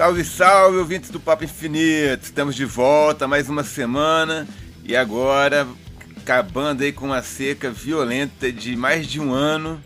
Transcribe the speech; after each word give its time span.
Salve, 0.00 0.24
salve, 0.24 0.78
ouvintes 0.78 1.10
do 1.10 1.20
Papo 1.20 1.44
Infinito! 1.44 2.24
Estamos 2.24 2.56
de 2.56 2.64
volta 2.64 3.28
mais 3.28 3.50
uma 3.50 3.62
semana 3.62 4.48
e 4.82 4.96
agora, 4.96 5.68
acabando 6.16 6.82
aí 6.82 6.90
com 6.90 7.04
uma 7.04 7.20
seca 7.20 7.70
violenta 7.70 8.50
de 8.50 8.74
mais 8.76 9.06
de 9.06 9.20
um 9.20 9.30
ano, 9.30 9.78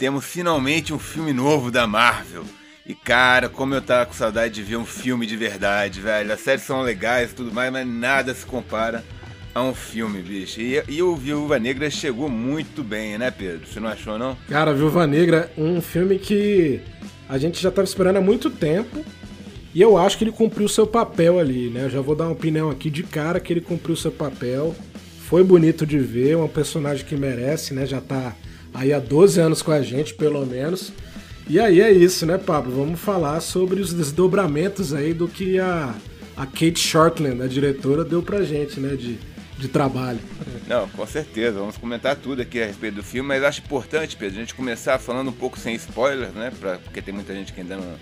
temos 0.00 0.24
finalmente 0.24 0.92
um 0.92 0.98
filme 0.98 1.32
novo 1.32 1.70
da 1.70 1.86
Marvel. 1.86 2.42
E 2.84 2.92
cara, 2.92 3.48
como 3.48 3.72
eu 3.72 3.80
tava 3.80 4.06
com 4.06 4.12
saudade 4.14 4.52
de 4.52 4.64
ver 4.64 4.78
um 4.78 4.84
filme 4.84 5.26
de 5.28 5.36
verdade, 5.36 6.00
velho. 6.00 6.32
As 6.32 6.40
séries 6.40 6.64
são 6.64 6.82
legais 6.82 7.30
e 7.30 7.34
tudo 7.36 7.54
mais, 7.54 7.70
mas 7.70 7.86
nada 7.86 8.34
se 8.34 8.44
compara 8.44 9.04
a 9.54 9.62
um 9.62 9.76
filme, 9.76 10.22
bicho. 10.22 10.60
E, 10.60 10.82
e 10.88 11.00
o 11.04 11.14
Viúva 11.14 11.60
Negra 11.60 11.88
chegou 11.88 12.28
muito 12.28 12.82
bem, 12.82 13.16
né, 13.16 13.30
Pedro? 13.30 13.64
Você 13.64 13.78
não 13.78 13.90
achou, 13.90 14.18
não? 14.18 14.36
Cara, 14.48 14.74
Viúva 14.74 15.06
Negra, 15.06 15.52
um 15.56 15.80
filme 15.80 16.18
que 16.18 16.80
a 17.28 17.38
gente 17.38 17.62
já 17.62 17.70
tava 17.70 17.86
esperando 17.86 18.16
há 18.16 18.20
muito 18.20 18.50
tempo. 18.50 19.04
E 19.74 19.80
eu 19.80 19.96
acho 19.96 20.18
que 20.18 20.24
ele 20.24 20.32
cumpriu 20.32 20.68
seu 20.68 20.86
papel 20.86 21.38
ali, 21.38 21.70
né? 21.70 21.88
Já 21.88 22.00
vou 22.00 22.14
dar 22.14 22.24
uma 22.24 22.32
opinião 22.32 22.70
aqui 22.70 22.90
de 22.90 23.02
cara 23.02 23.40
que 23.40 23.52
ele 23.52 23.60
cumpriu 23.60 23.96
seu 23.96 24.10
papel. 24.10 24.74
Foi 25.26 25.42
bonito 25.42 25.86
de 25.86 25.98
ver, 25.98 26.36
um 26.36 26.46
personagem 26.46 27.06
que 27.06 27.16
merece, 27.16 27.72
né? 27.72 27.86
Já 27.86 28.00
tá 28.00 28.36
aí 28.74 28.92
há 28.92 28.98
12 28.98 29.40
anos 29.40 29.62
com 29.62 29.72
a 29.72 29.80
gente, 29.80 30.12
pelo 30.14 30.44
menos. 30.44 30.92
E 31.48 31.58
aí 31.58 31.80
é 31.80 31.90
isso, 31.90 32.26
né, 32.26 32.36
Pablo? 32.36 32.72
Vamos 32.72 33.00
falar 33.00 33.40
sobre 33.40 33.80
os 33.80 33.92
desdobramentos 33.92 34.92
aí 34.92 35.14
do 35.14 35.26
que 35.26 35.58
a, 35.58 35.94
a 36.36 36.46
Kate 36.46 36.78
Shortland, 36.78 37.42
a 37.42 37.46
diretora, 37.46 38.04
deu 38.04 38.22
pra 38.22 38.42
gente, 38.42 38.78
né, 38.78 38.94
de, 38.94 39.18
de 39.58 39.68
trabalho. 39.68 40.20
Não, 40.68 40.86
com 40.88 41.06
certeza. 41.06 41.58
Vamos 41.58 41.78
comentar 41.78 42.14
tudo 42.16 42.42
aqui 42.42 42.60
a 42.60 42.66
respeito 42.66 42.96
do 42.96 43.02
filme, 43.02 43.28
mas 43.28 43.42
acho 43.42 43.60
importante, 43.60 44.16
Pedro, 44.16 44.36
a 44.36 44.40
gente 44.40 44.54
começar 44.54 44.98
falando 44.98 45.28
um 45.28 45.32
pouco 45.32 45.58
sem 45.58 45.74
spoilers, 45.74 46.34
né? 46.34 46.52
Pra, 46.60 46.78
porque 46.78 47.00
tem 47.00 47.12
muita 47.12 47.34
gente 47.34 47.52
que 47.52 47.60
ainda 47.60 47.76
não, 47.76 47.94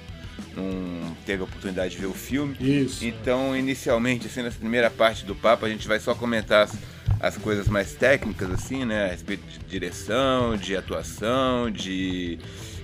não 0.57 1.17
teve 1.27 1.43
a 1.43 1.45
oportunidade 1.45 1.95
de 1.95 2.01
ver 2.01 2.07
o 2.07 2.15
filme. 2.15 2.57
Isso. 2.61 3.05
Então, 3.05 3.57
inicialmente, 3.57 4.27
assim, 4.27 4.43
nessa 4.43 4.59
primeira 4.59 4.91
parte 4.91 5.25
do 5.25 5.35
papo, 5.35 5.65
a 5.65 5.69
gente 5.69 5.87
vai 5.87 6.01
só 6.01 6.15
comentar 6.15 6.65
as, 6.65 6.73
as 7.21 7.37
coisas 7.37 7.69
mais 7.69 7.93
técnicas, 7.95 8.51
assim, 8.51 8.85
né? 8.85 9.07
A 9.07 9.09
respeito 9.09 9.43
de 9.47 9.59
direção, 9.61 10.57
de 10.57 10.77
atuação, 10.77 11.71
de 11.71 12.39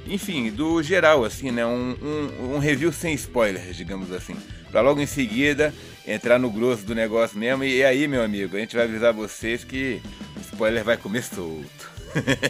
enfim, 0.09 0.51
do 0.51 0.83
geral, 0.83 1.25
assim, 1.25 1.51
né? 1.51 1.67
Um, 1.67 1.97
um, 2.01 2.55
um, 2.55 2.59
review 2.59 2.93
sem 2.93 3.15
spoilers, 3.15 3.77
digamos 3.77 4.13
assim. 4.13 4.37
Pra 4.71 4.81
logo 4.81 5.01
em 5.01 5.07
seguida 5.07 5.75
entrar 6.07 6.39
no 6.39 6.51
grosso 6.51 6.85
do 6.85 6.95
negócio 6.95 7.39
mesmo. 7.39 7.65
E 7.65 7.83
aí, 7.85 8.07
meu 8.07 8.23
amigo, 8.23 8.57
a 8.57 8.61
gente 8.61 8.77
vai 8.77 8.85
avisar 8.85 9.13
vocês 9.13 9.65
que 9.65 10.01
o 10.37 10.41
spoiler 10.41 10.85
vai 10.85 10.97
comer 10.97 11.25
solto. 11.25 11.91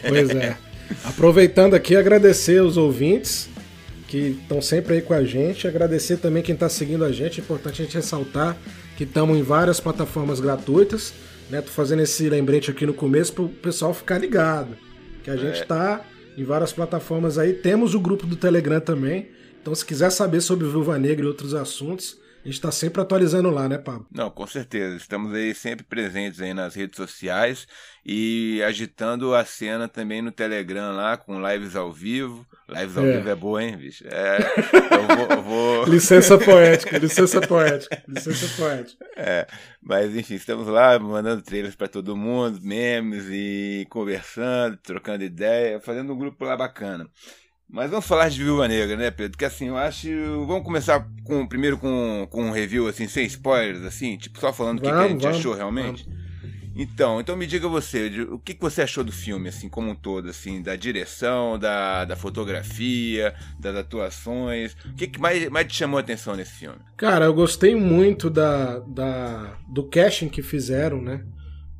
Pois 0.07 0.29
é. 0.29 0.57
Aproveitando 1.03 1.73
aqui, 1.73 1.95
agradecer 1.95 2.61
os 2.61 2.77
ouvintes 2.77 3.49
que 4.07 4.39
estão 4.41 4.61
sempre 4.61 4.95
aí 4.95 5.01
com 5.01 5.13
a 5.13 5.23
gente. 5.23 5.67
Agradecer 5.67 6.17
também 6.17 6.41
quem 6.41 6.53
está 6.53 6.69
seguindo 6.69 7.03
a 7.03 7.11
gente. 7.11 7.39
É 7.39 7.43
importante 7.43 7.81
a 7.81 7.85
gente 7.85 7.95
ressaltar 7.95 8.57
que 8.95 9.03
estamos 9.03 9.37
em 9.37 9.43
várias 9.43 9.79
plataformas 9.79 10.39
gratuitas. 10.39 11.13
Né? 11.49 11.61
Tô 11.61 11.69
fazendo 11.69 12.01
esse 12.01 12.29
lembrete 12.29 12.71
aqui 12.71 12.85
no 12.85 12.93
começo 12.93 13.33
para 13.33 13.43
o 13.43 13.49
pessoal 13.49 13.93
ficar 13.93 14.17
ligado. 14.17 14.77
Que 15.23 15.29
a 15.29 15.35
gente 15.35 15.61
está 15.61 16.05
em 16.37 16.43
várias 16.43 16.71
plataformas 16.71 17.37
aí. 17.37 17.53
Temos 17.53 17.93
o 17.93 17.99
grupo 17.99 18.25
do 18.25 18.35
Telegram 18.35 18.79
também. 18.79 19.29
Então, 19.61 19.75
se 19.75 19.85
quiser 19.85 20.09
saber 20.11 20.39
sobre 20.39 20.67
Viúva 20.67 20.97
Negra 20.97 21.25
e 21.25 21.27
outros 21.27 21.53
assuntos, 21.53 22.17
a 22.47 22.49
gente 22.49 22.59
está 22.59 22.71
sempre 22.71 23.01
atualizando 23.01 23.49
lá, 23.49 23.67
né, 23.67 23.77
Pablo? 23.77 24.07
Não, 24.09 24.29
com 24.29 24.47
certeza. 24.47 24.95
Estamos 24.95 25.33
aí 25.33 25.53
sempre 25.53 25.85
presentes 25.85 26.39
aí 26.39 26.53
nas 26.53 26.75
redes 26.75 26.95
sociais 26.95 27.67
e 28.05 28.63
agitando 28.63 29.35
a 29.35 29.43
cena 29.43 29.85
também 29.89 30.21
no 30.21 30.31
Telegram 30.31 30.95
lá, 30.95 31.17
com 31.17 31.45
lives 31.45 31.75
ao 31.75 31.91
vivo. 31.91 32.47
Lives 32.69 32.97
ao 32.97 33.05
é. 33.05 33.17
vivo 33.17 33.29
é 33.29 33.35
boa, 33.35 33.61
hein, 33.61 33.75
bicho? 33.75 34.05
É, 34.07 34.37
eu 34.93 35.17
vou, 35.17 35.27
eu 35.27 35.41
vou... 35.41 35.85
licença 35.91 36.37
poética, 36.37 36.97
licença 36.97 37.41
poética, 37.41 38.01
licença 38.07 38.47
poética. 38.55 39.05
É, 39.17 39.45
mas 39.81 40.15
enfim, 40.15 40.35
estamos 40.35 40.67
lá 40.67 40.97
mandando 40.97 41.41
trailers 41.41 41.75
para 41.75 41.89
todo 41.89 42.15
mundo, 42.15 42.61
memes 42.61 43.25
e 43.29 43.85
conversando, 43.89 44.77
trocando 44.77 45.25
ideia, 45.25 45.81
fazendo 45.81 46.13
um 46.13 46.17
grupo 46.17 46.45
lá 46.45 46.55
bacana. 46.55 47.09
Mas 47.69 47.89
vamos 47.89 48.05
falar 48.05 48.29
de 48.29 48.41
Viúva 48.41 48.67
Negra, 48.67 48.95
né, 48.95 49.11
Pedro? 49.11 49.37
Que 49.37 49.43
assim, 49.43 49.67
eu 49.67 49.77
acho. 49.77 50.07
Vamos 50.45 50.63
começar 50.63 51.05
com 51.25 51.45
primeiro 51.45 51.77
com, 51.77 52.25
com 52.29 52.45
um 52.45 52.51
review, 52.51 52.87
assim, 52.87 53.07
sem 53.07 53.25
spoilers, 53.25 53.83
assim, 53.83 54.17
tipo, 54.17 54.39
só 54.39 54.53
falando 54.53 54.79
o 54.79 54.81
que, 54.81 54.87
que, 54.89 54.95
a 54.95 55.07
gente 55.07 55.21
vamos, 55.21 55.37
achou 55.37 55.53
realmente. 55.53 56.05
Vamos. 56.05 56.27
Então, 56.79 57.19
então 57.19 57.35
me 57.35 57.47
diga 57.47 57.67
você, 57.67 58.07
o 58.29 58.37
que, 58.37 58.53
que 58.53 58.61
você 58.61 58.83
achou 58.83 59.03
do 59.03 59.11
filme, 59.11 59.49
assim, 59.49 59.67
como 59.67 59.89
um 59.89 59.95
todo, 59.95 60.29
assim, 60.29 60.61
da 60.61 60.75
direção, 60.75 61.57
da, 61.57 62.05
da 62.05 62.15
fotografia, 62.15 63.33
das 63.59 63.75
atuações. 63.75 64.77
O 64.85 64.93
que, 64.93 65.07
que 65.07 65.19
mais, 65.19 65.49
mais 65.49 65.65
te 65.67 65.73
chamou 65.73 65.97
a 65.97 66.01
atenção 66.01 66.35
nesse 66.35 66.51
filme? 66.51 66.77
Cara, 66.95 67.25
eu 67.25 67.33
gostei 67.33 67.75
muito 67.75 68.29
da, 68.29 68.77
da, 68.79 69.57
do 69.67 69.83
casting 69.89 70.29
que 70.29 70.43
fizeram, 70.43 71.01
né? 71.01 71.25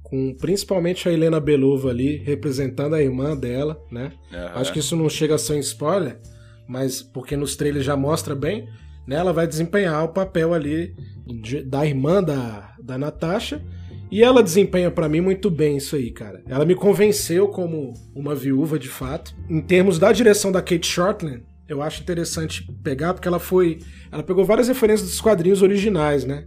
Com 0.09 0.33
principalmente 0.33 1.09
a 1.09 1.11
Helena 1.11 1.37
Beluva 1.37 1.89
ali 1.89 2.15
representando 2.15 2.95
a 2.95 3.01
irmã 3.01 3.35
dela, 3.35 3.77
né? 3.91 4.13
Uhum. 4.31 4.47
Acho 4.55 4.71
que 4.71 4.79
isso 4.79 4.95
não 4.95 5.09
chega 5.09 5.35
a 5.35 5.37
ser 5.37 5.55
um 5.55 5.59
spoiler, 5.59 6.17
mas 6.65 7.01
porque 7.01 7.35
nos 7.35 7.57
trailers 7.57 7.83
já 7.83 7.97
mostra 7.97 8.33
bem, 8.33 8.69
né? 9.05 9.17
Ela 9.17 9.33
vai 9.33 9.45
desempenhar 9.45 10.05
o 10.05 10.13
papel 10.13 10.53
ali 10.53 10.95
de, 11.25 11.61
da 11.61 11.85
irmã 11.85 12.23
da, 12.23 12.73
da 12.81 12.97
Natasha 12.97 13.61
e 14.09 14.23
ela 14.23 14.41
desempenha 14.41 14.89
para 14.89 15.09
mim 15.09 15.19
muito 15.19 15.51
bem 15.51 15.75
isso 15.75 15.97
aí, 15.97 16.09
cara. 16.09 16.41
Ela 16.47 16.63
me 16.63 16.73
convenceu 16.73 17.49
como 17.49 17.93
uma 18.15 18.33
viúva 18.33 18.79
de 18.79 18.87
fato. 18.87 19.35
Em 19.49 19.59
termos 19.59 19.99
da 19.99 20.13
direção 20.13 20.53
da 20.53 20.61
Kate 20.61 20.87
Shortland, 20.87 21.43
eu 21.67 21.81
acho 21.81 22.01
interessante 22.01 22.65
pegar 22.81 23.13
porque 23.13 23.27
ela 23.27 23.39
foi, 23.39 23.79
ela 24.09 24.23
pegou 24.23 24.45
várias 24.45 24.69
referências 24.69 25.09
dos 25.09 25.19
quadrinhos 25.19 25.61
originais, 25.61 26.23
né? 26.23 26.45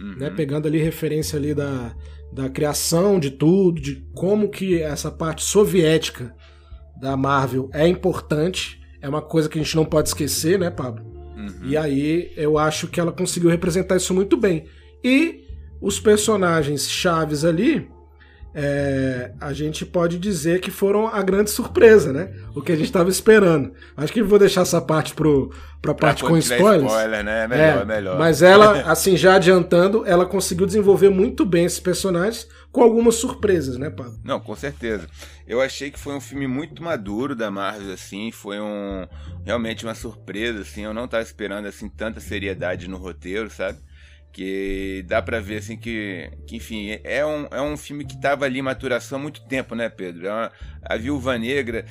Uhum. 0.00 0.16
né? 0.16 0.30
Pegando 0.30 0.66
ali 0.66 0.78
referência 0.78 1.38
ali 1.38 1.52
da 1.54 1.94
da 2.32 2.48
criação 2.48 3.20
de 3.20 3.30
tudo, 3.30 3.80
de 3.80 4.06
como 4.14 4.48
que 4.48 4.80
essa 4.80 5.10
parte 5.10 5.44
soviética 5.44 6.34
da 6.98 7.16
Marvel 7.16 7.68
é 7.72 7.86
importante, 7.86 8.80
é 9.00 9.08
uma 9.08 9.20
coisa 9.20 9.48
que 9.48 9.58
a 9.58 9.62
gente 9.62 9.76
não 9.76 9.84
pode 9.84 10.08
esquecer, 10.08 10.58
né, 10.58 10.70
Pablo? 10.70 11.04
Uhum. 11.36 11.68
E 11.68 11.76
aí 11.76 12.32
eu 12.36 12.56
acho 12.56 12.88
que 12.88 13.00
ela 13.00 13.12
conseguiu 13.12 13.50
representar 13.50 13.96
isso 13.96 14.14
muito 14.14 14.36
bem. 14.36 14.64
E 15.04 15.44
os 15.80 15.98
personagens 15.98 16.88
chaves 16.88 17.44
ali, 17.44 17.90
é, 18.54 19.32
a 19.40 19.52
gente 19.52 19.86
pode 19.86 20.18
dizer 20.18 20.60
que 20.60 20.70
foram 20.70 21.08
a 21.08 21.22
grande 21.22 21.50
surpresa, 21.50 22.12
né? 22.12 22.32
O 22.54 22.60
que 22.60 22.72
a 22.72 22.76
gente 22.76 22.86
estava 22.86 23.08
esperando. 23.08 23.72
Acho 23.96 24.12
que 24.12 24.22
vou 24.22 24.38
deixar 24.38 24.62
essa 24.62 24.80
parte 24.80 25.14
pro, 25.14 25.48
pra, 25.80 25.94
pra 25.94 25.94
parte 25.94 26.22
com 26.22 26.36
spoilers. 26.36 26.84
Spoiler, 26.84 27.24
né? 27.24 27.44
É 27.44 27.48
melhor, 27.48 27.82
é, 27.82 27.84
melhor. 27.84 28.18
Mas 28.18 28.42
ela, 28.42 28.82
assim, 28.82 29.16
já 29.16 29.36
adiantando, 29.36 30.04
ela 30.06 30.26
conseguiu 30.26 30.66
desenvolver 30.66 31.08
muito 31.08 31.46
bem 31.46 31.64
esses 31.64 31.80
personagens 31.80 32.46
com 32.70 32.82
algumas 32.82 33.14
surpresas, 33.14 33.78
né, 33.78 33.88
Paulo? 33.88 34.14
Não, 34.22 34.38
com 34.38 34.54
certeza. 34.54 35.06
Eu 35.46 35.60
achei 35.60 35.90
que 35.90 35.98
foi 35.98 36.14
um 36.14 36.20
filme 36.20 36.46
muito 36.46 36.82
maduro 36.82 37.34
da 37.34 37.50
Marvel, 37.50 37.92
assim, 37.92 38.30
foi 38.30 38.60
um 38.60 39.06
realmente 39.44 39.84
uma 39.84 39.94
surpresa, 39.94 40.60
assim. 40.60 40.84
Eu 40.84 40.94
não 40.94 41.06
estava 41.06 41.22
esperando 41.22 41.66
assim 41.66 41.88
tanta 41.88 42.20
seriedade 42.20 42.88
no 42.88 42.96
roteiro, 42.96 43.50
sabe? 43.50 43.78
Que 44.32 45.04
dá 45.06 45.20
para 45.20 45.40
ver 45.40 45.58
assim 45.58 45.76
que, 45.76 46.30
que, 46.46 46.56
enfim 46.56 46.98
é 47.04 47.24
um, 47.24 47.46
é 47.50 47.60
um 47.60 47.76
filme 47.76 48.04
que 48.04 48.18
tava 48.20 48.46
ali 48.46 48.60
em 48.60 48.62
maturação 48.62 49.18
há 49.18 49.22
muito 49.22 49.46
tempo 49.46 49.74
né 49.74 49.88
Pedro 49.88 50.26
é 50.26 50.32
uma, 50.32 50.52
a 50.82 50.96
Viúva 50.96 51.38
Negra 51.38 51.84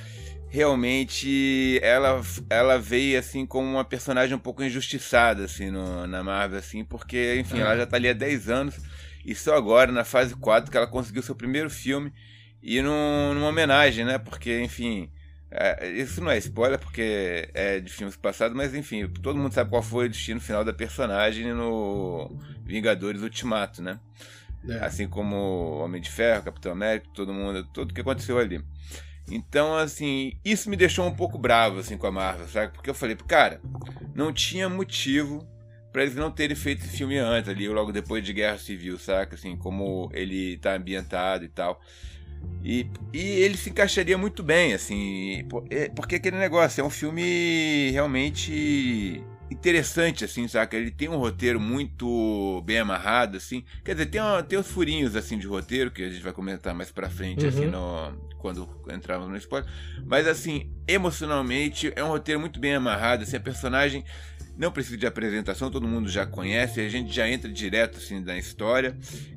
realmente 0.48 1.78
ela 1.82 2.20
ela 2.50 2.78
veio 2.78 3.18
assim 3.18 3.46
como 3.46 3.66
uma 3.66 3.84
personagem 3.84 4.34
um 4.34 4.40
pouco 4.40 4.62
injustiçada 4.62 5.44
assim 5.44 5.70
no, 5.70 6.06
na 6.06 6.24
Marvel 6.24 6.58
assim 6.58 6.84
porque 6.84 7.36
enfim 7.38 7.58
é. 7.58 7.60
ela 7.60 7.76
já 7.76 7.86
tá 7.86 7.96
ali 7.96 8.08
há 8.08 8.12
10 8.12 8.50
anos 8.50 8.76
e 9.24 9.34
só 9.34 9.54
agora 9.54 9.92
na 9.92 10.04
fase 10.04 10.34
4 10.34 10.70
que 10.70 10.76
ela 10.76 10.86
conseguiu 10.86 11.22
seu 11.22 11.36
primeiro 11.36 11.70
filme 11.70 12.12
e 12.60 12.82
num, 12.82 13.34
numa 13.34 13.48
homenagem 13.48 14.04
né 14.04 14.18
porque 14.18 14.60
enfim 14.60 15.10
é, 15.54 15.90
isso 15.90 16.22
não 16.22 16.30
é 16.30 16.38
spoiler 16.38 16.78
porque 16.78 17.48
é 17.52 17.78
de 17.78 17.92
filmes 17.92 18.16
passados, 18.16 18.56
mas 18.56 18.74
enfim, 18.74 19.06
todo 19.06 19.38
mundo 19.38 19.52
sabe 19.52 19.68
qual 19.68 19.82
foi 19.82 20.06
o 20.06 20.08
destino 20.08 20.40
final 20.40 20.64
da 20.64 20.72
personagem 20.72 21.52
no 21.52 22.30
Vingadores 22.64 23.20
Ultimato, 23.20 23.82
né? 23.82 24.00
É. 24.66 24.78
Assim 24.84 25.06
como 25.06 25.78
Homem 25.78 26.00
de 26.00 26.10
Ferro, 26.10 26.44
Capitão 26.44 26.72
América, 26.72 27.06
todo 27.12 27.34
mundo, 27.34 27.64
tudo 27.72 27.92
que 27.92 28.00
aconteceu 28.00 28.38
ali. 28.38 28.64
Então, 29.30 29.76
assim, 29.76 30.38
isso 30.44 30.70
me 30.70 30.76
deixou 30.76 31.06
um 31.06 31.14
pouco 31.14 31.38
bravo 31.38 31.80
assim 31.80 31.98
com 31.98 32.06
a 32.06 32.12
Marvel, 32.12 32.48
sabe? 32.48 32.72
Porque 32.72 32.88
eu 32.88 32.94
falei, 32.94 33.16
cara, 33.16 33.60
não 34.14 34.32
tinha 34.32 34.68
motivo 34.68 35.46
para 35.92 36.02
eles 36.02 36.14
não 36.14 36.30
terem 36.30 36.56
feito 36.56 36.84
esse 36.84 36.96
filme 36.96 37.18
antes 37.18 37.50
ali, 37.50 37.68
logo 37.68 37.92
depois 37.92 38.24
de 38.24 38.32
Guerra 38.32 38.56
Civil, 38.56 38.98
saca? 38.98 39.34
Assim, 39.34 39.56
como 39.56 40.10
ele 40.14 40.56
tá 40.56 40.74
ambientado 40.74 41.44
e 41.44 41.48
tal. 41.48 41.78
E, 42.64 42.86
e 43.12 43.18
ele 43.18 43.56
se 43.56 43.70
encaixaria 43.70 44.16
muito 44.16 44.42
bem, 44.42 44.72
assim, 44.72 45.44
é, 45.68 45.88
porque 45.88 46.14
aquele 46.16 46.36
negócio 46.38 46.80
é 46.80 46.84
um 46.84 46.90
filme 46.90 47.90
realmente 47.90 49.22
interessante, 49.52 50.24
assim, 50.24 50.48
saca? 50.48 50.76
Ele 50.76 50.90
tem 50.90 51.08
um 51.08 51.16
roteiro 51.16 51.60
muito 51.60 52.62
bem 52.64 52.78
amarrado, 52.78 53.36
assim. 53.36 53.64
Quer 53.84 53.92
dizer, 53.92 54.06
tem, 54.06 54.20
uma, 54.20 54.42
tem 54.42 54.58
uns 54.58 54.68
furinhos, 54.68 55.14
assim, 55.14 55.38
de 55.38 55.46
roteiro, 55.46 55.90
que 55.90 56.02
a 56.02 56.08
gente 56.08 56.22
vai 56.22 56.32
comentar 56.32 56.74
mais 56.74 56.90
pra 56.90 57.10
frente, 57.10 57.46
assim, 57.46 57.66
uhum. 57.66 58.06
assim, 58.06 58.16
no, 58.16 58.36
quando 58.38 58.68
entrarmos 58.90 59.28
no 59.28 59.36
spoiler. 59.36 59.68
Mas, 60.06 60.26
assim, 60.26 60.70
emocionalmente, 60.88 61.92
é 61.94 62.02
um 62.02 62.08
roteiro 62.08 62.40
muito 62.40 62.58
bem 62.58 62.74
amarrado, 62.74 63.22
assim, 63.22 63.36
a 63.36 63.40
personagem 63.40 64.04
não 64.56 64.70
precisa 64.70 64.96
de 64.96 65.06
apresentação, 65.06 65.70
todo 65.70 65.88
mundo 65.88 66.08
já 66.08 66.26
conhece, 66.26 66.80
a 66.80 66.88
gente 66.88 67.12
já 67.12 67.28
entra 67.28 67.50
direto 67.50 67.98
assim 67.98 68.20
na 68.20 68.38
história 68.38 68.96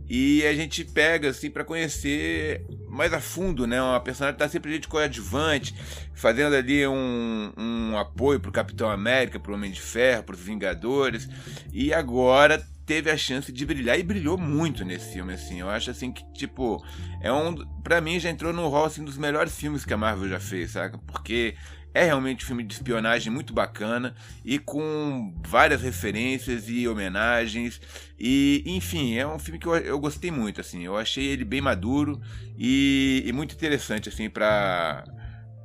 e 0.10 0.46
a 0.46 0.54
gente 0.54 0.84
pega 0.84 1.30
assim 1.30 1.50
para 1.50 1.64
conhecer 1.64 2.66
mais 2.88 3.14
a 3.14 3.20
fundo, 3.20 3.66
né? 3.66 3.82
Uma 3.82 4.00
personagem 4.00 4.36
que 4.36 4.44
tá 4.44 4.50
sempre 4.50 4.78
de 4.78 4.88
coadjuvante, 4.88 5.76
fazendo 6.14 6.56
ali 6.56 6.86
um, 6.88 7.52
um 7.58 7.98
apoio 7.98 8.40
pro 8.40 8.52
Capitão 8.52 8.90
América, 8.90 9.40
pro 9.40 9.54
Homem 9.54 9.72
de 9.72 9.82
Ferro, 9.82 10.24
pros 10.24 10.40
Vingadores 10.42 11.28
e 11.72 11.94
agora 11.94 12.64
teve 12.86 13.10
a 13.10 13.18
chance 13.18 13.52
de 13.52 13.66
brilhar 13.66 14.00
e 14.00 14.04
brilhou 14.04 14.38
muito 14.38 14.86
nesse 14.86 15.14
filme, 15.14 15.34
assim. 15.34 15.60
Eu 15.60 15.70
acho 15.70 15.90
assim 15.90 16.12
que, 16.12 16.24
tipo, 16.34 16.86
é 17.20 17.32
um. 17.32 17.56
Pra 17.82 18.00
mim 18.00 18.20
já 18.20 18.30
entrou 18.30 18.54
no 18.54 18.68
hall 18.70 18.86
assim, 18.86 19.04
dos 19.04 19.18
melhores 19.18 19.56
filmes 19.56 19.84
que 19.84 19.94
a 19.94 19.98
Marvel 19.98 20.30
já 20.30 20.40
fez, 20.40 20.72
saca? 20.72 20.98
Porque 21.00 21.56
é 21.96 22.04
realmente 22.04 22.44
um 22.44 22.48
filme 22.48 22.62
de 22.62 22.74
espionagem 22.74 23.32
muito 23.32 23.54
bacana 23.54 24.14
e 24.44 24.60
com 24.60 25.34
várias 25.48 25.82
referências 25.82 26.66
e 26.68 26.86
homenagens. 26.90 27.80
E, 28.20 28.62
enfim, 28.66 29.16
é 29.16 29.26
um 29.26 29.40
filme 29.40 29.58
que 29.58 29.66
eu, 29.66 29.78
eu 29.78 29.98
gostei 29.98 30.30
muito, 30.30 30.60
assim. 30.60 30.84
Eu 30.84 30.98
achei 30.98 31.26
ele 31.26 31.46
bem 31.46 31.62
maduro 31.62 32.20
e, 32.58 33.24
e 33.26 33.32
muito 33.32 33.56
interessante, 33.56 34.10
assim, 34.10 34.30
pra 34.30 35.06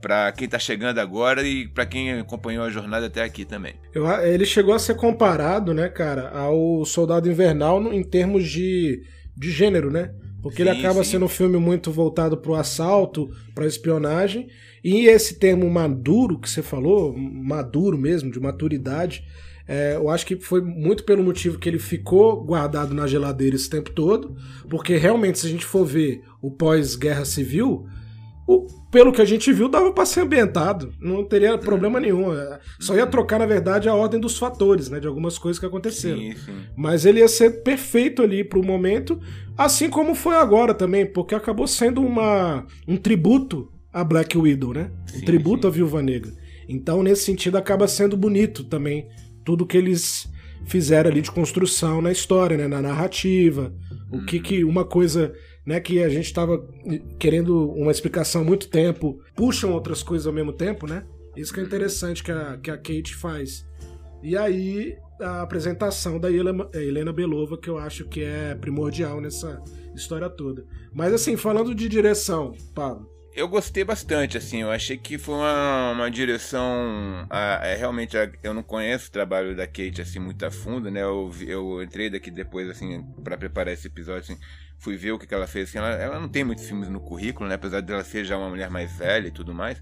para 0.01 0.33
quem 0.33 0.49
tá 0.49 0.59
chegando 0.59 0.99
agora 0.99 1.47
e 1.47 1.69
para 1.69 1.85
quem 1.85 2.21
acompanhou 2.21 2.65
a 2.65 2.71
jornada 2.71 3.05
até 3.05 3.23
aqui 3.23 3.45
também. 3.45 3.75
Eu, 3.93 4.09
ele 4.23 4.47
chegou 4.47 4.73
a 4.73 4.79
ser 4.79 4.95
comparado, 4.95 5.75
né, 5.75 5.91
cara, 5.91 6.31
ao 6.31 6.87
Soldado 6.87 7.31
Invernal 7.31 7.93
em 7.93 8.03
termos 8.03 8.49
de, 8.49 9.03
de 9.37 9.51
gênero, 9.51 9.91
né? 9.91 10.11
Porque 10.43 10.63
sim, 10.63 10.71
ele 10.71 10.79
acaba 10.79 11.05
sim. 11.05 11.11
sendo 11.11 11.27
um 11.27 11.29
filme 11.29 11.59
muito 11.59 11.93
voltado 11.93 12.39
pro 12.39 12.55
assalto, 12.55 13.29
pra 13.55 13.67
espionagem, 13.67 14.49
e 14.83 15.07
esse 15.07 15.39
termo 15.39 15.69
maduro 15.71 16.39
que 16.39 16.49
você 16.49 16.63
falou, 16.63 17.17
maduro 17.17 17.99
mesmo, 17.99 18.31
de 18.31 18.41
maturidade, 18.41 19.25
é, 19.69 19.95
eu 19.95 20.09
acho 20.09 20.27
que 20.27 20.37
foi 20.37 20.61
muito 20.61 21.05
pelo 21.05 21.23
motivo 21.23 21.59
que 21.59 21.69
ele 21.69 21.79
ficou 21.79 22.43
guardado 22.43 22.93
na 22.93 23.07
geladeira 23.07 23.55
esse 23.55 23.71
tempo 23.71 23.91
todo, 23.93 24.35
porque 24.69 24.97
realmente, 24.97 25.39
se 25.39 25.47
a 25.47 25.51
gente 25.51 25.65
for 25.65 25.85
ver 25.85 26.23
o 26.43 26.51
pós-guerra 26.51 27.25
civil, 27.25 27.87
o, 28.49 28.67
pelo 28.91 29.13
que 29.13 29.23
a 29.23 29.25
gente 29.25 29.53
viu, 29.53 29.69
dava 29.69 29.93
para 29.93 30.05
ser 30.05 30.23
ambientado, 30.23 30.93
não 31.01 31.25
teria 31.25 31.57
problema 31.57 32.01
nenhum. 32.01 32.35
É, 32.35 32.59
só 32.81 32.97
ia 32.97 33.07
trocar, 33.07 33.39
na 33.39 33.47
verdade, 33.47 33.89
a 33.89 33.95
ordem 33.95 34.19
dos 34.19 34.37
fatores, 34.37 34.91
né, 34.91 34.99
de 34.99 35.07
algumas 35.07 35.39
coisas 35.39 35.61
que 35.61 35.67
aconteceram. 35.67 36.19
Sim, 36.19 36.35
sim. 36.35 36.57
Mas 36.77 37.05
ele 37.05 37.21
ia 37.21 37.29
ser 37.29 37.63
perfeito 37.63 38.23
ali 38.23 38.43
pro 38.43 38.65
momento, 38.65 39.21
assim 39.57 39.89
como 39.89 40.17
foi 40.17 40.35
agora 40.35 40.75
também, 40.75 41.07
porque 41.07 41.33
acabou 41.33 41.69
sendo 41.69 42.03
uma, 42.03 42.67
um 42.89 42.97
tributo 42.97 43.71
a 43.93 44.05
Black 44.05 44.37
Widow, 44.37 44.73
né? 44.73 44.91
Sim, 45.07 45.19
um 45.19 45.25
tributo 45.25 45.63
sim. 45.63 45.69
à 45.69 45.71
Viúva 45.71 46.03
Negra. 46.03 46.33
Então, 46.69 47.03
nesse 47.03 47.25
sentido, 47.25 47.57
acaba 47.57 47.89
sendo 47.89 48.17
bonito 48.17 48.65
também 48.65 49.09
tudo 49.45 49.67
que 49.67 49.77
eles 49.77 50.29
fizeram 50.67 51.11
ali 51.11 51.21
de 51.21 51.31
construção 51.31 52.01
na 52.01 52.13
história, 52.13 52.57
né? 52.57 52.69
Na 52.69 52.81
narrativa. 52.81 53.75
O 54.11 54.25
que 54.25 54.41
que 54.41 54.65
uma 54.65 54.85
coisa 54.85 55.33
né, 55.65 55.79
que 55.81 56.03
a 56.03 56.09
gente 56.09 56.27
estava 56.27 56.65
querendo 57.19 57.71
uma 57.73 57.91
explicação 57.91 58.43
há 58.43 58.45
muito 58.45 58.69
tempo, 58.69 59.21
puxam 59.37 59.73
outras 59.73 60.03
coisas 60.03 60.27
ao 60.27 60.33
mesmo 60.33 60.53
tempo, 60.53 60.87
né? 60.87 61.05
Isso 61.37 61.53
que 61.53 61.61
é 61.61 61.63
interessante 61.63 62.25
que 62.25 62.33
a, 62.33 62.57
que 62.57 62.71
a 62.71 62.77
Kate 62.77 63.15
faz. 63.15 63.67
E 64.23 64.37
aí, 64.37 64.97
a 65.21 65.43
apresentação 65.43 66.19
da 66.19 66.29
Helena 66.31 67.13
Belova, 67.13 67.57
que 67.57 67.69
eu 67.69 67.79
acho 67.79 68.05
que 68.05 68.23
é 68.23 68.55
primordial 68.55 69.21
nessa 69.21 69.63
história 69.95 70.29
toda. 70.29 70.65
Mas 70.93 71.13
assim, 71.13 71.37
falando 71.37 71.75
de 71.75 71.89
direção, 71.89 72.53
Pablo, 72.75 73.09
eu 73.35 73.49
gostei 73.49 73.85
bastante, 73.85 74.37
assim, 74.37 74.63
eu 74.63 74.71
achei 74.71 74.97
que 74.97 75.17
foi 75.17 75.35
uma, 75.35 75.93
uma 75.93 76.11
direção. 76.11 77.27
A, 77.31 77.61
é, 77.63 77.77
realmente, 77.77 78.17
a, 78.17 78.31
eu 78.43 78.53
não 78.53 78.63
conheço 78.63 79.09
o 79.09 79.13
trabalho 79.13 79.57
da 79.57 79.67
Kate 79.67 80.01
assim 80.03 80.19
muito 80.19 80.45
a 80.45 80.51
fundo, 80.51 80.91
né? 80.91 81.03
Eu, 81.03 81.33
eu 81.47 81.83
entrei 81.83 82.11
daqui 82.11 82.31
depois, 82.31 82.69
assim, 82.69 83.03
para 83.23 83.37
preparar 83.37 83.73
esse 83.73 83.87
episódio, 83.87 84.23
assim, 84.23 84.39
fui 84.79 84.97
ver 84.97 85.13
o 85.13 85.19
que, 85.19 85.27
que 85.27 85.35
ela 85.35 85.47
fez. 85.47 85.69
Assim, 85.69 85.79
ela, 85.79 85.91
ela 85.91 86.21
não 86.21 86.29
tem 86.29 86.43
muitos 86.43 86.67
filmes 86.67 86.89
no 86.89 87.01
currículo, 87.01 87.49
né? 87.49 87.55
Apesar 87.55 87.81
dela 87.81 88.03
ser 88.03 88.25
já 88.25 88.37
uma 88.37 88.49
mulher 88.49 88.69
mais 88.69 88.97
velha 88.99 89.29
e 89.29 89.33
tudo 89.33 89.55
mais. 89.55 89.81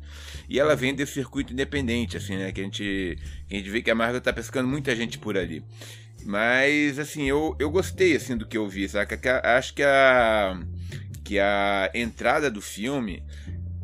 E 0.49 0.61
ela 0.61 0.77
vem 0.77 0.95
desse 0.95 1.15
circuito 1.15 1.53
independente, 1.53 2.17
assim, 2.17 2.37
né? 2.37 2.53
Que 2.53 2.61
a 2.61 2.65
gente, 2.65 3.19
que 3.49 3.55
a 3.55 3.59
gente 3.59 3.71
vê 3.71 3.83
que 3.83 3.91
a 3.91 3.95
Marvel 3.95 4.21
tá 4.21 4.33
pescando 4.33 4.69
muita 4.69 4.95
gente 4.95 5.19
por 5.19 5.39
ali. 5.39 5.65
Mas, 6.25 6.99
assim, 6.99 7.25
eu, 7.25 7.57
eu 7.59 7.71
gostei, 7.71 8.17
assim, 8.17 8.37
do 8.37 8.47
que 8.47 8.59
eu 8.59 8.69
vi, 8.69 8.89
sabe? 8.89 9.09
Acho 9.43 9.73
que 9.73 9.83
a 9.83 10.61
que 11.29 11.39
a 11.39 11.91
entrada 11.93 12.51
do 12.51 12.63
filme 12.63 13.23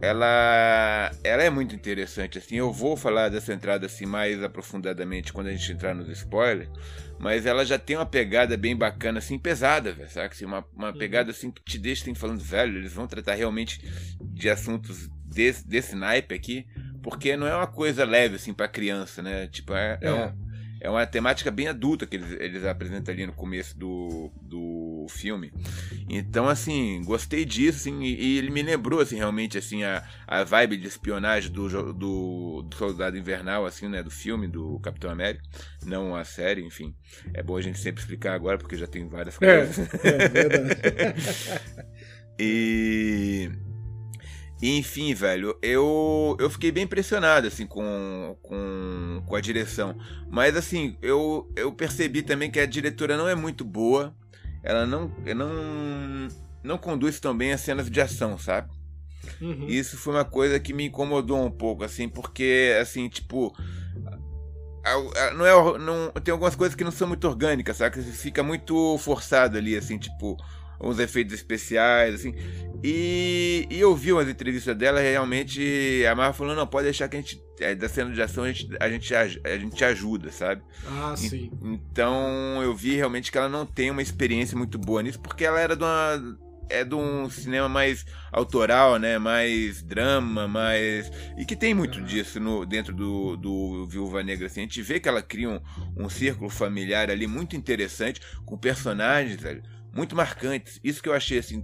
ela 0.01 1.11
ela 1.23 1.43
é 1.43 1.51
muito 1.51 1.75
interessante 1.75 2.39
assim 2.39 2.57
eu 2.57 2.73
vou 2.73 2.97
falar 2.97 3.29
dessa 3.29 3.53
entrada 3.53 3.85
assim 3.85 4.07
mais 4.07 4.43
aprofundadamente 4.43 5.31
quando 5.31 5.49
a 5.49 5.53
gente 5.53 5.71
entrar 5.71 5.95
nos 5.95 6.09
spoilers 6.09 6.71
mas 7.19 7.45
ela 7.45 7.63
já 7.63 7.79
tem 7.79 7.97
uma 7.97 8.07
pegada 8.07 8.57
bem 8.57 8.75
bacana 8.75 9.19
assim 9.19 9.39
pesada 9.39 9.93
velho, 9.93 10.09
sabe 10.09 10.29
assim, 10.33 10.47
uma, 10.47 10.65
uma 10.75 10.91
uhum. 10.91 10.97
pegada 10.97 11.33
assim 11.33 11.51
que 11.51 11.63
te 11.63 11.79
deixa 11.79 12.05
assim, 12.05 12.15
falando 12.15 12.41
velho 12.41 12.79
eles 12.79 12.95
vão 12.95 13.07
tratar 13.07 13.35
realmente 13.35 13.79
de 14.23 14.49
assuntos 14.49 15.11
desse, 15.23 15.69
desse 15.69 15.95
naipe 15.95 16.35
aqui 16.35 16.67
porque 17.03 17.37
não 17.37 17.47
é 17.47 17.55
uma 17.55 17.67
coisa 17.67 18.07
leve 18.07 18.37
assim 18.37 18.55
para 18.55 18.69
criança 18.69 19.21
né 19.21 19.49
tipo 19.49 19.75
é, 19.75 19.99
é. 20.01 20.09
é 20.09 20.13
um, 20.15 20.44
é 20.85 20.91
uma 20.91 21.07
temática 21.07 21.51
bem 21.51 21.67
adulta 21.67 22.07
que 22.07 22.17
eles, 22.17 22.31
eles 22.33 22.63
apresentam 22.63 23.15
ali 23.15 23.27
no 23.27 23.33
começo 23.33 23.77
do, 23.79 24.31
do 24.43 25.07
filme. 25.09 25.51
Então, 26.11 26.47
assim, 26.47 27.01
gostei 27.07 27.47
disso, 27.47 27.79
assim, 27.79 28.03
e, 28.03 28.15
e 28.15 28.39
ele 28.39 28.51
me 28.51 28.63
lembrou, 28.63 29.01
assim, 29.01 29.17
realmente, 29.17 29.57
assim, 29.57 29.83
a, 29.83 30.07
a 30.27 30.45
vibe 30.45 30.77
de 30.77 30.87
espionagem 30.87 31.51
do, 31.51 31.95
do, 31.95 32.63
do, 32.63 32.77
Soldado 32.77 33.17
Invernal, 33.17 33.65
assim, 33.65 33.89
né, 33.89 34.03
do 34.03 34.11
filme, 34.11 34.47
do 34.47 34.79
Capitão 34.81 35.11
América, 35.11 35.43
não 35.87 36.15
a 36.15 36.23
série, 36.23 36.63
enfim. 36.63 36.95
É 37.33 37.43
bom 37.43 37.57
a 37.57 37.63
gente 37.63 37.79
sempre 37.79 38.03
explicar 38.03 38.35
agora, 38.35 38.59
porque 38.59 38.77
já 38.77 38.87
tem 38.87 39.09
várias 39.09 39.41
é, 39.41 39.57
coisas. 39.65 40.05
É, 40.05 40.09
é 40.09 40.29
verdade. 40.29 40.81
e... 42.39 43.51
Enfim, 44.63 45.13
velho, 45.15 45.59
eu, 45.61 46.37
eu 46.39 46.49
fiquei 46.49 46.71
bem 46.71 46.85
impressionado, 46.85 47.47
assim, 47.47 47.67
com, 47.67 48.37
com, 48.43 49.23
com 49.27 49.37
a 49.37 49.41
direção. 49.41 49.97
Mas, 50.31 50.57
assim, 50.57 50.97
eu, 51.03 51.51
eu 51.57 51.73
percebi 51.73 52.23
também 52.23 52.51
que 52.51 52.61
a 52.61 52.67
diretora 52.67 53.17
não 53.17 53.29
é 53.29 53.35
muito 53.35 53.65
boa. 53.65 54.15
Ela 54.63 54.87
não, 54.87 55.13
não, 55.37 56.29
não 56.63 56.79
conduz 56.79 57.21
tão 57.21 57.37
bem 57.37 57.53
as 57.53 57.61
cenas 57.61 57.91
de 57.91 58.01
ação, 58.01 58.39
sabe? 58.39 58.71
Uhum. 59.41 59.67
Isso 59.69 59.97
foi 59.99 60.15
uma 60.15 60.25
coisa 60.25 60.59
que 60.61 60.73
me 60.73 60.85
incomodou 60.87 61.45
um 61.45 61.51
pouco, 61.51 61.85
assim, 61.85 62.09
porque, 62.09 62.77
assim, 62.81 63.09
tipo. 63.09 63.55
Não 65.37 65.47
é, 65.47 65.79
não, 65.79 66.11
tem 66.23 66.31
algumas 66.31 66.55
coisas 66.55 66.75
que 66.75 66.85
não 66.85 66.91
são 66.91 67.09
muito 67.09 67.27
orgânicas, 67.27 67.79
sabe? 67.79 68.03
Fica 68.03 68.43
muito 68.43 68.99
forçado 68.99 69.57
ali, 69.57 69.77
assim, 69.77 69.99
tipo 69.99 70.37
uns 70.81 70.99
efeitos 70.99 71.35
especiais, 71.35 72.15
assim. 72.15 72.35
E, 72.83 73.67
e 73.71 73.81
eu 73.81 73.95
vi 73.97 74.13
umas 74.13 74.29
entrevistas 74.29 74.77
dela, 74.77 75.01
realmente 75.01 76.05
a 76.07 76.15
Marvel 76.15 76.35
falando, 76.35 76.59
não, 76.59 76.67
pode 76.67 76.85
deixar 76.85 77.09
que 77.09 77.17
a 77.17 77.21
gente, 77.21 77.43
é, 77.59 77.75
da 77.75 77.89
cena 77.89 78.13
de 78.13 78.21
ação, 78.21 78.45
a 78.45 78.53
gente, 78.53 78.77
a 78.79 78.91
gente, 78.91 79.15
a 79.15 79.59
gente 79.59 79.85
ajuda, 79.85 80.31
sabe? 80.31 80.63
Ah, 80.87 81.15
e, 81.17 81.19
sim. 81.19 81.51
Então 81.63 82.63
eu 82.63 82.75
vi 82.75 82.95
realmente 82.95 83.33
que 83.33 83.39
ela 83.39 83.49
não 83.49 83.65
tem 83.65 83.91
uma 83.91 84.03
experiência 84.03 84.57
muito 84.57 84.79
boa 84.79 85.03
nisso, 85.03 85.19
porque 85.21 85.45
ela 85.45 85.59
era 85.59 85.75
de 85.75 85.83
uma 85.83 86.39
é 86.69 86.85
de 86.85 86.95
um 86.95 87.29
cinema 87.29 87.69
mais 87.69 88.05
autoral, 88.33 88.99
né? 88.99 89.19
Mais 89.19 89.83
drama, 89.83 90.49
mais. 90.49 91.11
E 91.37 91.45
que 91.45 91.57
tem 91.57 91.75
muito 91.75 92.01
disso 92.01 92.41
no, 92.41 92.65
dentro 92.65 92.95
do, 92.95 93.37
do 93.37 93.87
Viúva 93.87 94.23
Negra. 94.23 94.47
Assim. 94.47 94.61
A 94.61 94.65
gente 94.65 94.83
vê 94.83 94.99
que 94.99 95.09
ela 95.09 95.23
cria 95.23 95.49
um, 95.51 95.61
um 95.97 96.09
círculo 96.09 96.49
familiar 96.51 97.11
ali 97.11 97.27
muito 97.27 97.57
interessante, 97.57 98.21
com 98.45 98.57
personagens, 98.57 99.41
velho 99.41 99.63
muito 99.95 100.17
marcantes. 100.17 100.81
Isso 100.83 101.03
que 101.03 101.09
eu 101.09 101.15
achei, 101.15 101.39
assim, 101.39 101.63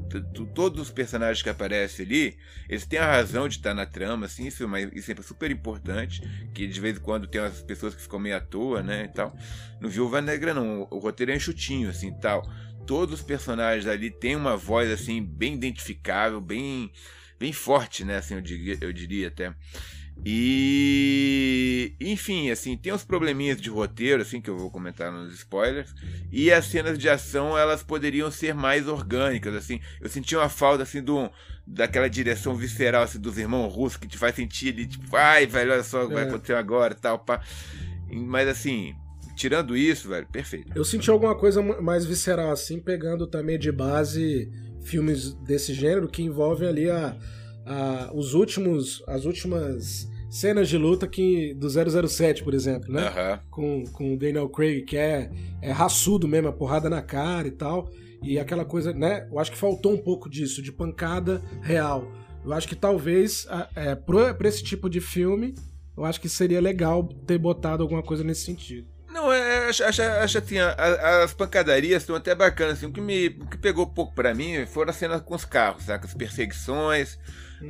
todos 0.54 0.80
os 0.80 0.90
personagens 0.90 1.42
que 1.42 1.49
aparecem 1.49 2.06
ali, 2.06 2.38
eles 2.68 2.87
têm 2.87 2.99
a 2.99 3.06
razão 3.06 3.49
de 3.49 3.56
estar 3.56 3.75
na 3.75 3.84
trama, 3.84 4.26
assim, 4.26 4.46
isso 4.46 4.62
é, 4.62 4.66
uma, 4.66 4.80
isso 4.80 5.10
é 5.10 5.14
super 5.22 5.50
importante, 5.50 6.22
que 6.54 6.66
de 6.66 6.80
vez 6.80 6.96
em 6.96 7.00
quando 7.00 7.26
tem 7.26 7.40
umas 7.40 7.60
pessoas 7.62 7.94
que 7.94 8.00
ficam 8.00 8.18
meio 8.18 8.37
à 8.37 8.40
toa, 8.40 8.82
né, 8.82 9.04
e 9.04 9.08
tal. 9.08 9.37
No 9.80 9.88
Viúva 9.88 10.20
Negra 10.20 10.54
não, 10.54 10.87
o 10.90 10.99
roteiro 10.99 11.32
é 11.32 11.37
enxutinho, 11.37 11.90
assim, 11.90 12.12
tal. 12.12 12.49
Todos 12.87 13.20
os 13.20 13.22
personagens 13.22 13.87
ali 13.87 14.10
têm 14.10 14.37
uma 14.37 14.56
voz, 14.56 14.90
assim, 14.90 15.22
bem 15.22 15.54
identificável, 15.54 16.40
bem, 16.40 16.90
bem 17.38 17.52
forte, 17.52 18.04
né, 18.04 18.18
assim, 18.18 18.34
eu 18.34 18.40
diria, 18.40 18.78
eu 18.80 18.92
diria 18.92 19.28
até. 19.28 19.52
E 20.24 21.94
enfim, 22.00 22.50
assim, 22.50 22.76
tem 22.76 22.92
uns 22.92 23.04
probleminhas 23.04 23.60
de 23.60 23.68
roteiro, 23.68 24.22
assim, 24.22 24.40
que 24.40 24.48
eu 24.48 24.56
vou 24.56 24.70
comentar 24.70 25.12
nos 25.12 25.34
spoilers. 25.34 25.94
E 26.32 26.50
as 26.50 26.64
cenas 26.66 26.98
de 26.98 27.08
ação, 27.08 27.56
elas 27.58 27.82
poderiam 27.82 28.30
ser 28.30 28.54
mais 28.54 28.88
orgânicas, 28.88 29.54
assim. 29.54 29.80
Eu 30.00 30.08
senti 30.08 30.34
uma 30.34 30.48
falta, 30.48 30.82
assim, 30.82 31.02
do, 31.02 31.30
daquela 31.66 32.08
direção 32.08 32.54
visceral, 32.54 33.02
assim, 33.02 33.20
dos 33.20 33.38
irmãos 33.38 33.68
russos, 33.68 33.98
que 33.98 34.08
te 34.08 34.16
faz 34.16 34.34
sentir 34.34 34.72
ali, 34.72 34.86
tipo, 34.86 35.14
ai, 35.14 35.46
velho, 35.46 35.72
olha 35.72 35.82
só 35.82 36.04
o 36.04 36.06
que 36.06 36.12
é. 36.12 36.16
vai 36.16 36.24
acontecer 36.24 36.54
agora 36.54 36.94
tal, 36.94 37.18
pá. 37.18 37.42
Mas 38.10 38.48
assim, 38.48 38.94
tirando 39.36 39.76
isso, 39.76 40.08
velho, 40.08 40.26
perfeito. 40.26 40.72
Eu 40.74 40.84
senti 40.84 41.10
alguma 41.10 41.34
coisa 41.34 41.62
mais 41.62 42.04
visceral, 42.04 42.50
assim, 42.50 42.80
pegando 42.80 43.26
também 43.26 43.58
de 43.58 43.70
base 43.70 44.50
filmes 44.82 45.34
desse 45.34 45.74
gênero 45.74 46.08
que 46.08 46.22
envolvem 46.22 46.68
ali 46.68 46.90
a, 46.90 47.16
a, 47.66 48.10
os 48.14 48.34
últimos, 48.34 49.02
as 49.06 49.24
últimas 49.24 50.08
cenas 50.30 50.68
de 50.68 50.78
luta 50.78 51.08
que 51.08 51.52
do 51.54 51.68
007, 51.68 52.44
por 52.44 52.54
exemplo, 52.54 52.92
né? 52.92 53.08
Uhum. 53.08 53.38
Com, 53.50 53.84
com 53.92 54.14
o 54.14 54.18
Daniel 54.18 54.48
Craig, 54.48 54.82
que 54.82 54.96
é, 54.96 55.30
é 55.60 55.72
raçudo 55.72 56.28
mesmo, 56.28 56.48
a 56.48 56.52
porrada 56.52 56.88
na 56.88 57.02
cara 57.02 57.48
e 57.48 57.50
tal. 57.50 57.90
E 58.22 58.38
aquela 58.38 58.64
coisa, 58.64 58.92
né? 58.92 59.26
Eu 59.30 59.38
acho 59.38 59.50
que 59.50 59.58
faltou 59.58 59.92
um 59.92 59.98
pouco 59.98 60.28
disso, 60.28 60.62
de 60.62 60.70
pancada 60.70 61.42
real. 61.62 62.10
Eu 62.44 62.52
acho 62.52 62.68
que 62.68 62.76
talvez, 62.76 63.46
é, 63.74 63.94
pra 63.94 64.48
esse 64.48 64.62
tipo 64.62 64.88
de 64.88 65.00
filme, 65.00 65.54
eu 65.96 66.04
acho 66.04 66.20
que 66.20 66.28
seria 66.28 66.60
legal 66.60 67.02
ter 67.26 67.38
botado 67.38 67.82
alguma 67.82 68.02
coisa 68.02 68.22
nesse 68.22 68.44
sentido. 68.44 68.86
Não, 69.10 69.32
é, 69.32 69.68
acho, 69.68 69.82
acho, 69.82 70.02
acho 70.02 70.38
assim, 70.38 70.58
as 70.58 71.34
pancadarias 71.34 72.02
estão 72.02 72.14
até 72.14 72.34
bacanas. 72.34 72.78
Assim, 72.78 72.86
o, 72.86 72.92
que 72.92 73.00
me, 73.00 73.26
o 73.26 73.46
que 73.46 73.58
pegou 73.58 73.86
pouco 73.86 74.14
para 74.14 74.32
mim 74.34 74.64
foram 74.66 74.90
as 74.90 74.96
cenas 74.96 75.20
com 75.20 75.34
os 75.34 75.44
carros, 75.44 75.84
saca? 75.84 76.06
As 76.06 76.14
perseguições. 76.14 77.18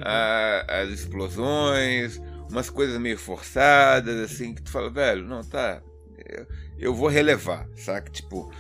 A, 0.01 0.81
as 0.83 0.91
explosões, 0.91 2.21
umas 2.51 2.71
coisas 2.71 2.99
meio 2.99 3.19
forçadas, 3.19 4.17
assim, 4.31 4.55
que 4.55 4.63
tu 4.63 4.71
fala, 4.71 4.91
velho, 4.91 5.25
não, 5.25 5.43
tá. 5.43 5.83
Eu, 6.27 6.47
eu 6.79 6.95
vou 6.95 7.09
relevar, 7.09 7.67
saca? 7.77 8.11
Tipo. 8.11 8.53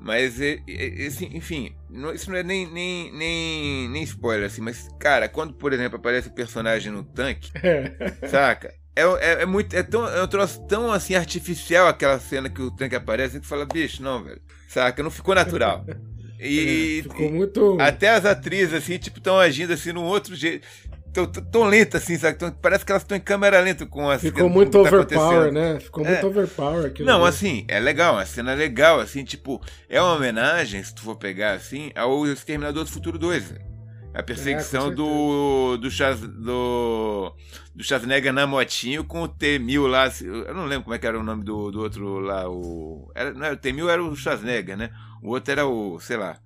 Mas, 0.00 0.38
enfim, 0.38 1.74
isso 2.14 2.30
não 2.30 2.36
é 2.36 2.42
nem, 2.42 2.70
nem, 2.70 3.10
nem, 3.10 3.88
nem 3.88 4.02
spoiler, 4.02 4.46
assim, 4.46 4.60
mas, 4.60 4.86
cara, 5.00 5.30
quando, 5.30 5.54
por 5.54 5.72
exemplo, 5.72 5.96
aparece 5.96 6.28
o 6.28 6.34
personagem 6.34 6.92
no 6.92 7.02
tanque, 7.02 7.50
saca? 8.28 8.74
É, 8.96 9.02
é, 9.02 9.42
é, 9.42 9.46
muito. 9.46 9.74
É, 9.74 9.82
tão, 9.82 10.06
é 10.06 10.22
um 10.22 10.26
troço 10.26 10.60
tão 10.66 10.92
assim 10.92 11.14
artificial 11.14 11.88
aquela 11.88 12.18
cena 12.20 12.48
que 12.48 12.62
o 12.62 12.70
tanque 12.70 12.94
aparece 12.94 13.34
que 13.34 13.40
tu 13.40 13.48
fala, 13.48 13.64
bicho, 13.66 14.02
não, 14.02 14.22
velho. 14.22 14.40
Saca? 14.68 15.02
Não 15.02 15.10
ficou 15.10 15.34
natural. 15.34 15.84
E, 16.44 17.00
é, 17.00 17.02
ficou 17.02 17.30
muito. 17.30 17.76
Até 17.80 18.10
as 18.10 18.24
atrizes, 18.24 18.74
assim, 18.74 18.98
tipo, 18.98 19.18
estão 19.18 19.38
agindo 19.38 19.72
assim 19.72 19.92
num 19.92 20.04
outro 20.04 20.34
jeito. 20.34 20.66
Tão, 21.12 21.26
tão 21.26 21.64
lenta 21.64 21.98
assim, 21.98 22.18
sabe? 22.18 22.36
Tão, 22.36 22.50
parece 22.50 22.84
que 22.84 22.90
elas 22.90 23.02
estão 23.02 23.16
em 23.16 23.20
câmera 23.20 23.60
lenta 23.60 23.86
com 23.86 24.10
as 24.10 24.20
Ficou 24.20 24.48
muito 24.48 24.72
tá 24.72 24.80
overpower, 24.80 25.52
né? 25.52 25.78
Ficou 25.78 26.04
muito 26.04 26.18
é. 26.18 26.26
overpower. 26.26 26.92
Não, 27.00 27.24
assim, 27.24 27.64
é 27.68 27.78
legal, 27.78 28.14
uma 28.14 28.26
cena 28.26 28.52
legal, 28.52 28.98
assim, 28.98 29.22
tipo, 29.22 29.62
é 29.88 30.02
uma 30.02 30.14
homenagem, 30.14 30.82
se 30.82 30.92
tu 30.92 31.02
for 31.02 31.14
pegar 31.14 31.52
assim, 31.52 31.92
ao 31.94 32.26
Exterminador 32.26 32.82
do 32.82 32.90
Futuro 32.90 33.16
2, 33.16 33.44
velho. 33.44 33.73
A 34.14 34.22
perseguição 34.22 34.92
é, 34.92 34.94
do, 34.94 35.76
do, 35.76 35.90
Chaz, 35.90 36.20
do, 36.20 37.34
do 37.74 37.82
Schwarzenegger 37.82 38.32
na 38.32 38.46
motinho 38.46 39.02
com 39.02 39.22
o 39.22 39.28
T-1000 39.28 39.86
lá. 39.88 40.08
Eu 40.22 40.54
não 40.54 40.66
lembro 40.66 40.84
como 40.84 40.94
é 40.94 40.98
que 41.00 41.06
era 41.06 41.18
o 41.18 41.22
nome 41.24 41.42
do, 41.42 41.72
do 41.72 41.80
outro 41.80 42.20
lá. 42.20 42.48
O, 42.48 43.10
era, 43.12 43.34
não, 43.34 43.52
o 43.52 43.56
T-1000 43.56 43.88
era 43.88 44.04
o 44.04 44.14
Schwarzenegger, 44.14 44.76
né? 44.76 44.90
O 45.20 45.30
outro 45.30 45.50
era 45.50 45.66
o, 45.66 45.98
sei 45.98 46.16
lá. 46.16 46.38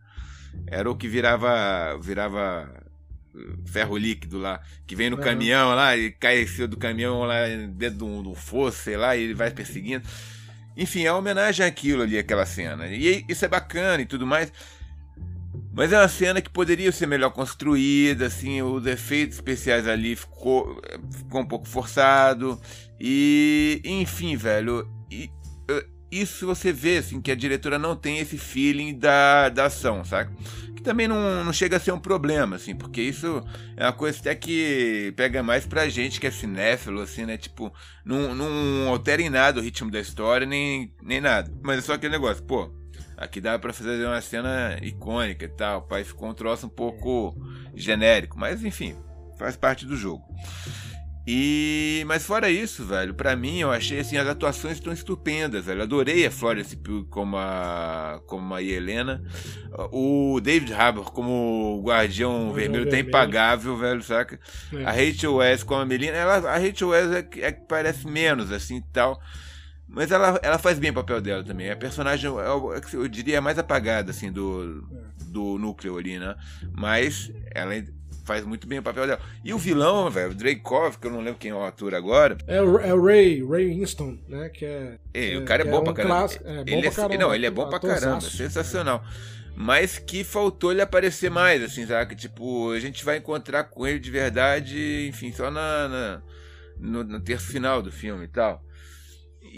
Era 0.67 0.91
o 0.91 0.97
que 0.97 1.07
virava 1.07 1.99
virava 2.01 2.73
ferro 3.67 3.97
líquido 3.97 4.39
lá, 4.39 4.61
que 4.87 4.97
vem 4.97 5.11
no 5.11 5.19
caminhão 5.19 5.75
lá 5.75 5.97
e 5.97 6.11
cai 6.11 6.43
em 6.43 6.47
cima 6.47 6.67
do 6.67 6.77
caminhão 6.77 7.23
lá 7.25 7.47
dentro 7.71 7.99
do, 7.99 8.23
do 8.23 8.35
fosso, 8.35 8.79
sei 8.79 8.97
lá, 8.97 9.17
e 9.17 9.23
ele 9.23 9.35
vai 9.35 9.51
perseguindo. 9.51 10.07
Enfim, 10.77 11.05
é 11.05 11.13
uma 11.13 11.19
homenagem 11.19 11.67
àquilo 11.67 12.03
ali, 12.03 12.19
aquela 12.19 12.47
cena. 12.47 12.87
E 12.87 13.25
isso 13.29 13.45
é 13.45 13.49
bacana 13.49 14.03
e 14.03 14.07
tudo 14.07 14.27
mais. 14.27 14.53
Mas 15.79 15.93
é 15.93 15.97
uma 15.97 16.09
cena 16.09 16.41
que 16.43 16.51
poderia 16.51 16.91
ser 16.91 17.07
melhor 17.07 17.31
construída, 17.31 18.27
assim, 18.27 18.61
os 18.61 18.85
efeitos 18.85 19.37
especiais 19.37 19.87
ali 19.87 20.17
ficou, 20.17 20.83
ficou 21.17 21.41
um 21.41 21.47
pouco 21.47 21.69
forçado. 21.69 22.61
E, 22.99 23.81
enfim, 23.85 24.37
velho, 24.37 24.91
e, 25.09 25.31
isso 26.11 26.47
você 26.47 26.73
vê, 26.73 26.97
assim, 26.97 27.21
que 27.21 27.31
a 27.31 27.37
diretora 27.37 27.79
não 27.79 27.95
tem 27.95 28.19
esse 28.19 28.37
feeling 28.37 28.99
da, 28.99 29.51
da 29.51 29.67
ação, 29.67 30.05
sabe? 30.05 30.35
Que 30.75 30.83
também 30.83 31.07
não, 31.07 31.45
não 31.45 31.53
chega 31.53 31.77
a 31.77 31.81
ser 31.81 31.93
um 31.93 32.01
problema, 32.01 32.57
assim, 32.57 32.75
porque 32.75 33.01
isso 33.01 33.41
é 33.77 33.85
uma 33.85 33.93
coisa 33.93 34.19
até 34.19 34.35
que 34.35 35.15
pega 35.17 35.45
mais 35.45 35.65
pra 35.65 35.89
gente 35.89 36.19
que 36.19 36.27
é 36.27 36.31
cinéfilo, 36.33 37.03
assim, 37.03 37.25
né? 37.25 37.37
Tipo, 37.37 37.73
não, 38.05 38.35
não 38.35 38.89
altera 38.89 39.23
em 39.23 39.31
nada 39.31 39.61
o 39.61 39.63
ritmo 39.63 39.93
da 39.93 40.01
história, 40.01 40.45
nem, 40.45 40.93
nem 41.01 41.21
nada. 41.21 41.53
Mas 41.63 41.79
é 41.79 41.83
só 41.83 41.93
aquele 41.93 42.15
negócio, 42.15 42.43
pô, 42.43 42.69
Aqui 43.19 43.41
dá 43.41 43.59
para 43.59 43.73
fazer 43.73 44.07
uma 44.07 44.21
cena 44.21 44.79
icônica 44.81 45.45
e 45.45 45.49
tal. 45.49 45.81
O 45.81 45.83
pai 45.83 46.05
ficou 46.05 46.29
um 46.29 46.35
troço 46.35 46.67
um 46.67 46.71
pouco 46.71 47.37
genérico, 47.75 48.39
mas 48.39 48.65
enfim, 48.65 48.97
faz 49.37 49.57
parte 49.57 49.85
do 49.85 49.97
jogo. 49.97 50.25
E 51.31 52.05
mas 52.07 52.25
fora 52.25 52.49
isso, 52.49 52.87
velho, 52.87 53.13
para 53.13 53.37
mim 53.37 53.59
eu 53.59 53.71
achei 53.71 53.99
assim 53.99 54.17
as 54.17 54.27
atuações 54.27 54.75
estão 54.75 54.93
estupendas, 54.93 55.67
velho. 55.67 55.83
Adorei 55.83 56.25
a 56.25 56.31
Florence 56.31 56.75
Pugh 56.77 57.07
como 57.11 57.37
a 57.37 58.23
como 58.25 58.55
a 58.55 58.63
Helena. 58.63 59.23
O 59.93 60.41
David 60.41 60.73
Harbour 60.73 61.11
como 61.13 61.77
o 61.77 61.83
Guardião 61.83 62.53
Vermelho 62.53 62.89
tá 62.89 62.99
impagável, 62.99 63.77
velho, 63.77 64.01
saca? 64.01 64.39
É. 64.73 64.85
A 64.85 64.93
Rachel 64.93 65.35
West 65.35 65.65
como 65.65 65.81
a 65.83 65.85
Melina, 65.85 66.17
ela, 66.17 66.37
a 66.37 66.57
Rachel 66.57 66.91
West 66.91 67.13
é, 67.13 67.47
é 67.47 67.53
que 67.53 67.67
parece 67.67 68.07
menos 68.07 68.53
assim, 68.53 68.81
tal. 68.93 69.21
Mas 69.89 70.11
ela, 70.11 70.39
ela 70.43 70.59
faz 70.59 70.79
bem 70.79 70.91
o 70.91 70.95
papel 70.95 71.21
dela 71.21 71.43
também. 71.43 71.71
A 71.71 71.77
personagem, 71.77 72.31
eu, 72.31 73.09
diria, 73.09 73.39
é 73.39 73.41
mais 73.41 73.59
apagada, 73.59 74.11
assim, 74.11 74.31
do, 74.31 74.83
do 75.27 75.59
núcleo 75.59 75.97
ali, 75.97 76.19
né? 76.19 76.37
Mas 76.73 77.33
ela 77.55 77.73
faz 78.25 78.45
muito 78.45 78.67
bem 78.67 78.79
o 78.79 78.83
papel 78.83 79.07
dela. 79.07 79.21
E 79.43 79.55
o 79.55 79.59
vilão, 79.59 80.11
velho, 80.11 80.33
o 80.33 80.35
Dreykov, 80.35 80.99
que 80.99 81.07
eu 81.07 81.11
não 81.11 81.21
lembro 81.21 81.39
quem 81.39 81.51
é 81.51 81.55
o 81.55 81.65
ator 81.65 81.95
agora. 81.95 82.37
É 82.47 82.61
o, 82.61 82.79
é 82.79 82.93
o 82.93 83.03
Ray, 83.03 83.43
Ray 83.43 83.69
Winston, 83.69 84.19
né? 84.29 84.51
Que 84.51 84.67
é. 84.67 84.99
é, 85.15 85.33
é 85.33 85.39
o 85.39 85.45
cara 85.47 85.63
é, 85.63 85.71
bom 85.71 85.81
é 85.81 85.85
pra 85.85 85.95
caramba. 85.95 86.15
Classe, 86.15 86.41
é, 86.45 86.57
bom 86.57 86.63
ele 86.67 86.83
pra 86.83 86.91
caramba. 86.91 87.17
Não, 87.17 87.35
ele 87.35 87.47
é 87.47 87.51
bom 87.51 87.69
pra 87.69 87.81
caramba, 87.81 88.21
sensacional. 88.21 89.03
Mas 89.57 89.99
que 89.99 90.23
faltou 90.23 90.71
ele 90.71 90.83
aparecer 90.83 91.31
mais, 91.31 91.63
assim, 91.63 91.87
sabe? 91.87 92.15
Tipo, 92.15 92.71
a 92.71 92.79
gente 92.79 93.05
vai 93.05 93.17
encontrar 93.17 93.65
com 93.65 93.87
ele 93.87 93.99
de 93.99 94.11
verdade, 94.11 95.09
enfim, 95.09 95.33
só 95.33 95.51
na, 95.51 95.89
na 95.89 96.23
no, 96.79 97.03
no 97.03 97.19
terço 97.19 97.47
final 97.47 97.83
do 97.83 97.91
filme 97.91 98.27
e 98.27 98.29
tal. 98.29 98.63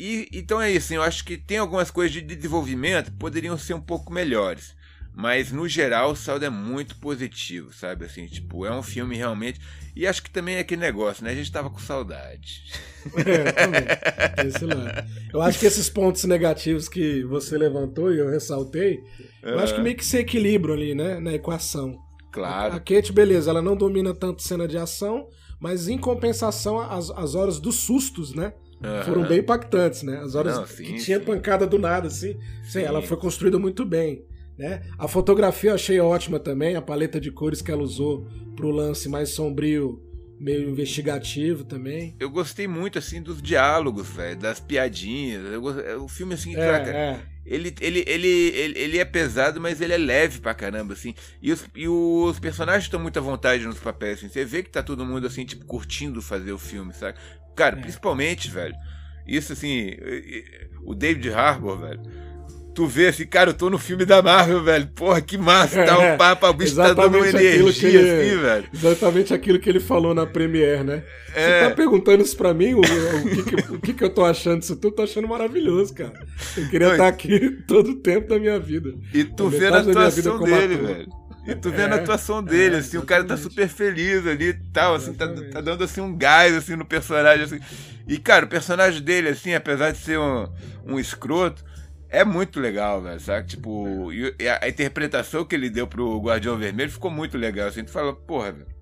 E, 0.01 0.31
então 0.33 0.59
é 0.63 0.73
isso, 0.73 0.95
eu 0.95 1.03
acho 1.03 1.23
que 1.23 1.37
tem 1.37 1.59
algumas 1.59 1.91
coisas 1.91 2.11
de 2.11 2.23
desenvolvimento 2.23 3.11
que 3.11 3.19
poderiam 3.19 3.59
ser 3.59 3.75
um 3.75 3.81
pouco 3.83 4.11
melhores. 4.11 4.75
Mas 5.15 5.53
no 5.53 5.69
geral 5.69 6.13
o 6.13 6.17
saldo 6.17 6.43
é 6.43 6.49
muito 6.49 6.97
positivo, 6.97 7.71
sabe? 7.71 8.07
Assim, 8.07 8.25
tipo, 8.25 8.65
é 8.65 8.75
um 8.75 8.83
filme 8.83 9.15
realmente. 9.15 9.61
E 9.95 10.07
acho 10.07 10.23
que 10.23 10.31
também 10.31 10.55
é 10.55 10.61
aquele 10.61 10.81
negócio, 10.81 11.23
né? 11.23 11.33
A 11.33 11.35
gente 11.35 11.53
tava 11.53 11.69
com 11.69 11.79
saudade. 11.79 12.63
É, 13.15 13.53
também. 13.53 13.83
Esse 14.47 14.65
lado. 14.65 15.07
Eu 15.35 15.43
acho 15.43 15.59
que 15.59 15.67
esses 15.67 15.91
pontos 15.91 16.25
negativos 16.25 16.89
que 16.89 17.23
você 17.25 17.59
levantou 17.59 18.11
e 18.11 18.19
eu 18.19 18.31
ressaltei, 18.31 19.01
eu 19.43 19.59
acho 19.59 19.75
que 19.75 19.83
meio 19.83 19.97
que 19.97 20.05
se 20.05 20.17
equilibram 20.17 20.73
ali, 20.73 20.95
né? 20.95 21.21
Na 21.21 21.35
equação. 21.35 21.99
Claro. 22.33 22.73
A, 22.73 22.77
a 22.77 22.81
Kate, 22.81 23.13
beleza, 23.13 23.51
ela 23.51 23.61
não 23.61 23.77
domina 23.77 24.15
tanto 24.15 24.43
cena 24.43 24.67
de 24.67 24.79
ação, 24.79 25.29
mas 25.61 25.89
em 25.89 25.99
compensação, 25.99 26.81
as, 26.81 27.11
as 27.11 27.35
horas 27.35 27.61
dos 27.61 27.77
sustos, 27.81 28.33
né? 28.33 28.55
Uhum. 28.83 29.03
Foram 29.05 29.29
bem 29.29 29.41
impactantes, 29.41 30.03
né? 30.03 30.19
As 30.19 30.35
horas 30.35 30.57
Não, 30.57 30.67
sim, 30.67 30.85
que 30.85 31.05
tinha 31.05 31.19
sim. 31.19 31.25
pancada 31.25 31.67
do 31.67 31.79
nada, 31.79 32.09
assim. 32.09 32.37
Sim, 32.65 32.81
ela 32.83 33.03
foi 33.03 33.17
construída 33.17 33.59
muito 33.59 33.85
bem. 33.85 34.25
Né? 34.59 34.83
A 34.99 35.09
fotografia 35.09 35.71
eu 35.71 35.75
achei 35.75 36.01
ótima 36.01 36.39
também, 36.39 36.77
a 36.77 36.83
paleta 36.83 37.21
de 37.21 37.31
cores 37.31 37.63
que 37.63 37.71
ela 37.71 37.83
usou 37.83 38.27
pro 38.57 38.71
lance 38.71 39.09
mais 39.09 39.31
sombrio, 39.31 40.03
meio 40.39 40.69
investigativo 40.69 41.65
também. 41.65 42.15
Eu 42.19 42.31
gostei 42.31 42.67
muito, 42.67 42.99
assim, 42.99 43.23
dos 43.23 43.43
diálogos, 43.43 44.09
velho, 44.09 44.39
das 44.39 44.61
piadinhas. 44.61 45.45
Eu, 45.53 45.81
é, 45.81 45.97
o 45.97 46.09
filme, 46.09 46.35
assim, 46.35 46.57
é, 46.57 46.61
é. 46.61 47.21
Ele, 47.51 47.75
ele, 47.81 48.05
ele, 48.07 48.29
ele, 48.29 48.79
ele 48.79 48.99
é 48.99 49.05
pesado, 49.05 49.61
mas 49.61 49.81
ele 49.81 49.93
é 49.93 49.99
leve 49.99 50.39
pra 50.39 50.55
caramba, 50.55 50.93
assim. 50.93 51.17
E 51.43 51.51
os, 51.51 51.67
e 51.75 51.89
os 51.89 52.39
personagens 52.39 52.85
estão 52.85 53.01
muito 53.01 53.19
à 53.19 53.23
vontade 53.23 53.67
nos 53.67 53.81
papéis, 53.81 54.19
assim. 54.19 54.29
Você 54.29 54.45
vê 54.45 54.63
que 54.63 54.71
tá 54.71 54.85
todo 54.85 55.05
mundo, 55.05 55.27
assim, 55.27 55.45
tipo, 55.45 55.67
curtindo 55.67 56.23
fazer 56.23 56.53
o 56.53 56.59
filme, 56.59 56.95
sabe? 56.95 57.19
Cara, 57.57 57.77
é. 57.77 57.81
principalmente, 57.81 58.49
velho. 58.49 58.77
Isso 59.27 59.53
assim, 59.53 59.91
o 60.85 60.95
David 60.95 61.31
Harbour, 61.31 61.79
velho. 61.79 62.01
Tu 62.75 62.87
vê 62.87 63.09
assim, 63.09 63.27
cara, 63.27 63.51
eu 63.51 63.55
tô 63.55 63.69
no 63.69 63.79
filme 63.79 64.05
da 64.05 64.23
Marvel, 64.23 64.63
velho. 64.63 64.87
Porra, 64.95 65.21
que 65.21 65.37
massa, 65.37 65.85
tá 65.85 66.15
o 66.15 66.17
papo, 66.17 66.47
o 66.47 66.53
bicho 66.53 66.77
tá 66.77 66.93
dando 66.93 67.19
energia 67.19 67.51
ele, 67.51 68.29
assim, 68.29 68.41
velho. 68.41 68.65
Exatamente 68.73 69.35
aquilo 69.35 69.59
que 69.59 69.69
ele 69.69 69.81
falou 69.81 70.15
na 70.15 70.25
Premiere, 70.25 70.85
né? 70.85 71.03
É... 71.35 71.65
Você 71.65 71.69
tá 71.69 71.75
perguntando 71.75 72.23
isso 72.23 72.37
pra 72.37 72.55
mim, 72.55 72.75
o, 72.75 72.81
o, 72.81 72.83
que, 72.83 73.43
que, 73.43 73.73
o 73.73 73.81
que, 73.81 73.93
que 73.95 74.05
eu 74.05 74.11
tô 74.11 74.25
achando 74.25 74.61
disso 74.61 74.77
tudo? 74.77 74.95
Tô 74.95 75.03
achando 75.03 75.27
maravilhoso, 75.27 75.95
cara. 75.95 76.13
Eu 76.57 76.69
queria 76.69 76.87
Não, 76.87 76.95
estar 76.95 77.09
aqui 77.09 77.51
todo 77.67 77.91
o 77.91 77.97
tempo 77.97 78.29
da 78.29 78.39
minha 78.39 78.59
vida. 78.59 78.95
E 79.13 79.25
tu 79.25 79.49
vê 79.49 79.67
a 79.67 79.79
atuação 79.79 80.39
dele, 80.41 80.77
velho. 80.77 81.21
E 81.47 81.55
tu 81.55 81.71
vê 81.71 81.83
é, 81.83 81.85
a 81.87 81.95
atuação 81.95 82.43
dele, 82.43 82.77
é, 82.77 82.79
assim, 82.79 82.99
o 82.99 83.03
cara 83.03 83.25
tá 83.25 83.37
super 83.37 83.67
feliz 83.69 84.27
ali 84.27 84.51
e 84.51 84.55
tal, 84.73 84.95
assim, 84.95 85.13
tá, 85.15 85.27
tá, 85.27 85.61
dando 85.61 85.83
assim 85.83 86.01
um 86.01 86.17
gás 86.17 86.55
assim 86.55 86.77
no 86.77 86.85
personagem, 86.85 87.45
assim. 87.45 87.61
E, 88.07 88.19
cara, 88.19 88.45
o 88.45 88.49
personagem 88.49 89.03
dele, 89.03 89.29
assim, 89.29 89.55
apesar 89.55 89.91
de 89.91 89.99
ser 89.99 90.19
um, 90.19 90.49
um 90.87 91.01
escroto, 91.01 91.65
é 92.11 92.25
muito 92.25 92.61
legal, 92.61 93.01
velho, 93.01 93.21
sabe? 93.21 93.49
Tipo, 93.49 94.11
a, 94.11 94.65
a, 94.65 94.69
interpretação 94.69 95.45
que 95.45 95.55
ele 95.55 95.71
deu 95.71 95.87
pro 95.87 96.21
Guardião 96.21 96.57
Vermelho 96.57 96.91
ficou 96.91 97.11
muito 97.11 97.39
legal, 97.39 97.69
assim, 97.69 97.85
tu 97.85 97.91
fala, 97.91 98.15
porra, 98.15 98.53
velho. 98.53 98.81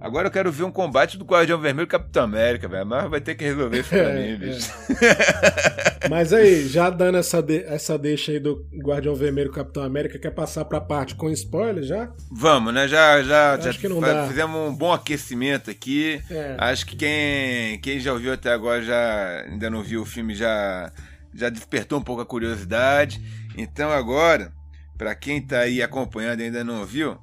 Agora 0.00 0.28
eu 0.28 0.30
quero 0.30 0.52
ver 0.52 0.62
um 0.62 0.70
combate 0.70 1.18
do 1.18 1.24
Guardião 1.24 1.60
Vermelho 1.60 1.86
e 1.86 1.88
Capitão 1.88 2.22
América, 2.22 2.68
velho. 2.68 2.86
Mas 2.86 3.10
vai 3.10 3.20
ter 3.20 3.34
que 3.34 3.44
resolver 3.44 3.80
isso 3.80 3.88
pra 3.88 3.98
é, 3.98 4.14
mim, 4.14 4.32
é. 4.32 4.36
bicho. 4.36 4.70
É. 5.02 6.06
Mas 6.08 6.32
aí, 6.32 6.68
já 6.68 6.88
dando 6.88 7.18
essa, 7.18 7.42
de, 7.42 7.64
essa 7.64 7.98
deixa 7.98 8.30
aí 8.30 8.38
do 8.38 8.64
Guardião 8.80 9.14
Vermelho 9.16 9.50
e 9.50 9.54
Capitão 9.54 9.82
América, 9.82 10.16
quer 10.16 10.30
passar 10.30 10.64
pra 10.66 10.80
parte 10.80 11.16
com 11.16 11.28
spoiler 11.30 11.82
já? 11.82 12.12
Vamos, 12.30 12.72
né? 12.72 12.86
Já, 12.86 13.20
já, 13.24 13.54
Acho 13.54 13.72
já 13.72 13.78
que 13.80 13.88
não 13.88 14.00
dá. 14.00 14.28
fizemos 14.28 14.56
um 14.56 14.72
bom 14.72 14.92
aquecimento 14.92 15.68
aqui. 15.68 16.22
É. 16.30 16.54
Acho 16.58 16.86
que 16.86 16.94
quem, 16.94 17.80
quem 17.80 17.98
já 17.98 18.12
ouviu 18.12 18.32
até 18.32 18.52
agora 18.52 18.80
já 18.80 19.46
ainda 19.48 19.68
não 19.68 19.82
viu 19.82 20.02
o 20.02 20.06
filme 20.06 20.32
já, 20.32 20.92
já 21.38 21.48
despertou 21.48 21.98
um 21.98 22.02
pouco 22.02 22.22
a 22.22 22.26
curiosidade. 22.26 23.22
Então 23.56 23.90
agora, 23.90 24.52
para 24.96 25.14
quem 25.14 25.40
tá 25.40 25.60
aí 25.60 25.82
acompanhando 25.82 26.40
e 26.40 26.44
ainda 26.44 26.64
não 26.64 26.84
viu, 26.84 27.18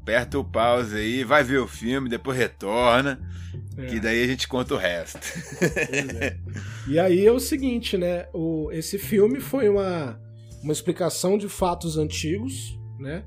aperta 0.00 0.38
o 0.38 0.44
pause 0.44 0.96
aí, 0.96 1.24
vai 1.24 1.42
ver 1.42 1.58
o 1.58 1.66
filme, 1.66 2.08
depois 2.08 2.38
retorna, 2.38 3.20
é. 3.76 3.86
que 3.86 3.98
daí 3.98 4.22
a 4.22 4.26
gente 4.26 4.46
conta 4.46 4.74
o 4.74 4.78
resto. 4.78 5.18
É. 6.20 6.36
E 6.88 7.00
aí 7.00 7.26
é 7.26 7.32
o 7.32 7.40
seguinte, 7.40 7.98
né? 7.98 8.28
O, 8.32 8.70
esse 8.70 8.96
filme 8.96 9.40
foi 9.40 9.68
uma, 9.68 10.20
uma 10.62 10.72
explicação 10.72 11.36
de 11.36 11.48
fatos 11.48 11.98
antigos, 11.98 12.78
né? 12.96 13.24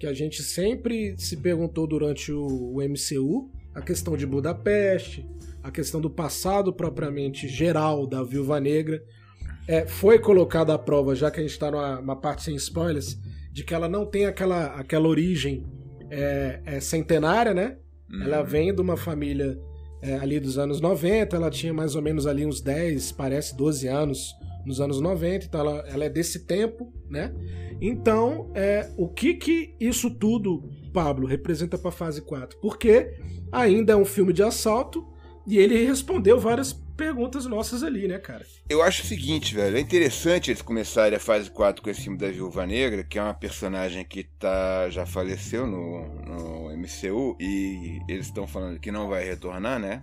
Que 0.00 0.06
a 0.08 0.12
gente 0.12 0.42
sempre 0.42 1.14
se 1.16 1.36
perguntou 1.36 1.86
durante 1.86 2.32
o, 2.32 2.44
o 2.44 2.78
MCU, 2.82 3.52
a 3.72 3.80
questão 3.80 4.16
de 4.16 4.26
Budapeste, 4.26 5.24
a 5.62 5.70
questão 5.70 6.00
do 6.00 6.10
passado 6.10 6.72
propriamente 6.72 7.46
geral 7.46 8.04
da 8.04 8.24
Viúva 8.24 8.58
Negra. 8.58 9.00
É, 9.68 9.86
foi 9.86 10.18
colocada 10.18 10.72
à 10.72 10.78
prova, 10.78 11.14
já 11.14 11.30
que 11.30 11.38
a 11.38 11.42
gente 11.42 11.52
está 11.52 11.70
numa 11.70 12.16
parte 12.16 12.42
sem 12.42 12.56
spoilers, 12.56 13.18
de 13.52 13.62
que 13.62 13.74
ela 13.74 13.88
não 13.88 14.06
tem 14.06 14.24
aquela, 14.24 14.66
aquela 14.76 15.06
origem 15.06 15.66
é, 16.10 16.60
é 16.64 16.80
centenária, 16.80 17.52
né? 17.52 17.76
Uhum. 18.10 18.22
Ela 18.22 18.42
vem 18.42 18.74
de 18.74 18.80
uma 18.80 18.96
família 18.96 19.60
é, 20.00 20.14
ali 20.16 20.40
dos 20.40 20.56
anos 20.58 20.80
90, 20.80 21.36
ela 21.36 21.50
tinha 21.50 21.74
mais 21.74 21.94
ou 21.94 22.00
menos 22.00 22.26
ali 22.26 22.46
uns 22.46 22.62
10, 22.62 23.12
parece 23.12 23.54
12 23.56 23.86
anos 23.86 24.34
nos 24.64 24.80
anos 24.80 25.00
90, 25.00 25.46
então 25.46 25.60
ela, 25.60 25.84
ela 25.88 26.04
é 26.04 26.08
desse 26.08 26.46
tempo, 26.46 26.92
né? 27.08 27.34
Então, 27.80 28.50
é, 28.54 28.90
o 28.96 29.08
que 29.08 29.34
que 29.34 29.74
isso 29.78 30.10
tudo, 30.10 30.68
Pablo, 30.92 31.26
representa 31.26 31.78
para 31.78 31.90
fase 31.90 32.22
4? 32.22 32.58
Porque 32.60 33.14
ainda 33.52 33.92
é 33.92 33.96
um 33.96 34.04
filme 34.04 34.32
de 34.32 34.42
assalto 34.42 35.06
e 35.46 35.58
ele 35.58 35.84
respondeu 35.84 36.38
várias 36.40 36.72
perguntas 36.98 37.46
nossas 37.46 37.84
ali, 37.84 38.08
né, 38.08 38.18
cara? 38.18 38.44
Eu 38.68 38.82
acho 38.82 39.04
o 39.04 39.06
seguinte, 39.06 39.54
velho, 39.54 39.76
é 39.76 39.80
interessante 39.80 40.50
eles 40.50 40.60
começarem 40.60 41.16
a 41.16 41.20
fase 41.20 41.48
4 41.48 41.80
com 41.80 41.88
esse 41.88 42.02
filme 42.02 42.18
da 42.18 42.28
Viúva 42.28 42.66
Negra, 42.66 43.04
que 43.04 43.18
é 43.18 43.22
uma 43.22 43.32
personagem 43.32 44.04
que 44.04 44.24
tá, 44.24 44.90
já 44.90 45.06
faleceu 45.06 45.64
no, 45.64 46.08
no 46.24 46.76
MCU 46.76 47.36
e 47.40 48.00
eles 48.08 48.26
estão 48.26 48.48
falando 48.48 48.80
que 48.80 48.90
não 48.90 49.08
vai 49.08 49.24
retornar, 49.24 49.78
né? 49.78 50.02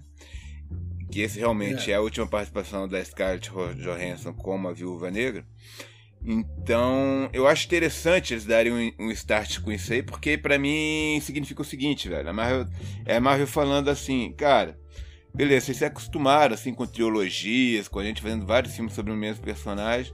Que 1.12 1.20
esse 1.20 1.38
realmente 1.38 1.92
é. 1.92 1.94
é 1.94 1.98
a 1.98 2.02
última 2.02 2.25
participação 2.25 2.88
da 2.88 3.04
Scarlett 3.04 3.52
Johansson 3.52 4.34
como 4.34 4.70
a 4.70 4.74
Viúva 4.74 5.12
Negra. 5.12 5.46
Então, 6.25 7.30
eu 7.34 7.46
acho 7.46 7.68
interessante 7.68 8.34
eles 8.34 8.46
darem 8.46 8.72
um, 8.72 9.06
um 9.06 9.12
start 9.12 9.60
com 9.60 9.72
isso 9.72 9.92
aí, 9.94 10.02
porque 10.02 10.38
para 10.38 10.58
mim 10.58 11.20
significa 11.22 11.62
o 11.62 11.66
seguinte, 11.66 12.08
velho. 12.08 12.28
A 12.28 12.34
Marvel, 12.34 12.66
é 13.06 13.18
a 13.18 13.22
Marvel 13.22 13.46
falando 13.46 13.90
assim, 13.90 14.32
cara, 14.32 14.80
beleza, 15.36 15.65
vocês 15.65 15.77
se 15.77 15.86
acostumaram 15.86 16.54
assim 16.54 16.74
com 16.74 16.88
trilogias, 16.88 17.88
com 17.88 18.00
a 18.00 18.04
gente 18.04 18.22
fazendo 18.22 18.46
vários 18.46 18.74
filmes 18.74 18.94
sobre 18.94 19.12
o 19.12 19.15
mesmo 19.15 19.44
personagem. 19.44 20.13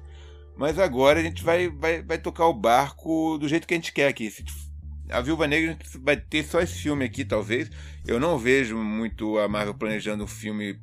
Mas 0.57 0.77
agora 0.79 1.19
a 1.19 1.23
gente 1.23 1.43
vai, 1.43 1.69
vai, 1.69 2.01
vai 2.01 2.17
tocar 2.17 2.47
o 2.47 2.53
barco 2.53 3.37
do 3.37 3.47
jeito 3.47 3.67
que 3.67 3.73
a 3.73 3.77
gente 3.77 3.93
quer 3.93 4.07
aqui. 4.07 4.33
A 5.09 5.21
Viúva 5.21 5.47
Negra 5.47 5.77
vai 6.01 6.17
ter 6.17 6.43
só 6.43 6.59
esse 6.61 6.79
filme 6.79 7.05
aqui, 7.05 7.23
talvez. 7.23 7.69
Eu 8.05 8.19
não 8.19 8.37
vejo 8.37 8.77
muito 8.77 9.37
a 9.37 9.47
Marvel 9.47 9.73
planejando 9.73 10.23
um 10.23 10.27
filme 10.27 10.79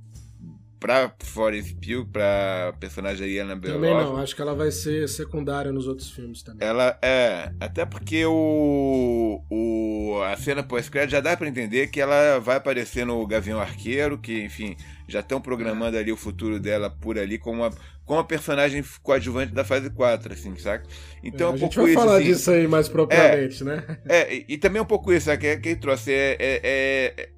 pra 0.79 1.13
Florence 1.21 1.75
Pugh, 1.75 2.07
pra 2.13 2.75
personagem 2.79 3.25
Ariana 3.25 3.57
Belov. 3.57 3.81
Também 3.81 3.95
não, 3.95 4.17
acho 4.17 4.35
que 4.35 4.43
ela 4.43 4.55
vai 4.55 4.71
ser 4.71 5.09
secundária 5.09 5.73
nos 5.73 5.87
outros 5.87 6.11
filmes 6.11 6.43
também. 6.43 6.67
Ela 6.67 6.99
é, 7.03 7.53
até 7.61 7.85
porque 7.85 8.25
o, 8.25 9.43
o 9.51 10.23
a 10.23 10.37
cena 10.37 10.63
pós-crédito 10.63 11.13
já 11.13 11.21
dá 11.21 11.37
para 11.37 11.49
entender 11.49 11.89
que 11.89 12.01
ela 12.01 12.39
vai 12.39 12.57
aparecer 12.57 13.05
no 13.05 13.27
Gavião 13.27 13.61
Arqueiro, 13.61 14.19
que 14.19 14.43
enfim, 14.43 14.77
já 15.07 15.21
estão 15.21 15.41
programando 15.41 15.97
ali 15.97 16.13
o 16.13 16.17
futuro 16.17 16.61
dela 16.61 16.91
por 16.91 17.19
ali 17.19 17.39
como 17.39 17.63
uma 17.63 17.71
como 18.09 18.21
a 18.21 18.25
personagem 18.25 18.83
coadjuvante 19.03 19.53
da 19.53 19.63
fase 19.63 19.91
4, 19.91 20.33
assim, 20.33 20.57
saca? 20.57 20.87
Então 21.23 21.49
é, 21.49 21.51
um 21.51 21.55
a 21.55 21.57
gente 21.59 21.77
vai 21.77 21.91
isso, 21.91 21.95
falar 21.95 22.17
assim, 22.17 22.25
disso 22.25 22.51
aí 22.51 22.67
mais 22.67 22.89
propriamente, 22.89 23.63
é, 23.63 23.67
né? 23.67 23.99
É, 24.09 24.35
e, 24.35 24.47
e, 24.49 24.57
também 24.57 24.81
um 24.81 24.87
pouco 24.87 25.13
isso, 25.13 25.27
sabe? 25.27 25.43
Que, 25.43 25.57
que 25.59 25.77
trouxe 25.77 26.11
é, 26.11 26.37
é, 26.41 26.61
é 26.65 27.29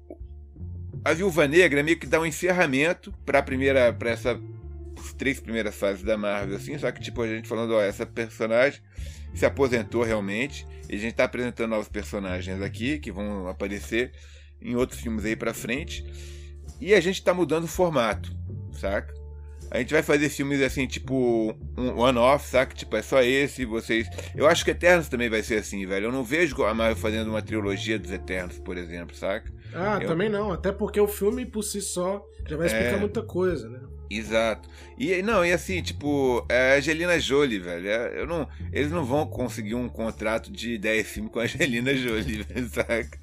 a 1.03 1.13
Viúva 1.13 1.47
Negra 1.47 1.83
meio 1.83 1.97
que 1.97 2.07
dá 2.07 2.19
um 2.19 2.25
encerramento 2.25 3.13
para 3.25 3.41
primeira, 3.41 3.91
para 3.91 4.11
essa 4.11 4.39
três 5.17 5.39
primeiras 5.39 5.75
fases 5.75 6.03
da 6.03 6.17
Marvel, 6.17 6.55
assim, 6.55 6.77
só 6.77 6.91
que 6.91 7.01
tipo 7.01 7.21
a 7.21 7.27
gente 7.27 7.47
falando, 7.47 7.73
ó, 7.73 7.81
essa 7.81 8.05
personagem 8.05 8.81
se 9.33 9.45
aposentou 9.45 10.03
realmente, 10.03 10.67
e 10.89 10.95
a 10.95 10.97
gente 10.97 11.13
tá 11.13 11.23
apresentando 11.23 11.69
novos 11.69 11.87
personagens 11.87 12.61
aqui 12.61 12.99
que 12.99 13.11
vão 13.11 13.47
aparecer 13.47 14.11
em 14.61 14.75
outros 14.75 14.99
filmes 14.99 15.25
aí 15.25 15.35
para 15.35 15.53
frente, 15.53 16.05
e 16.79 16.93
a 16.93 16.99
gente 16.99 17.23
tá 17.23 17.33
mudando 17.33 17.65
o 17.65 17.67
formato, 17.67 18.35
saca? 18.73 19.13
A 19.69 19.79
gente 19.79 19.93
vai 19.93 20.03
fazer 20.03 20.27
filmes 20.27 20.61
assim, 20.61 20.85
tipo, 20.85 21.55
um 21.77 21.99
one-off, 21.99 22.45
saca? 22.45 22.75
Tipo, 22.75 22.97
é 22.97 23.01
só 23.01 23.21
esse, 23.21 23.63
vocês. 23.63 24.05
Eu 24.35 24.45
acho 24.45 24.65
que 24.65 24.71
Eternos 24.71 25.07
também 25.07 25.29
vai 25.29 25.41
ser 25.41 25.59
assim, 25.59 25.85
velho. 25.85 26.07
Eu 26.07 26.11
não 26.11 26.25
vejo 26.25 26.61
a 26.65 26.73
Marvel 26.73 26.97
fazendo 26.97 27.29
uma 27.29 27.41
trilogia 27.41 27.97
dos 27.97 28.11
Eternos, 28.11 28.59
por 28.59 28.75
exemplo, 28.75 29.15
saca? 29.15 29.49
Ah, 29.73 29.99
eu... 30.01 30.07
também 30.07 30.29
não. 30.29 30.51
Até 30.51 30.71
porque 30.71 30.99
o 30.99 31.07
filme 31.07 31.45
por 31.45 31.63
si 31.63 31.81
só 31.81 32.25
já 32.47 32.57
vai 32.57 32.67
explicar 32.67 32.95
é... 32.95 32.99
muita 32.99 33.21
coisa, 33.21 33.69
né? 33.69 33.79
Exato. 34.09 34.67
E 34.97 35.21
não, 35.21 35.45
e 35.45 35.53
assim, 35.53 35.81
tipo, 35.81 36.45
é 36.49 36.73
a 36.73 36.77
Angelina 36.77 37.17
Jolie, 37.17 37.59
velho. 37.59 37.87
É, 37.87 38.19
eu 38.19 38.27
não, 38.27 38.47
eles 38.71 38.91
não 38.91 39.05
vão 39.05 39.25
conseguir 39.25 39.75
um 39.75 39.87
contrato 39.87 40.51
de 40.51 40.77
10 40.77 41.07
filmes 41.07 41.31
com 41.31 41.39
a 41.39 41.43
Angelina 41.43 41.95
Jolie, 41.95 42.45
saca? 42.69 43.19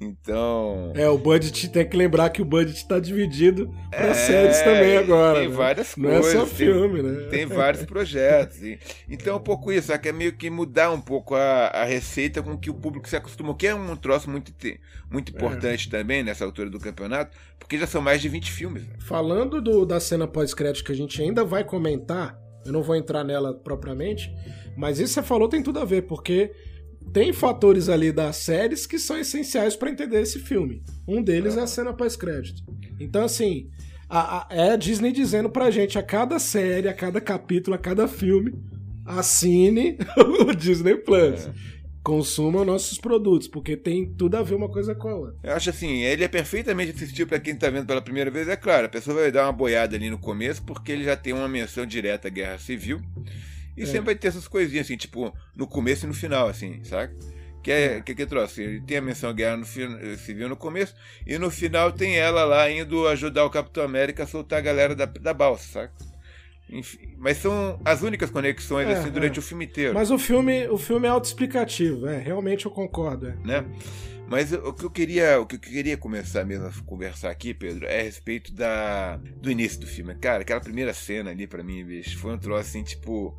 Então. 0.00 0.92
É, 0.94 1.08
o 1.08 1.18
budget 1.18 1.68
tem 1.68 1.88
que 1.88 1.96
lembrar 1.96 2.30
que 2.30 2.42
o 2.42 2.44
budget 2.44 2.86
tá 2.86 2.98
dividido 2.98 3.72
para 3.90 4.08
é, 4.08 4.14
séries 4.14 4.58
também 4.62 4.96
agora. 4.96 5.40
Tem 5.40 5.48
né? 5.48 5.54
várias 5.54 5.96
Não 5.96 6.10
coisas. 6.10 6.34
Não 6.34 6.42
é 6.42 6.44
só 6.44 6.46
filme, 6.46 7.02
tem, 7.02 7.12
né? 7.12 7.28
Tem 7.28 7.46
vários 7.46 7.84
projetos. 7.84 8.62
E, 8.62 8.78
então 9.08 9.34
é 9.34 9.36
um 9.36 9.42
pouco 9.42 9.70
isso, 9.70 9.96
que 9.98 10.08
é 10.08 10.12
meio 10.12 10.32
que 10.32 10.48
mudar 10.50 10.90
um 10.90 11.00
pouco 11.00 11.34
a, 11.34 11.68
a 11.68 11.84
receita 11.84 12.42
com 12.42 12.56
que 12.56 12.70
o 12.70 12.74
público 12.74 13.08
se 13.08 13.16
acostumou, 13.16 13.54
que 13.54 13.66
é 13.66 13.74
um 13.74 13.96
troço 13.96 14.30
muito, 14.30 14.52
muito 15.10 15.32
é. 15.32 15.36
importante 15.36 15.88
é. 15.88 15.90
também 15.90 16.22
nessa 16.22 16.44
altura 16.44 16.70
do 16.70 16.80
campeonato, 16.80 17.36
porque 17.58 17.78
já 17.78 17.86
são 17.86 18.00
mais 18.00 18.20
de 18.20 18.28
20 18.28 18.50
filmes. 18.50 18.86
Né? 18.86 18.94
Falando 19.00 19.60
do, 19.60 19.84
da 19.84 20.00
cena 20.00 20.26
pós-crédito 20.26 20.84
que 20.84 20.92
a 20.92 20.96
gente 20.96 21.20
ainda 21.20 21.44
vai 21.44 21.64
comentar, 21.64 22.38
eu 22.64 22.72
não 22.72 22.82
vou 22.82 22.96
entrar 22.96 23.24
nela 23.24 23.54
propriamente, 23.54 24.32
mas 24.76 24.98
isso 24.98 25.14
que 25.14 25.20
você 25.20 25.22
falou 25.22 25.48
tem 25.48 25.62
tudo 25.62 25.78
a 25.78 25.84
ver, 25.84 26.02
porque 26.02 26.52
tem 27.12 27.32
fatores 27.32 27.88
ali 27.88 28.12
das 28.12 28.36
séries 28.36 28.86
que 28.86 28.98
são 28.98 29.18
essenciais 29.18 29.76
para 29.76 29.90
entender 29.90 30.20
esse 30.20 30.38
filme. 30.38 30.82
Um 31.06 31.22
deles 31.22 31.56
é 31.56 31.60
a 31.60 31.66
cena 31.66 31.92
pós-crédito. 31.92 32.62
Então, 32.98 33.24
assim, 33.24 33.68
a, 34.08 34.38
a, 34.38 34.46
é 34.50 34.72
a 34.72 34.76
Disney 34.76 35.12
dizendo 35.12 35.48
pra 35.48 35.70
gente 35.70 35.98
a 35.98 36.02
cada 36.02 36.38
série, 36.38 36.88
a 36.88 36.94
cada 36.94 37.20
capítulo, 37.20 37.74
a 37.74 37.78
cada 37.78 38.06
filme, 38.06 38.52
assine 39.04 39.96
o 40.46 40.54
Disney 40.54 40.96
Plus. 40.96 41.46
É. 41.46 41.52
Consuma 42.02 42.64
nossos 42.64 42.98
produtos, 42.98 43.46
porque 43.46 43.76
tem 43.76 44.04
tudo 44.04 44.36
a 44.36 44.42
ver 44.42 44.56
uma 44.56 44.68
coisa 44.68 44.92
com 44.92 45.08
a 45.08 45.14
outra. 45.14 45.36
Eu 45.42 45.52
acho 45.52 45.70
assim, 45.70 46.02
ele 46.02 46.24
é 46.24 46.28
perfeitamente 46.28 46.90
assistível 46.90 47.28
para 47.28 47.38
quem 47.38 47.54
tá 47.54 47.70
vendo 47.70 47.86
pela 47.86 48.02
primeira 48.02 48.28
vez. 48.28 48.48
É 48.48 48.56
claro, 48.56 48.86
a 48.86 48.88
pessoa 48.88 49.20
vai 49.20 49.30
dar 49.30 49.46
uma 49.46 49.52
boiada 49.52 49.94
ali 49.94 50.10
no 50.10 50.18
começo, 50.18 50.62
porque 50.64 50.90
ele 50.90 51.04
já 51.04 51.16
tem 51.16 51.32
uma 51.32 51.48
menção 51.48 51.86
direta 51.86 52.26
à 52.26 52.30
guerra 52.30 52.58
civil. 52.58 53.00
E 53.76 53.82
é. 53.82 53.86
sempre 53.86 54.06
vai 54.06 54.14
ter 54.14 54.28
essas 54.28 54.46
coisinhas, 54.46 54.86
assim, 54.86 54.96
tipo, 54.96 55.34
no 55.54 55.66
começo 55.66 56.04
e 56.04 56.08
no 56.08 56.14
final, 56.14 56.48
assim, 56.48 56.82
sabe? 56.84 57.14
Que 57.62 57.70
é, 57.70 57.84
é. 57.96 58.00
que, 58.00 58.14
que 58.14 58.26
trouxe? 58.26 58.62
Ele 58.62 58.80
tem 58.80 58.96
a 58.98 59.02
menção 59.02 59.32
guerra 59.32 59.56
no, 59.56 59.64
civil 59.64 60.48
no 60.48 60.56
começo, 60.56 60.94
e 61.26 61.38
no 61.38 61.50
final 61.50 61.92
tem 61.92 62.16
ela 62.16 62.44
lá 62.44 62.70
indo 62.70 63.06
ajudar 63.08 63.44
o 63.44 63.50
Capitão 63.50 63.84
América 63.84 64.24
a 64.24 64.26
soltar 64.26 64.58
a 64.58 64.62
galera 64.62 64.94
da, 64.94 65.06
da 65.06 65.32
balsa, 65.32 65.72
saca? 65.72 66.12
Enfim, 66.68 67.14
mas 67.18 67.36
são 67.36 67.78
as 67.84 68.02
únicas 68.02 68.30
conexões 68.30 68.88
é, 68.88 68.92
assim 68.94 69.10
durante 69.10 69.36
é. 69.36 69.38
o 69.38 69.42
filme 69.42 69.66
inteiro. 69.66 69.92
Mas 69.92 70.10
o 70.10 70.18
filme, 70.18 70.66
o 70.68 70.78
filme 70.78 71.06
é 71.06 71.10
autoexplicativo, 71.10 72.08
é, 72.08 72.18
realmente 72.18 72.64
eu 72.64 72.70
concordo, 72.70 73.28
é. 73.28 73.36
né? 73.44 73.64
Mas 74.32 74.50
o 74.50 74.72
que 74.72 74.82
eu 74.82 74.90
queria, 74.90 75.38
o 75.38 75.44
que 75.44 75.56
eu 75.56 75.60
queria 75.60 75.94
começar 75.94 76.42
mesmo 76.42 76.66
a 76.66 76.72
conversar 76.86 77.30
aqui, 77.30 77.52
Pedro, 77.52 77.84
é 77.84 78.00
a 78.00 78.02
respeito 78.02 78.50
da 78.50 79.16
do 79.18 79.50
início 79.50 79.78
do 79.78 79.86
filme. 79.86 80.14
Cara, 80.14 80.40
aquela 80.40 80.58
primeira 80.58 80.94
cena 80.94 81.30
ali 81.30 81.46
para 81.46 81.62
mim, 81.62 81.84
bicho, 81.84 82.18
foi 82.18 82.32
um 82.32 82.38
troço 82.38 82.60
assim, 82.70 82.82
tipo, 82.82 83.36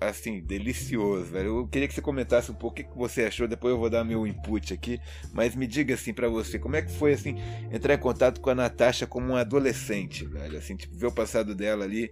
assim, 0.00 0.40
delicioso, 0.40 1.24
velho. 1.26 1.58
Eu 1.60 1.68
queria 1.68 1.88
que 1.88 1.94
você 1.94 2.00
comentasse 2.00 2.50
um 2.50 2.54
pouco 2.54 2.80
o 2.80 2.84
que 2.84 2.96
você 2.96 3.24
achou, 3.24 3.48
depois 3.48 3.72
eu 3.72 3.78
vou 3.78 3.90
dar 3.90 4.04
meu 4.04 4.26
input 4.26 4.72
aqui, 4.72 5.00
mas 5.32 5.54
me 5.54 5.66
diga 5.66 5.94
assim 5.94 6.12
para 6.12 6.28
você, 6.28 6.58
como 6.58 6.76
é 6.76 6.82
que 6.82 6.92
foi 6.92 7.14
assim 7.14 7.36
entrar 7.72 7.94
em 7.94 7.98
contato 7.98 8.40
com 8.40 8.50
a 8.50 8.54
Natasha 8.54 9.06
como 9.06 9.32
um 9.32 9.36
adolescente, 9.36 10.24
velho, 10.24 10.58
assim, 10.58 10.76
tipo, 10.76 10.94
ver 10.96 11.06
o 11.06 11.12
passado 11.12 11.54
dela 11.54 11.84
ali. 11.84 12.10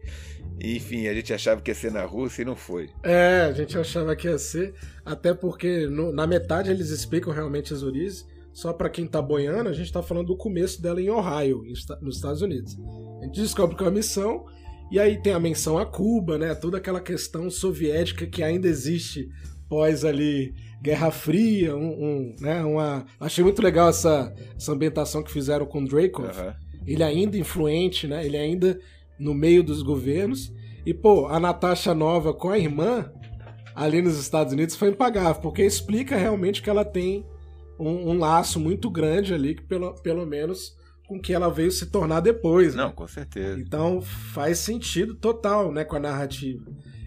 E, 0.60 0.76
enfim, 0.76 1.06
a 1.06 1.14
gente 1.14 1.32
achava 1.32 1.60
que 1.60 1.70
ia 1.70 1.74
ser 1.74 1.92
na 1.92 2.04
Rússia 2.04 2.42
e 2.42 2.44
não 2.44 2.56
foi. 2.56 2.90
É, 3.02 3.42
a 3.42 3.52
gente 3.52 3.76
achava 3.78 4.14
que 4.14 4.28
ia 4.28 4.38
ser, 4.38 4.74
até 5.04 5.34
porque 5.34 5.86
no, 5.86 6.12
na 6.12 6.26
metade 6.26 6.70
eles 6.70 6.90
explicam 6.90 7.32
realmente 7.32 7.72
as 7.72 7.82
origens, 7.82 8.26
só 8.52 8.72
para 8.72 8.90
quem 8.90 9.06
tá 9.06 9.20
boiando, 9.20 9.70
a 9.70 9.72
gente 9.72 9.92
tá 9.92 10.02
falando 10.02 10.26
do 10.26 10.36
começo 10.36 10.80
dela 10.82 11.00
em 11.00 11.08
Ohio, 11.08 11.64
nos 12.00 12.16
Estados 12.16 12.42
Unidos. 12.42 12.78
A 13.20 13.24
gente 13.24 13.40
descobre 13.40 13.76
que 13.76 13.82
é 13.82 13.86
uma 13.86 13.92
missão, 13.92 14.44
e 14.92 15.00
aí 15.00 15.16
tem 15.16 15.32
a 15.32 15.40
menção 15.40 15.78
a 15.78 15.86
Cuba, 15.86 16.36
né? 16.36 16.54
Toda 16.54 16.76
aquela 16.76 17.00
questão 17.00 17.48
soviética 17.48 18.26
que 18.26 18.42
ainda 18.42 18.68
existe 18.68 19.30
pós 19.66 20.04
ali 20.04 20.54
Guerra 20.82 21.10
Fria, 21.10 21.74
um, 21.74 22.04
um, 22.04 22.36
né, 22.38 22.62
uma... 22.62 23.06
Achei 23.18 23.42
muito 23.42 23.62
legal 23.62 23.88
essa, 23.88 24.34
essa 24.54 24.70
ambientação 24.70 25.22
que 25.22 25.32
fizeram 25.32 25.64
com 25.64 25.82
Dracov. 25.82 26.26
Uhum. 26.26 26.52
Ele 26.86 27.02
ainda 27.02 27.38
influente, 27.38 28.06
né? 28.06 28.26
Ele 28.26 28.36
ainda 28.36 28.78
no 29.18 29.32
meio 29.32 29.62
dos 29.62 29.80
governos. 29.80 30.52
E, 30.84 30.92
pô, 30.92 31.26
a 31.26 31.40
Natasha 31.40 31.94
Nova 31.94 32.34
com 32.34 32.50
a 32.50 32.58
irmã 32.58 33.10
ali 33.74 34.02
nos 34.02 34.18
Estados 34.18 34.52
Unidos 34.52 34.76
foi 34.76 34.90
impagável, 34.90 35.40
porque 35.40 35.62
explica 35.62 36.16
realmente 36.16 36.60
que 36.60 36.68
ela 36.68 36.84
tem 36.84 37.24
um, 37.78 38.10
um 38.10 38.18
laço 38.18 38.60
muito 38.60 38.90
grande 38.90 39.32
ali, 39.32 39.54
que 39.54 39.62
pelo, 39.62 39.94
pelo 40.02 40.26
menos 40.26 40.76
com 41.12 41.20
que 41.20 41.34
ela 41.34 41.50
veio 41.50 41.70
se 41.70 41.86
tornar 41.86 42.20
depois. 42.20 42.74
Né? 42.74 42.82
Não, 42.82 42.92
com 42.92 43.06
certeza. 43.06 43.60
Então 43.60 44.00
faz 44.00 44.58
sentido 44.58 45.14
total, 45.14 45.70
né, 45.70 45.84
com 45.84 45.96
a 45.96 46.00
narrativa. 46.00 46.64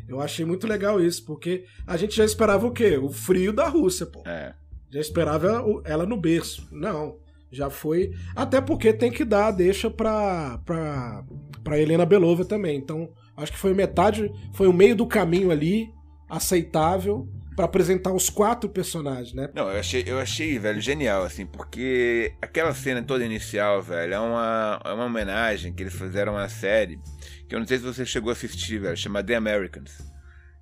Eu 0.08 0.22
achei 0.22 0.46
muito 0.46 0.68
legal 0.68 1.02
isso, 1.02 1.26
porque 1.26 1.66
a 1.88 1.98
gente 1.98 2.16
já 2.16 2.24
esperava 2.24 2.68
o 2.68 2.72
quê? 2.72 2.98
O 2.98 3.10
frio 3.10 3.52
da 3.52 3.68
Rússia, 3.68 4.06
pô. 4.06 4.22
É. 4.26 4.54
Já 4.92 5.00
esperava 5.00 5.66
ela 5.84 6.06
no 6.06 6.16
berço. 6.16 6.68
Não. 6.72 7.18
Já 7.52 7.70
foi. 7.70 8.14
Até 8.36 8.62
porque 8.62 8.94
tem 8.94 9.12
que 9.12 9.26
dar 9.26 9.50
deixa 9.52 9.90
pra, 9.90 10.60
pra, 10.66 11.24
pra 11.64 11.80
Helena 11.80 12.06
Belova 12.06 12.46
também. 12.46 12.78
Então, 12.78 13.10
acho 13.36 13.52
que 13.52 13.58
foi 13.58 13.74
metade. 13.74 14.32
Foi 14.54 14.68
o 14.68 14.74
meio 14.74 14.96
do 14.96 15.08
caminho 15.08 15.50
ali, 15.50 15.90
aceitável 16.30 17.28
para 17.56 17.66
apresentar 17.66 18.12
os 18.12 18.30
quatro 18.30 18.70
personagens, 18.70 19.34
né? 19.34 19.50
Não, 19.54 19.70
eu 19.70 19.80
achei, 19.80 20.04
eu 20.06 20.20
achei, 20.20 20.60
velho, 20.60 20.82
genial, 20.82 21.24
assim, 21.24 21.46
porque 21.46 22.34
aquela 22.42 22.74
cena 22.74 23.02
toda 23.02 23.26
inicial, 23.26 23.82
velho, 23.82 24.14
é 24.14 24.20
uma, 24.20 24.82
é 24.84 24.94
uma 24.94 25.06
homenagem 25.06 25.74
que 25.74 25.84
eles 25.84 25.94
fizeram 25.94 26.34
uma 26.34 26.50
série 26.50 27.00
que 27.48 27.56
eu 27.56 27.60
não 27.60 27.68
sei 27.68 27.78
se 27.78 27.84
você 27.84 28.06
chegou 28.06 28.30
a 28.30 28.34
assistir, 28.34 28.80
velho, 28.80 28.98
chama 28.98 29.24
The 29.24 29.36
Americans. 29.36 29.98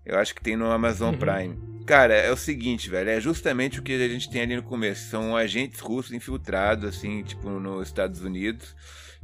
Eu 0.05 0.19
acho 0.19 0.35
que 0.35 0.43
tem 0.43 0.57
no 0.57 0.69
Amazon 0.69 1.13
uhum. 1.13 1.19
Prime. 1.19 1.83
Cara, 1.85 2.13
é 2.13 2.31
o 2.31 2.37
seguinte, 2.37 2.89
velho, 2.89 3.09
é 3.09 3.21
justamente 3.21 3.79
o 3.79 3.83
que 3.83 3.93
a 3.93 4.07
gente 4.09 4.29
tem 4.29 4.41
ali 4.41 4.55
no 4.55 4.63
começo. 4.63 5.09
São 5.09 5.35
agentes 5.35 5.79
russos 5.79 6.11
infiltrados, 6.11 6.87
assim, 6.87 7.23
tipo, 7.23 7.49
nos 7.49 7.87
Estados 7.87 8.21
Unidos, 8.21 8.75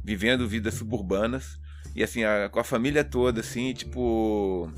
vivendo 0.02 0.48
vidas 0.48 0.74
suburbanas. 0.74 1.58
E 1.94 2.02
assim, 2.02 2.24
a, 2.24 2.48
com 2.48 2.60
a 2.60 2.64
família 2.64 3.04
toda, 3.04 3.40
assim, 3.40 3.74
tipo 3.74 4.72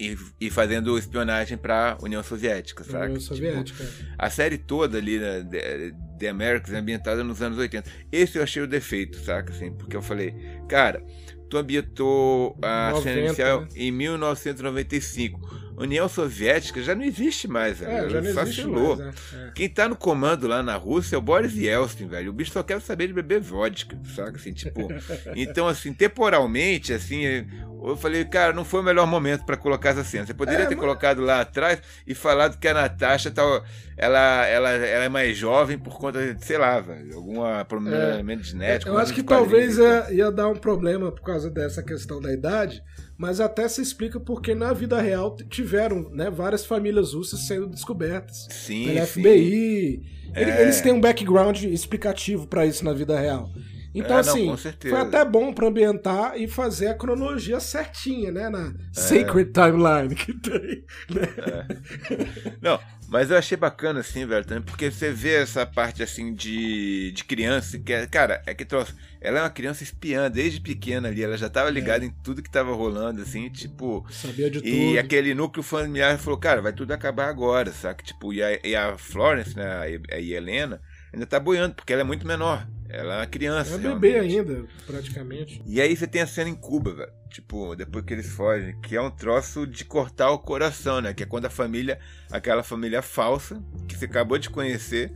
e, 0.00 0.18
e 0.40 0.50
fazendo 0.50 0.96
espionagem 0.96 1.58
pra 1.58 1.98
União 2.02 2.22
Soviética, 2.22 2.82
sabe? 2.82 3.06
União 3.06 3.20
Soviética. 3.20 3.84
Tipo, 3.84 4.06
a 4.16 4.30
série 4.30 4.56
toda 4.56 4.96
ali, 4.96 5.18
né, 5.18 5.46
The 6.18 6.28
Americans, 6.28 6.72
é 6.72 6.78
ambientada 6.78 7.22
nos 7.22 7.42
anos 7.42 7.58
80. 7.58 7.88
Esse 8.10 8.38
eu 8.38 8.42
achei 8.42 8.62
o 8.62 8.66
defeito, 8.66 9.18
saca? 9.18 9.52
Assim, 9.52 9.72
porque 9.72 9.94
eu 9.94 10.00
falei, 10.00 10.34
cara, 10.66 11.04
tu 11.50 11.58
ambientou 11.58 12.56
a 12.62 12.92
90, 12.92 13.02
cena 13.02 13.26
inicial 13.26 13.60
né? 13.60 13.68
em 13.76 13.92
1995. 13.92 15.49
União 15.80 16.08
Soviética 16.08 16.82
já 16.82 16.94
não 16.94 17.02
existe 17.02 17.48
mais, 17.48 17.78
velho. 17.78 18.06
É, 18.06 18.10
já 18.10 18.20
não 18.20 18.34
fascinou. 18.34 18.96
Mais, 18.96 19.14
é, 19.32 19.46
é. 19.48 19.50
Quem 19.54 19.68
tá 19.68 19.88
no 19.88 19.96
comando 19.96 20.46
lá 20.46 20.62
na 20.62 20.76
Rússia 20.76 21.16
é 21.16 21.18
o 21.18 21.22
Boris 21.22 21.56
Yeltsin, 21.56 22.06
velho. 22.06 22.30
O 22.30 22.34
bicho 22.34 22.52
só 22.52 22.62
quer 22.62 22.80
saber 22.80 23.06
de 23.06 23.14
beber 23.14 23.40
vodka, 23.40 23.98
saca? 24.14 24.36
Assim, 24.36 24.52
tipo. 24.52 24.88
então, 25.34 25.66
assim, 25.66 25.94
temporalmente, 25.94 26.92
assim, 26.92 27.24
eu 27.82 27.96
falei, 27.96 28.24
cara, 28.26 28.52
não 28.52 28.64
foi 28.64 28.80
o 28.80 28.82
melhor 28.82 29.06
momento 29.06 29.44
para 29.46 29.56
colocar 29.56 29.90
essa 29.90 30.04
cena. 30.04 30.26
Você 30.26 30.34
poderia 30.34 30.64
é, 30.64 30.66
ter 30.66 30.74
mas... 30.74 30.80
colocado 30.80 31.22
lá 31.22 31.40
atrás 31.40 31.80
e 32.06 32.14
falado 32.14 32.58
que 32.58 32.68
a 32.68 32.74
Natasha 32.74 33.30
tá, 33.30 33.42
ela, 33.96 34.46
ela, 34.46 34.70
ela 34.70 35.04
é 35.04 35.08
mais 35.08 35.36
jovem 35.36 35.78
por 35.78 35.98
conta 35.98 36.34
de, 36.34 36.44
sei 36.44 36.58
lá, 36.58 36.78
velho, 36.80 37.16
alguma 37.16 37.64
problema 37.64 38.32
é, 38.32 38.42
genético. 38.42 38.90
Eu 38.90 38.98
acho 38.98 39.14
que 39.14 39.22
talvez 39.22 39.78
ia, 39.78 40.12
ia 40.12 40.30
dar 40.30 40.48
um 40.48 40.56
problema 40.56 41.10
por 41.10 41.22
causa 41.22 41.50
dessa 41.50 41.82
questão 41.82 42.20
da 42.20 42.32
idade, 42.32 42.82
mas 43.20 43.38
até 43.38 43.68
se 43.68 43.82
explica 43.82 44.18
porque 44.18 44.54
na 44.54 44.72
vida 44.72 44.98
real 44.98 45.36
tiveram 45.50 46.08
né, 46.10 46.30
várias 46.30 46.64
famílias 46.64 47.12
russas 47.12 47.40
sendo 47.40 47.66
descobertas. 47.66 48.48
Sim. 48.48 48.86
Pela 48.86 49.06
FBI. 49.06 50.02
É. 50.32 50.62
Eles 50.62 50.80
têm 50.80 50.90
um 50.90 51.00
background 51.02 51.64
explicativo 51.64 52.46
para 52.46 52.64
isso 52.64 52.82
na 52.82 52.94
vida 52.94 53.20
real. 53.20 53.50
Então, 53.94 54.16
é, 54.16 54.20
assim, 54.20 54.46
não, 54.46 54.56
foi 54.56 55.00
até 55.00 55.24
bom 55.24 55.52
para 55.52 55.66
ambientar 55.66 56.36
e 56.36 56.46
fazer 56.46 56.88
a 56.88 56.94
cronologia 56.94 57.58
certinha, 57.58 58.30
né? 58.30 58.48
Na 58.48 58.68
é. 58.68 58.72
Sacred 58.92 59.50
Timeline 59.52 60.14
que 60.14 60.32
tem. 60.32 60.84
Né? 61.10 61.22
É. 61.36 62.56
Não, 62.62 62.78
mas 63.08 63.28
eu 63.30 63.36
achei 63.36 63.56
bacana, 63.56 64.00
assim, 64.00 64.24
velho, 64.24 64.44
também, 64.44 64.62
porque 64.62 64.88
você 64.88 65.10
vê 65.10 65.34
essa 65.34 65.66
parte, 65.66 66.00
assim, 66.00 66.32
de, 66.32 67.10
de 67.10 67.24
criança, 67.24 67.76
que 67.76 67.92
é, 67.92 68.06
cara, 68.06 68.40
é 68.46 68.54
que 68.54 68.64
trouxe. 68.64 68.94
Ela 69.20 69.40
é 69.40 69.42
uma 69.42 69.50
criança 69.50 69.82
espiã 69.82 70.30
desde 70.30 70.60
pequena 70.60 71.08
ali, 71.08 71.24
ela 71.24 71.36
já 71.36 71.50
tava 71.50 71.68
ligada 71.68 72.04
é. 72.04 72.08
em 72.08 72.10
tudo 72.22 72.42
que 72.42 72.50
tava 72.50 72.72
rolando, 72.72 73.20
assim, 73.20 73.50
tipo. 73.50 74.06
Sabia 74.08 74.48
de 74.48 74.58
e 74.58 74.62
tudo. 74.62 74.72
E 74.72 74.98
aquele 74.98 75.34
núcleo 75.34 75.64
familiar 75.64 76.16
falou, 76.18 76.38
cara, 76.38 76.62
vai 76.62 76.72
tudo 76.72 76.92
acabar 76.92 77.28
agora, 77.28 77.72
saca? 77.72 78.04
Tipo, 78.04 78.32
e 78.32 78.40
a, 78.40 78.60
e 78.64 78.76
a 78.76 78.96
Florence, 78.96 79.56
né, 79.56 79.64
a, 79.64 80.14
a 80.14 80.20
Helena, 80.20 80.80
ainda 81.12 81.26
tá 81.26 81.40
boiando, 81.40 81.74
porque 81.74 81.92
ela 81.92 82.02
é 82.02 82.04
muito 82.04 82.24
menor. 82.24 82.64
Ela 82.92 83.14
é 83.14 83.18
uma 83.18 83.26
criança. 83.26 83.74
É 83.74 83.76
um 83.76 83.98
bebê 83.98 84.18
ainda, 84.18 84.64
praticamente. 84.86 85.62
E 85.64 85.80
aí 85.80 85.96
você 85.96 86.06
tem 86.06 86.22
a 86.22 86.26
cena 86.26 86.50
em 86.50 86.54
Cuba, 86.54 86.92
velho. 86.92 87.12
Tipo, 87.28 87.76
depois 87.76 88.04
que 88.04 88.12
eles 88.12 88.28
fogem, 88.32 88.78
que 88.80 88.96
é 88.96 89.00
um 89.00 89.10
troço 89.10 89.66
de 89.66 89.84
cortar 89.84 90.30
o 90.32 90.38
coração, 90.38 91.00
né? 91.00 91.14
Que 91.14 91.22
é 91.22 91.26
quando 91.26 91.46
a 91.46 91.50
família, 91.50 92.00
aquela 92.30 92.64
família 92.64 93.00
falsa, 93.00 93.62
que 93.86 93.96
você 93.96 94.06
acabou 94.06 94.36
de 94.38 94.50
conhecer, 94.50 95.12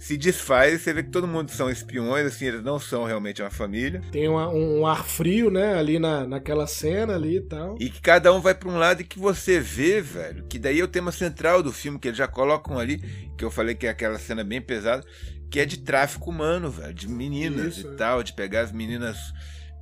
se 0.00 0.16
desfaz 0.16 0.72
e 0.72 0.78
você 0.78 0.94
vê 0.94 1.02
que 1.02 1.10
todo 1.10 1.28
mundo 1.28 1.50
são 1.50 1.68
espiões, 1.68 2.24
assim, 2.24 2.46
eles 2.46 2.62
não 2.62 2.80
são 2.80 3.04
realmente 3.04 3.42
uma 3.42 3.50
família. 3.50 4.00
Tem 4.10 4.26
uma, 4.26 4.48
um 4.48 4.86
ar 4.86 5.04
frio, 5.04 5.50
né, 5.50 5.74
ali 5.74 5.98
na, 5.98 6.26
naquela 6.26 6.66
cena 6.66 7.16
ali 7.16 7.36
e 7.36 7.40
tal. 7.42 7.76
E 7.78 7.90
que 7.90 8.00
cada 8.00 8.32
um 8.32 8.40
vai 8.40 8.54
para 8.54 8.70
um 8.70 8.78
lado 8.78 9.02
e 9.02 9.04
que 9.04 9.18
você 9.18 9.60
vê, 9.60 10.00
velho, 10.00 10.46
que 10.48 10.58
daí 10.58 10.80
é 10.80 10.82
o 10.82 10.88
tema 10.88 11.12
central 11.12 11.62
do 11.62 11.70
filme, 11.70 11.98
que 11.98 12.08
eles 12.08 12.16
já 12.16 12.26
colocam 12.26 12.78
ali, 12.78 12.96
que 13.36 13.44
eu 13.44 13.50
falei 13.50 13.74
que 13.74 13.86
é 13.86 13.90
aquela 13.90 14.18
cena 14.18 14.42
bem 14.42 14.62
pesada, 14.62 15.04
que 15.50 15.60
é 15.60 15.66
de 15.66 15.76
tráfico 15.76 16.30
humano, 16.30 16.70
velho, 16.70 16.94
de 16.94 17.06
meninas 17.06 17.76
Isso, 17.76 17.92
e 17.92 17.96
tal, 17.96 18.22
de 18.22 18.32
pegar 18.32 18.62
as 18.62 18.72
meninas 18.72 19.18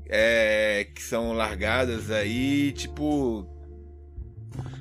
é, 0.08 0.88
que 0.96 1.02
são 1.02 1.32
largadas 1.32 2.10
aí, 2.10 2.72
tipo, 2.72 3.46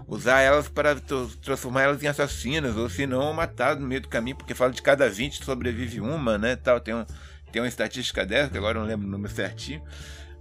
usar 0.08 0.40
elas 0.40 0.70
para 0.70 0.96
transformar 1.42 1.84
elas 1.84 2.02
em 2.02 2.08
assassinas, 2.08 2.76
ou 2.78 2.90
se 2.90 3.06
não, 3.06 3.34
matar 3.34 3.76
no 3.76 3.86
meio 3.86 4.02
do 4.02 4.08
caminho, 4.08 4.38
porque 4.38 4.56
fala 4.56 4.72
de 4.72 4.82
cada 4.82 5.10
20 5.10 5.44
sobrevive 5.44 6.00
uma, 6.00 6.38
né, 6.38 6.56
tal, 6.56 6.80
tem, 6.80 6.96
um, 6.96 7.06
tem 7.52 7.62
uma 7.62 7.68
estatística 7.68 8.26
dessa, 8.26 8.50
que 8.50 8.58
agora 8.58 8.78
eu 8.78 8.82
não 8.82 8.88
lembro 8.88 9.06
o 9.06 9.12
número 9.12 9.34
certinho, 9.34 9.84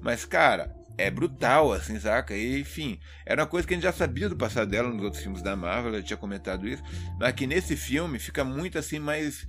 mas, 0.00 0.24
cara, 0.24 0.72
é 0.96 1.10
brutal, 1.10 1.72
assim, 1.72 1.98
saca? 1.98 2.34
E, 2.34 2.60
enfim, 2.60 2.98
era 3.24 3.42
uma 3.42 3.48
coisa 3.48 3.66
que 3.66 3.74
a 3.74 3.76
gente 3.76 3.84
já 3.84 3.92
sabia 3.92 4.28
do 4.28 4.36
passado 4.36 4.70
dela 4.70 4.88
nos 4.88 5.02
outros 5.02 5.22
filmes 5.22 5.42
da 5.42 5.56
Marvel, 5.56 5.94
ela 5.94 6.02
tinha 6.02 6.16
comentado 6.16 6.68
isso, 6.68 6.82
mas 7.18 7.32
que 7.32 7.46
nesse 7.46 7.76
filme 7.76 8.18
fica 8.18 8.44
muito 8.44 8.78
assim, 8.78 8.98
mais, 8.98 9.46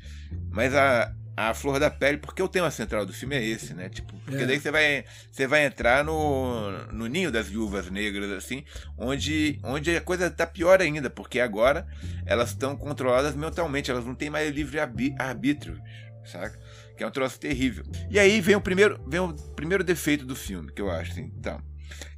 mais 0.49 0.73
a, 0.73 1.13
a 1.37 1.53
flor 1.53 1.79
da 1.79 1.91
pele, 1.91 2.17
porque 2.17 2.41
o 2.41 2.47
tema 2.47 2.71
central 2.71 3.05
do 3.05 3.13
filme 3.13 3.35
é 3.35 3.43
esse, 3.45 3.71
né? 3.75 3.87
Tipo, 3.89 4.11
porque 4.25 4.41
é. 4.41 4.45
daí 4.47 4.59
você 4.59 4.71
vai, 4.71 5.05
você 5.31 5.45
vai 5.45 5.67
entrar 5.67 6.03
no, 6.03 6.71
no 6.91 7.05
ninho 7.05 7.31
das 7.31 7.47
viúvas 7.47 7.91
negras, 7.91 8.31
assim, 8.31 8.65
onde, 8.97 9.59
onde 9.63 9.95
a 9.95 10.01
coisa 10.01 10.31
tá 10.31 10.47
pior 10.47 10.81
ainda, 10.81 11.11
porque 11.11 11.39
agora 11.39 11.87
elas 12.25 12.49
estão 12.49 12.75
controladas 12.75 13.35
mentalmente, 13.35 13.91
elas 13.91 14.03
não 14.03 14.15
têm 14.15 14.31
mais 14.31 14.51
livre 14.51 14.79
arbítrio, 14.79 15.79
saca? 16.25 16.59
que 16.97 17.03
é 17.03 17.07
um 17.07 17.11
troço 17.11 17.39
terrível. 17.39 17.85
E 18.09 18.17
aí 18.17 18.41
vem 18.41 18.55
o 18.55 18.61
primeiro, 18.61 18.99
vem 19.07 19.19
o 19.19 19.31
primeiro 19.55 19.83
defeito 19.83 20.25
do 20.25 20.35
filme, 20.35 20.71
que 20.71 20.81
eu 20.81 20.89
acho, 20.89 21.11
assim, 21.11 21.31
então. 21.37 21.61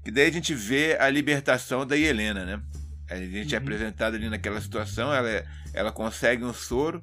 Que 0.01 0.11
daí 0.11 0.29
a 0.29 0.31
gente 0.31 0.55
vê 0.55 0.95
a 0.97 1.09
libertação 1.09 1.85
da 1.85 1.97
Helena, 1.97 2.45
né? 2.45 2.61
A 3.09 3.15
gente 3.15 3.55
é 3.55 3.57
uhum. 3.57 3.63
é 3.63 3.65
apresentado 3.65 4.15
ali 4.15 4.29
naquela 4.29 4.61
situação, 4.61 5.13
ela, 5.13 5.43
ela 5.73 5.91
consegue 5.91 6.43
um 6.43 6.53
soro 6.53 7.01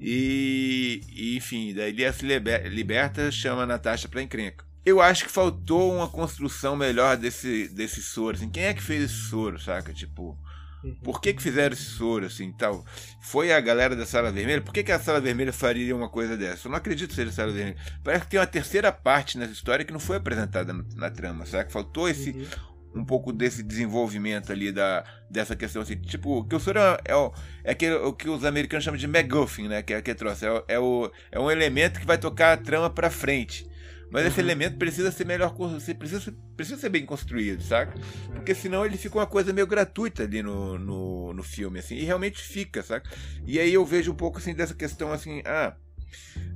e, 0.00 1.00
e 1.08 1.36
enfim, 1.36 1.74
daí 1.74 2.02
ela 2.02 2.12
se 2.12 2.26
liberta, 2.68 3.30
chama 3.30 3.62
a 3.62 3.66
Natasha 3.66 4.08
pra 4.08 4.22
encrenca. 4.22 4.64
Eu 4.84 5.00
acho 5.00 5.24
que 5.24 5.30
faltou 5.30 5.94
uma 5.94 6.08
construção 6.08 6.74
melhor 6.74 7.16
desse, 7.16 7.68
desse 7.68 8.02
soro. 8.02 8.36
Assim. 8.36 8.50
Quem 8.50 8.64
é 8.64 8.74
que 8.74 8.82
fez 8.82 9.04
esse 9.04 9.28
soro, 9.28 9.60
saca? 9.60 9.92
Tipo, 9.92 10.36
Uhum. 10.82 10.94
Por 10.96 11.20
que, 11.20 11.32
que 11.32 11.42
fizeram 11.42 11.74
esse 11.74 11.84
soro 11.84 12.26
assim 12.26 12.50
tal? 12.52 12.84
Foi 13.20 13.52
a 13.52 13.60
galera 13.60 13.94
da 13.94 14.04
Sala 14.04 14.32
Vermelha? 14.32 14.60
Por 14.60 14.74
que, 14.74 14.82
que 14.82 14.90
a 14.90 14.98
Sala 14.98 15.20
Vermelha 15.20 15.52
faria 15.52 15.94
uma 15.94 16.08
coisa 16.08 16.36
dessa? 16.36 16.66
Eu 16.66 16.70
não 16.70 16.78
acredito 16.78 17.10
que 17.10 17.14
seja 17.14 17.30
a 17.30 17.32
Sala 17.32 17.52
Vermelha. 17.52 17.76
Parece 18.02 18.24
que 18.24 18.30
tem 18.30 18.40
uma 18.40 18.46
terceira 18.46 18.90
parte 18.90 19.38
nessa 19.38 19.52
história 19.52 19.84
que 19.84 19.92
não 19.92 20.00
foi 20.00 20.16
apresentada 20.16 20.72
na 20.72 21.10
trama. 21.10 21.46
Será 21.46 21.64
que 21.64 21.72
faltou 21.72 22.08
esse. 22.08 22.30
Uhum 22.30 22.71
um 22.94 23.04
pouco 23.04 23.32
desse 23.32 23.62
desenvolvimento 23.62 24.52
ali 24.52 24.70
da, 24.70 25.04
dessa 25.28 25.56
questão 25.56 25.82
assim, 25.82 25.96
tipo, 25.96 26.44
que 26.44 26.54
o 26.54 26.60
soro 26.60 26.78
é, 26.78 26.98
é, 27.06 27.16
o, 27.16 27.32
é 27.64 27.72
aquele, 27.72 27.94
o 27.96 28.12
que 28.12 28.28
os 28.28 28.44
americanos 28.44 28.84
chamam 28.84 28.98
de 28.98 29.06
MacGuffin, 29.06 29.68
né, 29.68 29.82
que 29.82 29.94
é 29.94 30.02
que 30.02 30.14
trouxe, 30.14 30.46
é, 30.46 30.64
é, 30.68 30.78
o, 30.78 31.10
é 31.30 31.38
um 31.38 31.50
elemento 31.50 32.00
que 32.00 32.06
vai 32.06 32.18
tocar 32.18 32.52
a 32.52 32.56
trama 32.56 32.90
para 32.90 33.10
frente. 33.10 33.70
Mas 34.10 34.22
uhum. 34.22 34.28
esse 34.28 34.40
elemento 34.40 34.76
precisa 34.76 35.10
ser 35.10 35.24
melhor, 35.24 35.54
precisa, 35.98 36.34
precisa 36.54 36.78
ser 36.78 36.90
bem 36.90 37.06
construído, 37.06 37.62
saca? 37.62 37.98
Porque 38.34 38.54
senão 38.54 38.84
ele 38.84 38.98
fica 38.98 39.18
uma 39.18 39.26
coisa 39.26 39.54
meio 39.54 39.66
gratuita 39.66 40.24
ali 40.24 40.42
no, 40.42 40.78
no, 40.78 41.32
no 41.32 41.42
filme, 41.42 41.78
assim, 41.78 41.94
e 41.94 42.04
realmente 42.04 42.42
fica, 42.42 42.82
saca? 42.82 43.10
E 43.46 43.58
aí 43.58 43.72
eu 43.72 43.86
vejo 43.86 44.12
um 44.12 44.14
pouco 44.14 44.36
assim 44.36 44.54
dessa 44.54 44.74
questão 44.74 45.10
assim, 45.10 45.40
ah, 45.46 45.74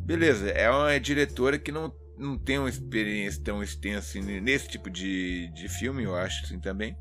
beleza, 0.01 0.51
é 0.51 0.71
uma 0.71 1.01
diretora 1.01 1.59
que 1.59 1.73
não, 1.73 1.91
não 2.19 2.39
tem 2.39 2.59
uma 2.59 2.69
experiência 2.69 3.43
tão 3.43 3.63
extensa 3.63 4.19
assim, 4.19 4.41
nesse 4.41 4.69
tipo 4.69 4.91
de, 4.91 5.49
de 5.49 5.69
filme, 5.69 6.05
eu 6.05 6.15
acho 6.15 6.45
assim 6.45 6.59
também. 6.59 6.97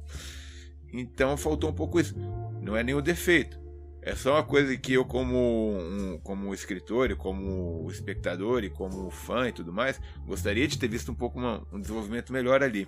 Então 0.91 1.35
faltou 1.35 1.69
um 1.69 1.73
pouco 1.73 1.99
isso. 1.99 2.15
Não 2.61 2.75
é 2.75 2.83
nenhum 2.83 3.01
defeito. 3.01 3.59
É 4.01 4.13
só 4.15 4.33
uma 4.35 4.43
coisa 4.43 4.77
que 4.77 4.93
eu, 4.93 5.03
como 5.03 5.75
um, 5.75 6.19
como 6.21 6.53
escritor, 6.53 7.09
e 7.09 7.15
como 7.15 7.89
espectador 7.89 8.63
e 8.63 8.69
como 8.69 9.09
fã 9.09 9.47
e 9.47 9.51
tudo 9.51 9.73
mais, 9.73 9.99
gostaria 10.27 10.67
de 10.67 10.77
ter 10.77 10.87
visto 10.87 11.11
um 11.11 11.15
pouco 11.15 11.39
uma, 11.39 11.65
um 11.73 11.79
desenvolvimento 11.79 12.31
melhor 12.31 12.61
ali. 12.61 12.87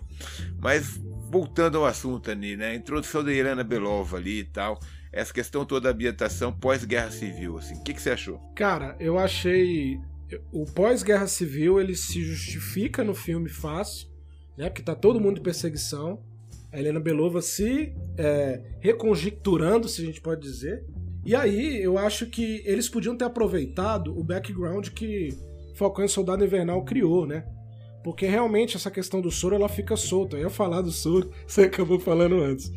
Mas 0.62 1.02
voltando 1.32 1.80
ao 1.80 1.88
assunto 1.88 2.30
ali, 2.30 2.56
né? 2.56 2.68
A 2.68 2.76
introdução 2.76 3.24
da 3.24 3.34
Helena 3.34 3.64
Belova 3.64 4.18
ali 4.18 4.42
e 4.42 4.44
tal, 4.44 4.80
essa 5.12 5.34
questão 5.34 5.66
toda 5.66 5.90
da 5.90 5.96
ambientação 5.96 6.54
pós-guerra 6.54 7.10
civil, 7.10 7.58
assim, 7.58 7.74
o 7.80 7.84
que, 7.84 7.96
que 7.96 8.02
você 8.02 8.12
achou? 8.12 8.38
Cara, 8.56 8.96
eu 9.00 9.18
achei 9.18 10.00
o 10.52 10.66
pós-guerra 10.66 11.28
civil 11.28 11.80
ele 11.80 11.96
se 11.96 12.24
justifica 12.24 13.04
no 13.04 13.16
filme 13.16 13.50
fácil, 13.50 14.08
né? 14.58 14.70
Porque 14.70 14.82
tá 14.82 14.96
todo 14.96 15.20
mundo 15.20 15.40
em 15.40 15.44
perseguição. 15.44 16.22
A 16.72 16.80
Helena 16.80 17.00
Belova 17.00 17.42
se 17.42 17.94
é, 18.18 18.62
reconjecturando, 18.80 19.88
se 19.88 20.02
a 20.02 20.06
gente 20.06 20.20
pode 20.20 20.42
dizer, 20.42 20.84
e 21.28 21.36
aí, 21.36 21.84
eu 21.84 21.98
acho 21.98 22.28
que 22.28 22.64
eles 22.66 22.88
podiam 22.88 23.14
ter 23.14 23.26
aproveitado 23.26 24.18
o 24.18 24.24
background 24.24 24.88
que 24.88 25.38
Falcão 25.76 26.06
e 26.06 26.08
Soldado 26.08 26.46
Invernal 26.46 26.86
criou, 26.86 27.28
né? 27.28 27.44
Porque 28.02 28.26
realmente 28.26 28.78
essa 28.78 28.90
questão 28.90 29.20
do 29.20 29.30
soro 29.30 29.54
ela 29.54 29.68
fica 29.68 29.98
solta. 29.98 30.38
Eu 30.38 30.44
ia 30.44 30.50
falar 30.50 30.80
do 30.80 30.90
soro, 30.90 31.30
você 31.46 31.64
acabou 31.64 32.00
falando 32.00 32.42
antes. 32.42 32.72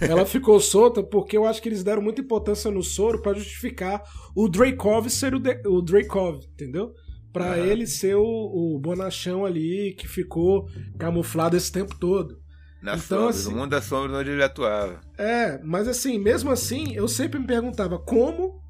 Ela 0.00 0.24
ficou 0.26 0.60
solta 0.60 1.02
porque 1.02 1.36
eu 1.36 1.46
acho 1.46 1.60
que 1.60 1.68
eles 1.68 1.82
deram 1.82 2.02
muita 2.02 2.20
importância 2.20 2.70
no 2.70 2.82
soro 2.82 3.20
para 3.20 3.38
justificar 3.38 4.02
o 4.34 4.48
Dracov 4.48 5.08
ser 5.08 5.34
o, 5.34 5.38
de, 5.38 5.60
o 5.66 5.80
Dracov, 5.80 6.44
entendeu? 6.52 6.92
Para 7.32 7.56
uhum. 7.56 7.64
ele 7.64 7.86
ser 7.86 8.14
o, 8.16 8.24
o 8.24 8.78
bonachão 8.78 9.44
ali 9.44 9.94
que 9.94 10.06
ficou 10.06 10.68
camuflado 10.98 11.56
esse 11.56 11.72
tempo 11.72 11.96
todo. 11.98 12.40
Na 12.82 12.94
então, 12.94 13.02
sombra, 13.02 13.28
assim, 13.30 13.50
no 13.50 13.56
mundo 13.56 13.70
das 13.70 13.84
sombras 13.84 14.20
onde 14.20 14.30
ele 14.30 14.42
atuava. 14.42 15.00
É, 15.16 15.60
mas 15.62 15.86
assim, 15.86 16.18
mesmo 16.18 16.50
assim, 16.50 16.94
eu 16.94 17.06
sempre 17.06 17.38
me 17.38 17.46
perguntava 17.46 17.98
como 17.98 18.60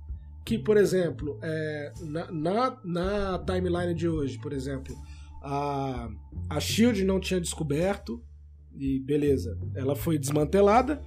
que, 0.45 0.59
por 0.59 0.77
exemplo, 0.77 1.39
é, 1.43 1.93
na, 2.03 2.31
na, 2.31 2.79
na, 2.85 3.39
timeline 3.39 3.95
de 3.95 4.09
hoje, 4.09 4.39
por 4.39 4.53
exemplo, 4.53 4.95
a, 5.43 6.09
a 6.51 6.61
Shield 6.61 7.05
não 7.05 7.19
tinha 7.19 7.41
descoberto, 7.41 8.23
e 8.77 9.01
beleza, 9.01 9.59
ela 9.75 9.95
foi 9.95 10.19
desmantelada, 10.19 11.03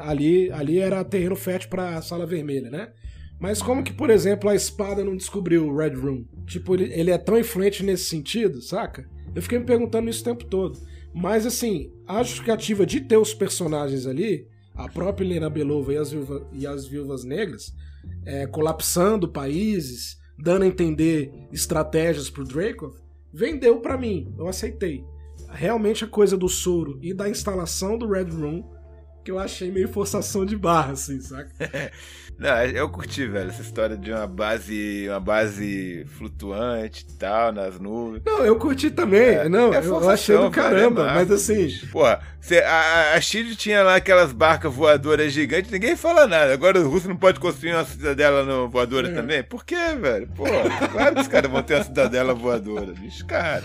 ali, 0.00 0.50
ali 0.52 0.78
era 0.78 1.04
terreno 1.04 1.36
fértil 1.36 1.70
para 1.70 1.96
a 1.96 2.02
sala 2.02 2.26
vermelha, 2.26 2.70
né? 2.70 2.92
Mas 3.40 3.60
como 3.60 3.82
que, 3.82 3.92
por 3.92 4.08
exemplo, 4.08 4.48
a 4.48 4.54
espada 4.54 5.04
não 5.04 5.16
descobriu 5.16 5.66
o 5.66 5.76
Red 5.76 5.94
Room? 5.94 6.24
Tipo, 6.46 6.74
ele, 6.74 6.92
ele 6.92 7.10
é 7.10 7.18
tão 7.18 7.36
influente 7.36 7.82
nesse 7.82 8.04
sentido, 8.04 8.62
saca? 8.62 9.08
Eu 9.34 9.42
fiquei 9.42 9.58
me 9.58 9.64
perguntando 9.64 10.08
isso 10.08 10.20
o 10.20 10.24
tempo 10.24 10.44
todo. 10.44 10.78
Mas 11.12 11.44
assim, 11.44 11.92
a 12.06 12.22
justificativa 12.22 12.86
de 12.86 13.00
ter 13.00 13.16
os 13.16 13.34
personagens 13.34 14.06
ali, 14.06 14.46
a 14.74 14.88
própria 14.88 15.24
Helena 15.24 15.50
Belova 15.50 15.92
e 15.92 15.96
as, 15.96 16.12
viúva, 16.12 16.48
e 16.52 16.66
as 16.66 16.86
viúvas 16.86 17.24
negras, 17.24 17.74
é, 18.24 18.46
colapsando 18.46 19.28
países, 19.28 20.18
dando 20.38 20.62
a 20.62 20.66
entender 20.66 21.32
estratégias 21.52 22.30
pro 22.30 22.44
Draco, 22.44 22.94
vendeu 23.32 23.80
para 23.80 23.98
mim, 23.98 24.32
eu 24.38 24.46
aceitei. 24.46 25.04
Realmente 25.52 26.04
a 26.04 26.08
coisa 26.08 26.36
do 26.36 26.48
soro 26.48 26.98
e 27.02 27.12
da 27.14 27.28
instalação 27.28 27.98
do 27.98 28.08
Red 28.08 28.30
Room 28.30 28.64
que 29.24 29.30
eu 29.30 29.38
achei 29.38 29.70
meio 29.70 29.88
forçação 29.88 30.44
de 30.44 30.56
barra, 30.56 30.92
assim, 30.92 31.20
saca? 31.20 31.50
Não, 32.42 32.60
eu 32.64 32.88
curti, 32.88 33.24
velho, 33.24 33.50
essa 33.50 33.62
história 33.62 33.96
de 33.96 34.10
uma 34.10 34.26
base, 34.26 35.06
uma 35.08 35.20
base 35.20 36.04
flutuante 36.18 37.06
e 37.08 37.12
tal, 37.14 37.52
nas 37.52 37.78
nuvens. 37.78 38.20
Não, 38.26 38.44
eu 38.44 38.56
curti 38.56 38.90
também. 38.90 39.36
É, 39.36 39.48
não, 39.48 39.72
é 39.72 39.78
eu 39.78 40.10
achei 40.10 40.36
do 40.36 40.50
caramba, 40.50 41.04
mas 41.14 41.30
assim. 41.30 41.68
Porra, 41.92 42.18
cê, 42.40 42.58
a, 42.58 43.12
a 43.14 43.20
Chile 43.20 43.54
tinha 43.54 43.84
lá 43.84 43.94
aquelas 43.94 44.32
barcas 44.32 44.74
voadoras 44.74 45.32
gigantes, 45.32 45.70
ninguém 45.70 45.94
fala 45.94 46.26
nada. 46.26 46.52
Agora 46.52 46.80
o 46.80 46.90
Russo 46.90 47.08
não 47.08 47.16
pode 47.16 47.38
construir 47.38 47.74
uma 47.74 47.84
cidadela 47.84 48.42
no, 48.42 48.68
voadora 48.68 49.08
é. 49.08 49.14
também? 49.14 49.44
Por 49.44 49.64
quê, 49.64 49.94
velho? 49.96 50.26
Pô, 50.34 50.42
claro 50.90 51.14
que 51.14 51.20
os 51.20 51.28
caras 51.28 51.48
vão 51.48 51.62
ter 51.62 51.74
uma 51.76 51.84
cidadela 51.84 52.34
voadora, 52.34 52.92
bicho, 52.92 53.24
cara. 53.24 53.62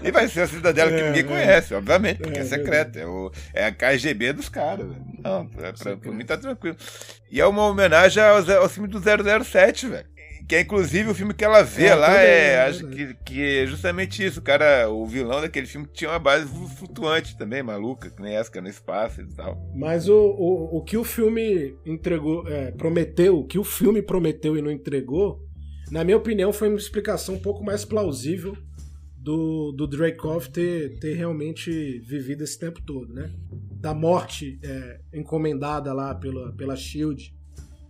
E 0.00 0.12
vai 0.12 0.28
ser 0.28 0.42
uma 0.42 0.46
cidadela 0.46 0.92
que 0.92 1.00
é, 1.00 1.06
ninguém 1.08 1.24
é. 1.24 1.26
conhece, 1.26 1.74
obviamente, 1.74 2.18
porque 2.18 2.38
é, 2.38 2.42
é 2.42 2.44
secreta. 2.44 3.00
É, 3.00 3.04
o, 3.04 3.32
é 3.52 3.66
a 3.66 3.72
KGB 3.72 4.32
dos 4.32 4.48
caras. 4.48 4.86
Não, 5.24 5.50
é 5.58 5.72
pra, 5.72 5.96
pra 5.96 6.12
mim 6.12 6.24
tá 6.24 6.36
tranquilo. 6.36 6.76
E 7.32 7.40
é 7.40 7.46
uma 7.46 7.66
homenagem 7.66 8.22
ao, 8.22 8.36
ao 8.60 8.68
filme 8.68 8.86
do 8.86 9.00
007, 9.00 9.86
velho. 9.86 10.12
Que 10.46 10.56
é 10.56 10.60
inclusive 10.60 11.08
o 11.08 11.14
filme 11.14 11.32
que 11.32 11.42
ela 11.42 11.62
vê 11.62 11.86
é, 11.86 11.94
lá, 11.94 12.20
é, 12.20 12.52
é, 12.52 12.62
acho 12.64 12.86
que, 12.88 13.14
que 13.24 13.58
é 13.60 13.66
justamente 13.66 14.22
isso. 14.22 14.40
O 14.40 14.42
cara, 14.42 14.90
o 14.90 15.06
vilão 15.06 15.40
daquele 15.40 15.66
filme 15.66 15.88
tinha 15.90 16.10
uma 16.10 16.18
base 16.18 16.46
flutuante 16.76 17.38
também, 17.38 17.62
maluca, 17.62 18.10
que 18.10 18.20
nem 18.20 18.34
essa, 18.34 18.50
que 18.50 18.58
é 18.58 18.60
no 18.60 18.68
espaço 18.68 19.22
e 19.22 19.26
tal. 19.34 19.56
Mas 19.74 20.10
o, 20.10 20.14
o, 20.14 20.76
o 20.76 20.84
que 20.84 20.98
o 20.98 21.04
filme 21.04 21.74
entregou, 21.86 22.46
é, 22.46 22.70
prometeu, 22.72 23.38
o 23.38 23.46
que 23.46 23.58
o 23.58 23.64
filme 23.64 24.02
prometeu 24.02 24.54
e 24.54 24.60
não 24.60 24.70
entregou, 24.70 25.40
na 25.90 26.04
minha 26.04 26.18
opinião, 26.18 26.52
foi 26.52 26.68
uma 26.68 26.76
explicação 26.76 27.36
um 27.36 27.40
pouco 27.40 27.64
mais 27.64 27.82
plausível 27.82 28.54
do, 29.22 29.70
do 29.70 29.86
Dreykov 29.86 30.48
ter, 30.48 30.98
ter 30.98 31.14
realmente 31.14 32.00
vivido 32.00 32.42
esse 32.42 32.58
tempo 32.58 32.82
todo, 32.82 33.14
né? 33.14 33.30
Da 33.80 33.94
morte 33.94 34.58
é, 34.64 35.00
encomendada 35.14 35.92
lá 35.92 36.12
pela, 36.12 36.52
pela 36.52 36.74
Shield. 36.74 37.32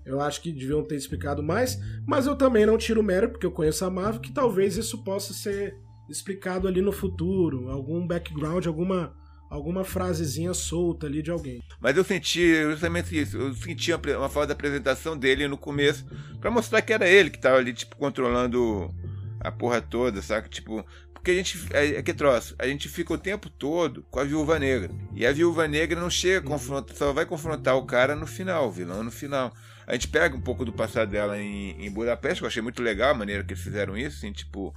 Eu 0.05 0.21
acho 0.21 0.43
que 0.43 0.53
deviam 0.53 0.85
ter 0.85 0.97
explicado 0.97 1.43
mais, 1.43 1.81
mas 2.07 2.27
eu 2.27 2.37
também 2.37 2.67
não 2.67 2.77
tiro 2.77 3.03
mérito, 3.03 3.33
porque 3.33 3.47
eu 3.47 3.53
conheço 3.53 3.85
a 3.85 3.91
Marvel, 3.91 4.21
que 4.21 4.33
talvez 4.33 4.77
isso 4.77 5.03
possa 5.03 5.33
ser 5.33 5.75
explicado 6.11 6.69
ali 6.69 6.83
no 6.83 6.93
futuro, 6.93 7.71
algum 7.71 8.07
background, 8.07 8.67
alguma 8.67 9.15
alguma 9.49 9.85
frasezinha 9.85 10.55
solta 10.55 11.07
ali 11.07 11.23
de 11.23 11.31
alguém. 11.31 11.63
Mas 11.79 11.95
eu 11.95 12.03
senti 12.03 12.63
justamente 12.65 13.21
isso. 13.21 13.37
Eu 13.37 13.55
senti 13.55 13.93
uma, 13.93 14.19
uma 14.19 14.29
falta 14.31 14.49
da 14.49 14.55
apresentação 14.55 15.17
dele 15.17 15.47
no 15.47 15.59
começo 15.59 16.07
para 16.41 16.51
mostrar 16.51 16.81
que 16.81 16.91
era 16.91 17.07
ele 17.07 17.29
que 17.29 17.39
tava 17.39 17.59
ali, 17.59 17.75
tipo, 17.75 17.95
controlando 17.97 18.91
a 19.39 19.53
porra 19.53 19.83
toda, 19.83 20.23
sabe? 20.23 20.49
Tipo, 20.49 20.85
porque 21.23 21.31
a 21.31 21.35
gente. 21.35 21.57
É, 21.73 21.87
é 21.99 22.03
que 22.03 22.13
troço. 22.13 22.57
A 22.59 22.67
gente 22.67 22.89
fica 22.89 23.15
o 23.15 23.19
tempo 23.19 23.49
todo 23.49 24.05
com 24.11 24.19
a 24.19 24.25
viúva 24.25 24.59
negra. 24.59 24.91
E 25.15 25.25
a 25.25 25.33
viúva 25.33 25.69
negra 25.69 25.99
não 25.99 26.11
chega, 26.11 26.45
confronta, 26.45 26.93
só 26.95 27.13
vai 27.13 27.25
confrontar 27.25 27.77
o 27.77 27.87
cara 27.87 28.17
no 28.17 28.27
final, 28.27 28.67
o 28.67 28.73
vilão 28.73 29.05
no 29.05 29.11
final. 29.11 29.55
A 29.87 29.93
gente 29.93 30.09
pega 30.09 30.37
um 30.37 30.41
pouco 30.41 30.65
do 30.65 30.73
passado 30.73 31.13
dela 31.13 31.39
em, 31.39 31.87
em 31.87 31.91
Budapeste, 31.93 32.41
que 32.41 32.45
eu 32.45 32.49
achei 32.49 32.61
muito 32.61 32.83
legal 32.83 33.13
a 33.13 33.15
maneira 33.15 33.45
que 33.45 33.53
eles 33.53 33.63
fizeram 33.63 33.97
isso, 33.97 34.17
assim, 34.19 34.33
tipo. 34.33 34.75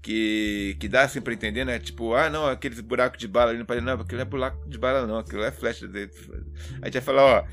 Que, 0.00 0.76
que 0.80 0.86
dá 0.86 1.02
assim 1.02 1.20
pra 1.20 1.32
entender, 1.32 1.64
né? 1.64 1.78
Tipo, 1.78 2.14
ah, 2.14 2.28
não, 2.28 2.46
aqueles 2.46 2.80
buracos 2.80 3.18
de 3.18 3.28
bala 3.28 3.50
ali 3.50 3.58
no 3.58 3.66
parede. 3.66 3.84
Não, 3.84 3.92
aquilo 3.92 4.18
não 4.18 4.22
é 4.22 4.24
buraco 4.24 4.68
de 4.68 4.78
bala, 4.78 5.06
não, 5.06 5.18
aquilo 5.18 5.42
é 5.42 5.50
flecha. 5.50 5.86
A 5.86 6.86
gente 6.86 6.94
vai 6.94 7.02
falar, 7.02 7.22
ó 7.22 7.44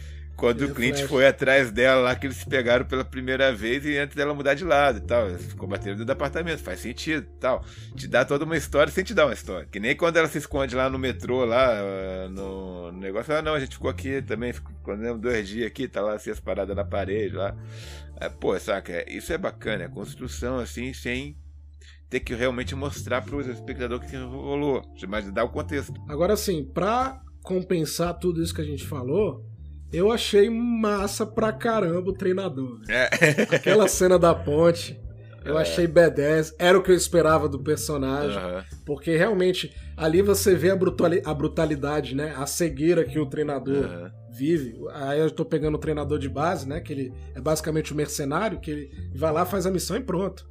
quando 0.41 0.63
o 0.63 0.73
Clint 0.73 1.04
foi 1.04 1.27
atrás 1.27 1.69
dela 1.69 2.01
lá, 2.01 2.15
que 2.15 2.25
eles 2.25 2.38
se 2.38 2.47
pegaram 2.47 2.84
pela 2.84 3.06
primeira 3.06 3.54
vez 3.54 3.86
e 3.86 3.95
antes 3.95 4.15
dela 4.15 4.34
mudar 4.34 4.56
de 4.56 4.63
lado 4.63 4.97
e 4.97 5.01
tal. 5.01 5.30
Eles 5.30 5.54
combateram 5.54 5.91
dentro 5.91 6.06
do 6.06 6.12
apartamento, 6.12 6.63
faz 6.63 6.80
sentido 6.80 7.27
tal. 7.39 7.63
Te 7.95 8.08
dá 8.08 8.25
toda 8.25 8.43
uma 8.43 8.58
história 8.58 8.91
sem 8.91 9.04
te 9.04 9.13
dar 9.13 9.27
uma 9.27 9.36
história. 9.36 9.67
Que 9.71 9.80
nem 9.80 9.95
quando 9.95 10.17
ela 10.17 10.27
se 10.27 10.39
esconde 10.39 10.75
lá 10.75 10.89
no 10.89 10.97
metrô, 10.97 11.45
lá 11.45 11.69
ah, 11.69 12.27
no, 12.27 12.91
negócio. 12.93 13.32
Ah, 13.36 13.43
não, 13.43 13.54
a 13.54 13.60
gente 13.60 13.75
ficou 13.75 13.91
aqui 13.91 14.19
também, 14.23 14.51
ficou 14.51 14.73
dois 15.19 15.47
dias 15.47 15.67
aqui, 15.67 15.88
tá 15.88 16.01
lá 16.01 16.15
assim 16.15 16.32
as 16.32 16.39
paradas 16.39 16.75
na 16.75 16.84
parede 16.84 17.36
lá. 17.36 17.56
É, 18.19 18.27
pô, 18.27 18.60
saca? 18.60 19.08
Isso 19.08 19.32
é 19.32 19.38
bacana, 19.38 19.84
é 19.84 19.88
construção 19.88 20.58
assim, 20.58 20.91
sem 20.91 21.38
ter 22.10 22.19
que 22.19 22.34
realmente 22.34 22.73
mostrar 22.73 23.21
para 23.21 23.36
os 23.36 23.45
espectadores 23.45 24.10
que 24.10 24.17
rolou, 24.17 24.82
mas 25.08 25.32
dar 25.32 25.43
o 25.43 25.49
contexto. 25.49 25.93
Agora, 26.10 26.34
assim, 26.34 26.65
para 26.65 27.21
compensar 27.43 28.17
tudo 28.17 28.41
isso 28.41 28.56
que 28.56 28.62
a 28.62 28.65
gente 28.65 28.88
falou, 28.88 29.50
eu 29.91 30.12
achei 30.12 30.49
massa 30.49 31.25
pra 31.25 31.51
caramba 31.51 32.10
o 32.10 32.13
treinador. 32.13 32.80
É. 32.89 33.10
Aquela 33.56 33.88
cena 33.88 34.17
da 34.17 34.34
ponte. 34.34 34.99
Eu 35.43 35.58
é. 35.58 35.63
achei 35.63 35.88
B10, 35.88 36.54
era 36.60 36.77
o 36.77 36.84
que 36.84 36.91
eu 36.91 36.95
esperava 36.95 37.49
do 37.49 37.58
personagem, 37.58 38.38
uhum. 38.38 38.62
porque 38.86 39.17
realmente 39.17 39.75
ali 39.97 40.21
você 40.21 40.54
vê 40.54 40.69
a, 40.69 40.75
brutali 40.75 41.19
a 41.25 41.34
brutalidade, 41.34 42.15
né? 42.15 42.32
A 42.38 42.45
cegueira 42.45 43.04
que 43.04 43.17
o 43.17 43.25
treinador 43.25 43.86
uhum. 43.86 44.12
vive. 44.30 44.75
Aí 44.93 45.19
eu 45.19 45.32
tô 45.32 45.43
pegando 45.43 45.75
o 45.75 45.80
treinador 45.80 46.19
de 46.19 46.30
base, 46.30 46.69
né? 46.69 46.80
Que 46.80 46.93
ele 46.93 47.13
é 47.34 47.41
basicamente 47.41 47.91
o 47.91 47.95
um 47.95 47.97
mercenário, 47.97 48.60
que 48.60 48.69
ele 48.69 48.91
vai 49.15 49.32
lá, 49.32 49.43
faz 49.43 49.65
a 49.65 49.71
missão 49.71 49.97
e 49.97 50.01
pronto. 50.01 50.47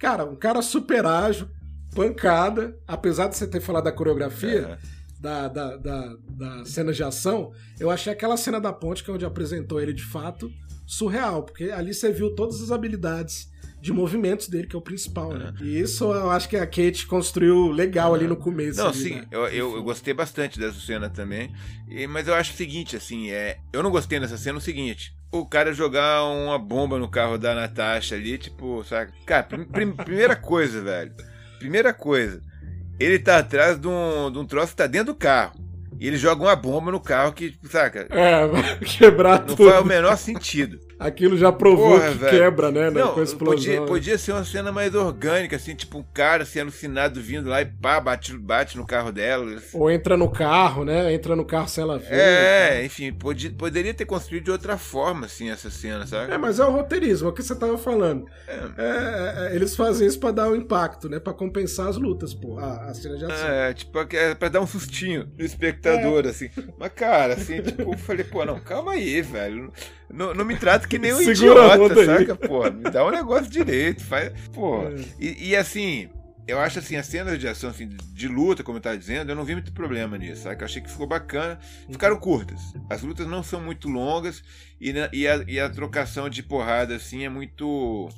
Cara, 0.00 0.24
um 0.24 0.34
cara 0.34 0.60
super 0.60 1.06
ágil, 1.06 1.46
pancada, 1.94 2.76
apesar 2.84 3.28
de 3.28 3.36
você 3.36 3.46
ter 3.46 3.60
falado 3.60 3.84
da 3.84 3.92
coreografia, 3.92 4.70
uhum 4.70 5.01
da, 5.22 5.46
da, 5.46 5.76
da, 5.76 6.16
da 6.28 6.64
cena 6.64 6.92
de 6.92 7.02
ação, 7.04 7.52
eu 7.78 7.90
achei 7.90 8.12
aquela 8.12 8.36
cena 8.36 8.60
da 8.60 8.72
ponte, 8.72 9.04
que 9.04 9.10
é 9.10 9.14
onde 9.14 9.24
apresentou 9.24 9.80
ele 9.80 9.92
de 9.92 10.02
fato, 10.04 10.52
surreal, 10.84 11.44
porque 11.44 11.70
ali 11.70 11.94
você 11.94 12.10
viu 12.10 12.34
todas 12.34 12.60
as 12.60 12.72
habilidades 12.72 13.48
de 13.80 13.92
movimentos 13.92 14.48
dele, 14.48 14.66
que 14.66 14.74
é 14.74 14.78
o 14.78 14.82
principal, 14.82 15.32
né? 15.32 15.54
E 15.60 15.78
isso 15.78 16.04
eu 16.12 16.30
acho 16.30 16.48
que 16.48 16.56
a 16.56 16.66
Kate 16.66 17.06
construiu 17.06 17.68
legal 17.70 18.14
ali 18.14 18.26
no 18.26 18.36
começo. 18.36 18.78
Não, 18.78 18.88
ali, 18.88 18.96
sim, 18.96 19.14
né? 19.14 19.26
eu, 19.30 19.46
eu, 19.46 19.76
eu, 19.76 19.82
gostei 19.82 20.12
bastante 20.12 20.58
dessa 20.58 20.78
cena 20.78 21.08
também. 21.08 21.52
E, 21.88 22.06
mas 22.06 22.26
eu 22.26 22.34
acho 22.34 22.52
o 22.52 22.56
seguinte, 22.56 22.96
assim, 22.96 23.30
é. 23.30 23.58
Eu 23.72 23.82
não 23.82 23.90
gostei 23.90 24.20
nessa 24.20 24.36
cena 24.36 24.58
o 24.58 24.60
seguinte. 24.60 25.12
O 25.32 25.46
cara 25.46 25.72
jogar 25.72 26.24
uma 26.24 26.58
bomba 26.58 26.98
no 26.98 27.08
carro 27.08 27.38
da 27.38 27.54
Natasha 27.54 28.14
ali, 28.14 28.38
tipo, 28.38 28.84
sabe? 28.84 29.12
Cara, 29.26 29.42
prim, 29.42 29.64
prim, 29.64 29.92
primeira 29.92 30.36
coisa, 30.36 30.80
velho. 30.80 31.12
Primeira 31.58 31.92
coisa. 31.92 32.40
Ele 33.02 33.18
tá 33.18 33.38
atrás 33.38 33.78
de 33.78 33.88
um, 33.88 34.30
de 34.30 34.38
um 34.38 34.46
troço 34.46 34.72
que 34.72 34.76
tá 34.76 34.86
dentro 34.86 35.12
do 35.12 35.18
carro. 35.18 35.61
E 36.02 36.08
ele 36.08 36.16
joga 36.16 36.42
uma 36.42 36.56
bomba 36.56 36.90
no 36.90 36.98
carro 36.98 37.32
que, 37.32 37.54
saca? 37.70 38.08
É, 38.10 38.84
quebrar 38.84 39.38
não 39.38 39.46
tudo. 39.46 39.66
Não 39.66 39.70
faz 39.70 39.84
o 39.84 39.86
menor 39.86 40.16
sentido. 40.16 40.80
Aquilo 41.02 41.36
já 41.36 41.50
provou 41.50 41.98
Porra, 41.98 42.12
que 42.12 42.18
velho. 42.18 42.38
quebra, 42.38 42.70
né? 42.70 42.90
Não, 42.90 43.14
com 43.14 43.20
a 43.20 43.24
explosão. 43.24 43.56
Podia, 43.56 43.82
podia 43.82 44.18
ser 44.18 44.32
uma 44.32 44.44
cena 44.44 44.70
mais 44.70 44.94
orgânica, 44.94 45.56
assim, 45.56 45.74
tipo 45.74 45.98
um 45.98 46.04
cara 46.14 46.44
assim, 46.44 46.60
alucinado 46.60 47.20
vindo 47.20 47.48
lá 47.48 47.60
e 47.60 47.66
pá, 47.66 47.98
bate, 47.98 48.36
bate 48.36 48.76
no 48.76 48.86
carro 48.86 49.10
dela. 49.10 49.60
Ou 49.72 49.90
entra 49.90 50.16
no 50.16 50.30
carro, 50.30 50.84
né? 50.84 51.12
Entra 51.12 51.34
no 51.34 51.44
carro 51.44 51.68
sem 51.68 51.82
ela 51.82 51.98
ver. 51.98 52.06
É, 52.12 52.70
né? 52.70 52.84
enfim, 52.84 53.12
podia, 53.12 53.50
poderia 53.50 53.92
ter 53.92 54.04
construído 54.04 54.44
de 54.44 54.50
outra 54.52 54.78
forma, 54.78 55.26
assim, 55.26 55.50
essa 55.50 55.70
cena, 55.70 56.06
sabe? 56.06 56.32
É, 56.32 56.38
mas 56.38 56.60
é 56.60 56.64
o 56.64 56.70
roteirismo, 56.70 57.28
é 57.28 57.30
o 57.30 57.34
que 57.34 57.42
você 57.42 57.54
tava 57.56 57.76
falando. 57.76 58.24
É. 58.46 58.52
É, 58.78 59.48
é, 59.48 59.56
eles 59.56 59.74
fazem 59.74 60.06
isso 60.06 60.20
pra 60.20 60.30
dar 60.30 60.48
um 60.48 60.54
impacto, 60.54 61.08
né? 61.08 61.18
Pra 61.18 61.32
compensar 61.32 61.88
as 61.88 61.96
lutas, 61.96 62.32
pô, 62.32 62.60
a, 62.60 62.90
a 62.90 62.94
cena 62.94 63.16
de 63.16 63.24
ação. 63.24 63.48
É, 63.48 63.74
tipo, 63.74 63.98
é 63.98 64.34
pra 64.36 64.48
dar 64.48 64.60
um 64.60 64.66
sustinho 64.68 65.28
no 65.36 65.44
espectador, 65.44 65.91
é. 65.94 66.28
assim. 66.28 66.50
Mas, 66.78 66.92
cara, 66.92 67.34
assim, 67.34 67.62
tipo, 67.62 67.92
eu 67.92 67.98
falei, 67.98 68.24
pô, 68.24 68.44
não, 68.44 68.58
calma 68.60 68.92
aí, 68.92 69.20
velho. 69.22 69.72
Não, 70.10 70.34
não 70.34 70.44
me 70.44 70.56
trata 70.56 70.86
que 70.86 70.98
nem 70.98 71.12
um 71.12 71.20
idiota, 71.20 72.04
saca? 72.04 72.36
Pô, 72.36 72.62
me 72.70 72.90
dá 72.90 73.04
um 73.04 73.10
negócio 73.10 73.50
direito. 73.50 74.04
Faz, 74.04 74.32
pô. 74.52 74.84
É. 74.84 74.94
E, 75.18 75.50
e, 75.50 75.56
assim, 75.56 76.08
eu 76.46 76.58
acho 76.58 76.80
assim, 76.80 76.96
as 76.96 77.06
cenas 77.06 77.38
de 77.38 77.46
ação, 77.46 77.70
assim, 77.70 77.88
de 77.88 78.28
luta, 78.28 78.64
como 78.64 78.78
eu 78.78 78.82
tava 78.82 78.98
dizendo, 78.98 79.30
eu 79.30 79.36
não 79.36 79.44
vi 79.44 79.52
muito 79.52 79.72
problema 79.72 80.18
nisso, 80.18 80.42
sabe? 80.42 80.60
Eu 80.60 80.64
achei 80.64 80.82
que 80.82 80.90
ficou 80.90 81.06
bacana. 81.06 81.58
Ficaram 81.90 82.16
curtas. 82.18 82.60
As 82.90 83.02
lutas 83.02 83.26
não 83.28 83.42
são 83.42 83.60
muito 83.60 83.88
longas 83.88 84.42
e, 84.80 84.92
e, 85.12 85.28
a, 85.28 85.44
e 85.46 85.60
a 85.60 85.70
trocação 85.70 86.28
de 86.28 86.42
porrada, 86.42 86.96
assim, 86.96 87.24
é 87.24 87.28
muito. 87.28 88.08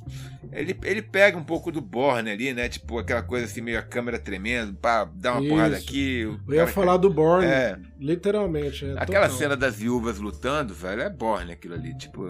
Ele, 0.51 0.75
ele 0.83 1.01
pega 1.03 1.37
um 1.37 1.43
pouco 1.43 1.71
do 1.71 1.81
Borne 1.81 2.31
ali, 2.31 2.51
né? 2.51 2.67
Tipo, 2.67 2.97
aquela 2.97 3.21
coisa 3.21 3.45
assim, 3.45 3.61
meio 3.61 3.77
a 3.77 3.83
câmera 3.83 4.17
tremendo, 4.17 4.73
pá, 4.73 5.05
dá 5.05 5.33
uma 5.33 5.41
Isso. 5.41 5.49
porrada 5.49 5.77
aqui. 5.77 6.21
Eu 6.21 6.53
ia 6.55 6.67
falar 6.67 6.97
do 6.97 7.11
Borne, 7.11 7.45
é. 7.45 7.77
literalmente. 7.99 8.85
É 8.85 8.93
aquela 8.97 9.27
total. 9.27 9.37
cena 9.37 9.55
das 9.55 9.75
viúvas 9.75 10.17
lutando, 10.17 10.73
velho, 10.73 11.01
é 11.01 11.09
Borne 11.09 11.51
aquilo 11.51 11.75
ali, 11.75 11.95
tipo. 11.95 12.25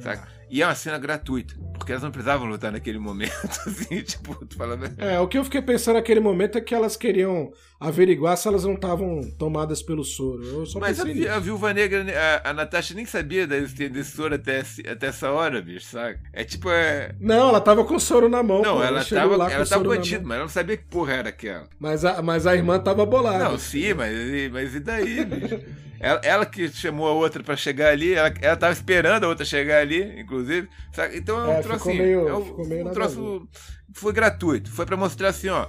Saca? 0.00 0.26
E 0.54 0.62
é 0.62 0.66
uma 0.66 0.74
cena 0.76 0.96
gratuita, 0.98 1.52
porque 1.76 1.90
elas 1.90 2.04
não 2.04 2.12
precisavam 2.12 2.46
lutar 2.46 2.70
naquele 2.70 3.00
momento, 3.00 3.34
assim, 3.66 4.00
tipo, 4.02 4.36
tu 4.46 4.56
falando. 4.56 4.88
É, 4.98 5.18
o 5.18 5.26
que 5.26 5.36
eu 5.36 5.42
fiquei 5.42 5.60
pensando 5.60 5.96
naquele 5.96 6.20
momento 6.20 6.56
é 6.56 6.60
que 6.60 6.72
elas 6.72 6.96
queriam 6.96 7.52
averiguar 7.80 8.36
se 8.36 8.46
elas 8.46 8.62
não 8.62 8.74
estavam 8.74 9.20
tomadas 9.36 9.82
pelo 9.82 10.04
soro. 10.04 10.62
Mas 10.78 11.00
a, 11.00 11.34
a, 11.34 11.38
Viúva 11.40 11.74
Negra, 11.74 12.06
a, 12.44 12.50
a 12.50 12.52
Natasha 12.52 12.94
nem 12.94 13.04
sabia 13.04 13.48
desse, 13.48 13.88
desse 13.88 14.12
soro 14.12 14.36
até, 14.36 14.62
até 14.88 15.08
essa 15.08 15.28
hora, 15.32 15.60
bicho, 15.60 15.86
sabe? 15.86 16.20
É 16.32 16.44
tipo. 16.44 16.70
É... 16.70 17.16
Não, 17.18 17.48
ela 17.48 17.60
tava 17.60 17.84
com 17.84 17.96
o 17.96 18.00
soro 18.00 18.28
na 18.28 18.40
mão. 18.40 18.62
Não, 18.62 18.76
pô, 18.76 18.84
ela, 18.84 19.00
ela 19.00 19.04
tava, 19.04 19.36
lá 19.36 19.50
ela 19.50 19.66
tava 19.66 19.82
bandido, 19.82 20.24
mas 20.24 20.36
ela 20.36 20.44
não 20.44 20.48
sabia 20.48 20.76
que 20.76 20.84
porra 20.84 21.14
era 21.14 21.30
aquela. 21.30 21.68
Mas 21.80 22.04
a, 22.04 22.22
mas 22.22 22.46
a 22.46 22.54
irmã 22.54 22.78
tava 22.78 23.04
bolada. 23.04 23.42
Não, 23.42 23.58
sim, 23.58 23.92
mas, 23.92 24.14
mas 24.52 24.72
e 24.76 24.78
daí, 24.78 25.24
bicho? 25.24 25.60
Ela, 26.04 26.20
ela, 26.22 26.46
que 26.46 26.68
chamou 26.68 27.08
a 27.08 27.12
outra 27.12 27.42
para 27.42 27.56
chegar 27.56 27.88
ali, 27.88 28.12
ela, 28.12 28.30
ela 28.42 28.56
tava 28.56 28.74
esperando 28.74 29.24
a 29.24 29.28
outra 29.28 29.42
chegar 29.42 29.80
ali, 29.80 30.20
inclusive. 30.20 30.68
Sabe? 30.92 31.16
Então 31.16 31.38
é 31.42 31.48
um 31.48 31.52
é, 31.52 31.62
troço 31.62 31.88
assim. 31.88 31.98
Meio, 31.98 32.28
é 32.28 32.36
um, 32.36 32.66
meio 32.66 32.88
um 32.88 32.92
troço. 32.92 33.48
Foi 33.94 34.12
gratuito. 34.12 34.70
Foi 34.70 34.84
para 34.84 34.98
mostrar 34.98 35.28
assim, 35.28 35.48
ó. 35.48 35.66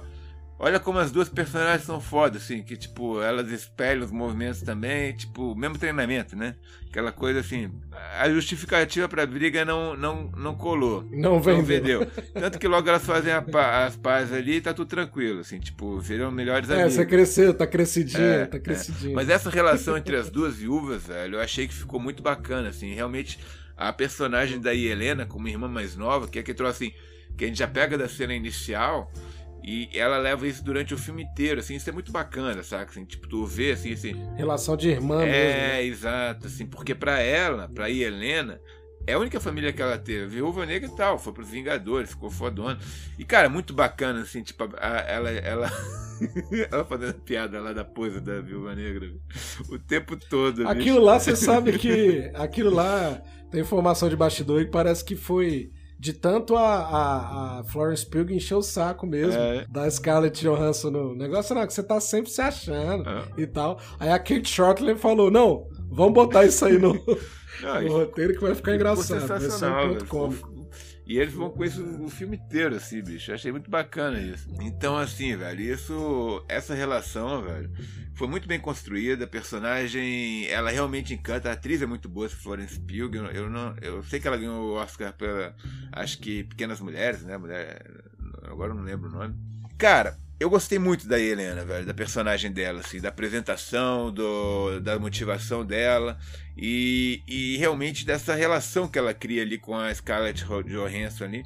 Olha 0.58 0.80
como 0.80 0.98
as 0.98 1.12
duas 1.12 1.28
personagens 1.28 1.84
são 1.84 2.00
fodas, 2.00 2.42
assim, 2.42 2.62
que, 2.62 2.78
tipo, 2.78 3.20
elas 3.20 3.50
espelham 3.50 4.02
os 4.02 4.10
movimentos 4.10 4.62
também, 4.62 5.12
tipo, 5.12 5.54
mesmo 5.54 5.76
treinamento, 5.76 6.34
né? 6.34 6.54
Aquela 6.88 7.12
coisa 7.12 7.40
assim. 7.40 7.70
A 8.18 8.30
justificativa 8.30 9.06
pra 9.06 9.26
briga 9.26 9.66
não, 9.66 9.94
não, 9.94 10.30
não 10.34 10.54
colou. 10.54 11.06
Não 11.10 11.42
vendeu. 11.42 11.58
Não 11.58 11.62
vendeu. 11.62 12.06
Tanto 12.32 12.58
que 12.58 12.66
logo 12.66 12.88
elas 12.88 13.04
fazem 13.04 13.32
a, 13.32 13.44
as 13.84 13.96
pazes 13.96 14.32
ali 14.32 14.56
e 14.56 14.60
tá 14.62 14.72
tudo 14.72 14.88
tranquilo, 14.88 15.40
assim, 15.40 15.58
tipo, 15.58 16.00
viram 16.00 16.30
melhores 16.30 16.70
é, 16.70 16.74
amigos. 16.74 16.94
É, 16.94 16.96
você 16.96 17.06
cresceu, 17.06 17.52
tá 17.52 17.66
crescidinha, 17.66 18.22
é, 18.22 18.46
tá 18.46 18.58
crescidinha. 18.58 19.12
É. 19.12 19.14
Mas 19.14 19.28
essa 19.28 19.50
relação 19.50 19.94
entre 19.94 20.16
as 20.16 20.30
duas 20.30 20.56
viúvas, 20.56 21.06
velho, 21.06 21.36
eu 21.36 21.40
achei 21.42 21.68
que 21.68 21.74
ficou 21.74 22.00
muito 22.00 22.22
bacana, 22.22 22.70
assim, 22.70 22.94
realmente 22.94 23.38
a 23.76 23.92
personagem 23.92 24.58
da 24.58 24.74
Helena, 24.74 25.26
como 25.26 25.48
irmã 25.48 25.68
mais 25.68 25.94
nova, 25.96 26.26
que 26.26 26.38
é 26.38 26.42
que 26.42 26.54
trouxe 26.54 26.86
assim, 26.86 26.94
que 27.36 27.44
a 27.44 27.48
gente 27.48 27.58
já 27.58 27.68
pega 27.68 27.98
da 27.98 28.08
cena 28.08 28.34
inicial 28.34 29.12
e 29.66 29.90
ela 29.92 30.16
leva 30.16 30.46
isso 30.46 30.62
durante 30.62 30.94
o 30.94 30.98
filme 30.98 31.24
inteiro, 31.24 31.58
assim, 31.58 31.74
isso 31.74 31.90
é 31.90 31.92
muito 31.92 32.12
bacana, 32.12 32.62
saca? 32.62 32.88
Assim, 32.88 33.04
tipo, 33.04 33.26
tu 33.26 33.44
vê, 33.44 33.72
assim, 33.72 33.92
assim... 33.92 34.14
Relação 34.36 34.76
de 34.76 34.90
irmã 34.90 35.22
é, 35.22 35.26
mesmo. 35.26 35.34
É, 35.34 35.56
né? 35.56 35.84
exato, 35.84 36.46
assim, 36.46 36.64
porque 36.64 36.94
para 36.94 37.18
ela, 37.18 37.68
pra 37.68 37.90
Helena, 37.90 38.60
é 39.04 39.14
a 39.14 39.18
única 39.18 39.40
família 39.40 39.72
que 39.72 39.82
ela 39.82 39.98
teve. 39.98 40.26
Viúva 40.26 40.64
Negra 40.64 40.88
e 40.88 40.94
tal, 40.94 41.18
foi 41.18 41.32
pros 41.32 41.50
Vingadores, 41.50 42.10
ficou 42.10 42.30
fodona. 42.30 42.78
E, 43.18 43.24
cara, 43.24 43.48
muito 43.48 43.74
bacana, 43.74 44.20
assim, 44.20 44.40
tipo, 44.40 44.62
a, 44.78 44.98
ela, 45.00 45.30
ela, 45.30 45.68
ela 46.70 46.84
fazendo 46.84 47.14
piada 47.14 47.60
lá 47.60 47.72
da 47.72 47.84
pose 47.84 48.20
da 48.20 48.40
Viúva 48.40 48.72
Negra 48.72 49.12
o 49.68 49.80
tempo 49.80 50.16
todo. 50.16 50.62
Aquilo 50.68 50.98
bicho. 50.98 51.00
lá, 51.00 51.18
você 51.18 51.34
sabe 51.34 51.74
que 51.78 52.30
aquilo 52.34 52.70
lá 52.70 53.20
tem 53.50 53.62
informação 53.62 54.08
de 54.08 54.14
bastidor 54.14 54.60
e 54.62 54.66
parece 54.66 55.04
que 55.04 55.16
foi 55.16 55.72
de 55.98 56.12
tanto 56.12 56.56
a, 56.56 56.76
a, 56.76 57.60
a 57.60 57.64
Florence 57.64 58.04
Pugh 58.04 58.30
encher 58.30 58.56
o 58.56 58.62
saco 58.62 59.06
mesmo 59.06 59.40
é. 59.40 59.66
da 59.68 59.90
Scarlett 59.90 60.40
Johansson 60.40 60.90
no 60.90 61.14
negócio, 61.14 61.54
não, 61.54 61.66
que 61.66 61.72
você 61.72 61.82
tá 61.82 62.00
sempre 62.00 62.30
se 62.30 62.40
achando 62.40 63.08
é. 63.08 63.24
e 63.38 63.46
tal. 63.46 63.80
Aí 63.98 64.10
a 64.10 64.18
Kate 64.18 64.48
Shortland 64.48 65.00
falou: 65.00 65.30
não, 65.30 65.66
vamos 65.90 66.12
botar 66.12 66.44
isso 66.44 66.64
aí 66.64 66.78
no, 66.78 66.92
não, 67.62 67.82
no 67.82 67.92
roteiro 67.92 68.34
que 68.34 68.40
vai 68.40 68.54
ficar 68.54 68.74
engraçado. 68.74 69.26
Vai 69.26 69.40
ser 69.40 69.66
um 69.66 69.88
ponto 69.88 70.06
cômico. 70.06 70.55
E 71.06 71.18
eles 71.18 71.32
vão 71.32 71.50
com 71.50 71.64
isso 71.64 71.82
o 72.02 72.10
filme 72.10 72.36
inteiro, 72.36 72.74
assim, 72.74 73.00
bicho. 73.00 73.30
Eu 73.30 73.36
achei 73.36 73.52
muito 73.52 73.70
bacana 73.70 74.20
isso. 74.20 74.48
Então, 74.60 74.96
assim, 74.96 75.36
velho, 75.36 75.60
isso. 75.60 76.44
Essa 76.48 76.74
relação, 76.74 77.42
velho, 77.42 77.70
foi 78.14 78.26
muito 78.26 78.48
bem 78.48 78.58
construída. 78.58 79.24
A 79.24 79.28
personagem, 79.28 80.48
ela 80.48 80.68
realmente 80.68 81.14
encanta. 81.14 81.48
A 81.48 81.52
atriz 81.52 81.80
é 81.80 81.86
muito 81.86 82.08
boa, 82.08 82.26
essa 82.26 82.34
Florence 82.34 82.80
Pugh. 82.80 83.14
Eu, 83.14 83.26
eu, 83.26 83.48
não, 83.48 83.76
eu 83.80 84.02
sei 84.02 84.18
que 84.18 84.26
ela 84.26 84.36
ganhou 84.36 84.64
o 84.64 84.74
Oscar 84.74 85.12
pela. 85.12 85.54
Acho 85.92 86.18
que 86.18 86.42
Pequenas 86.42 86.80
Mulheres, 86.80 87.22
né? 87.22 87.38
Mulher. 87.38 87.86
Agora 88.42 88.72
eu 88.72 88.76
não 88.76 88.82
lembro 88.82 89.08
o 89.08 89.12
nome. 89.12 89.36
Cara, 89.78 90.18
eu 90.38 90.50
gostei 90.50 90.78
muito 90.78 91.08
da 91.08 91.18
Helena, 91.18 91.64
velho, 91.64 91.86
da 91.86 91.94
personagem 91.94 92.52
dela, 92.52 92.80
assim, 92.80 93.00
da 93.00 93.08
apresentação, 93.08 94.12
do, 94.12 94.80
da 94.80 94.98
motivação 94.98 95.64
dela 95.64 96.18
e, 96.56 97.22
e 97.26 97.56
realmente 97.56 98.04
dessa 98.04 98.34
relação 98.34 98.86
que 98.86 98.98
ela 98.98 99.14
cria 99.14 99.42
ali 99.42 99.58
com 99.58 99.74
a 99.74 99.94
Scarlett 99.94 100.44
Johansson 100.44 101.24
ali 101.24 101.42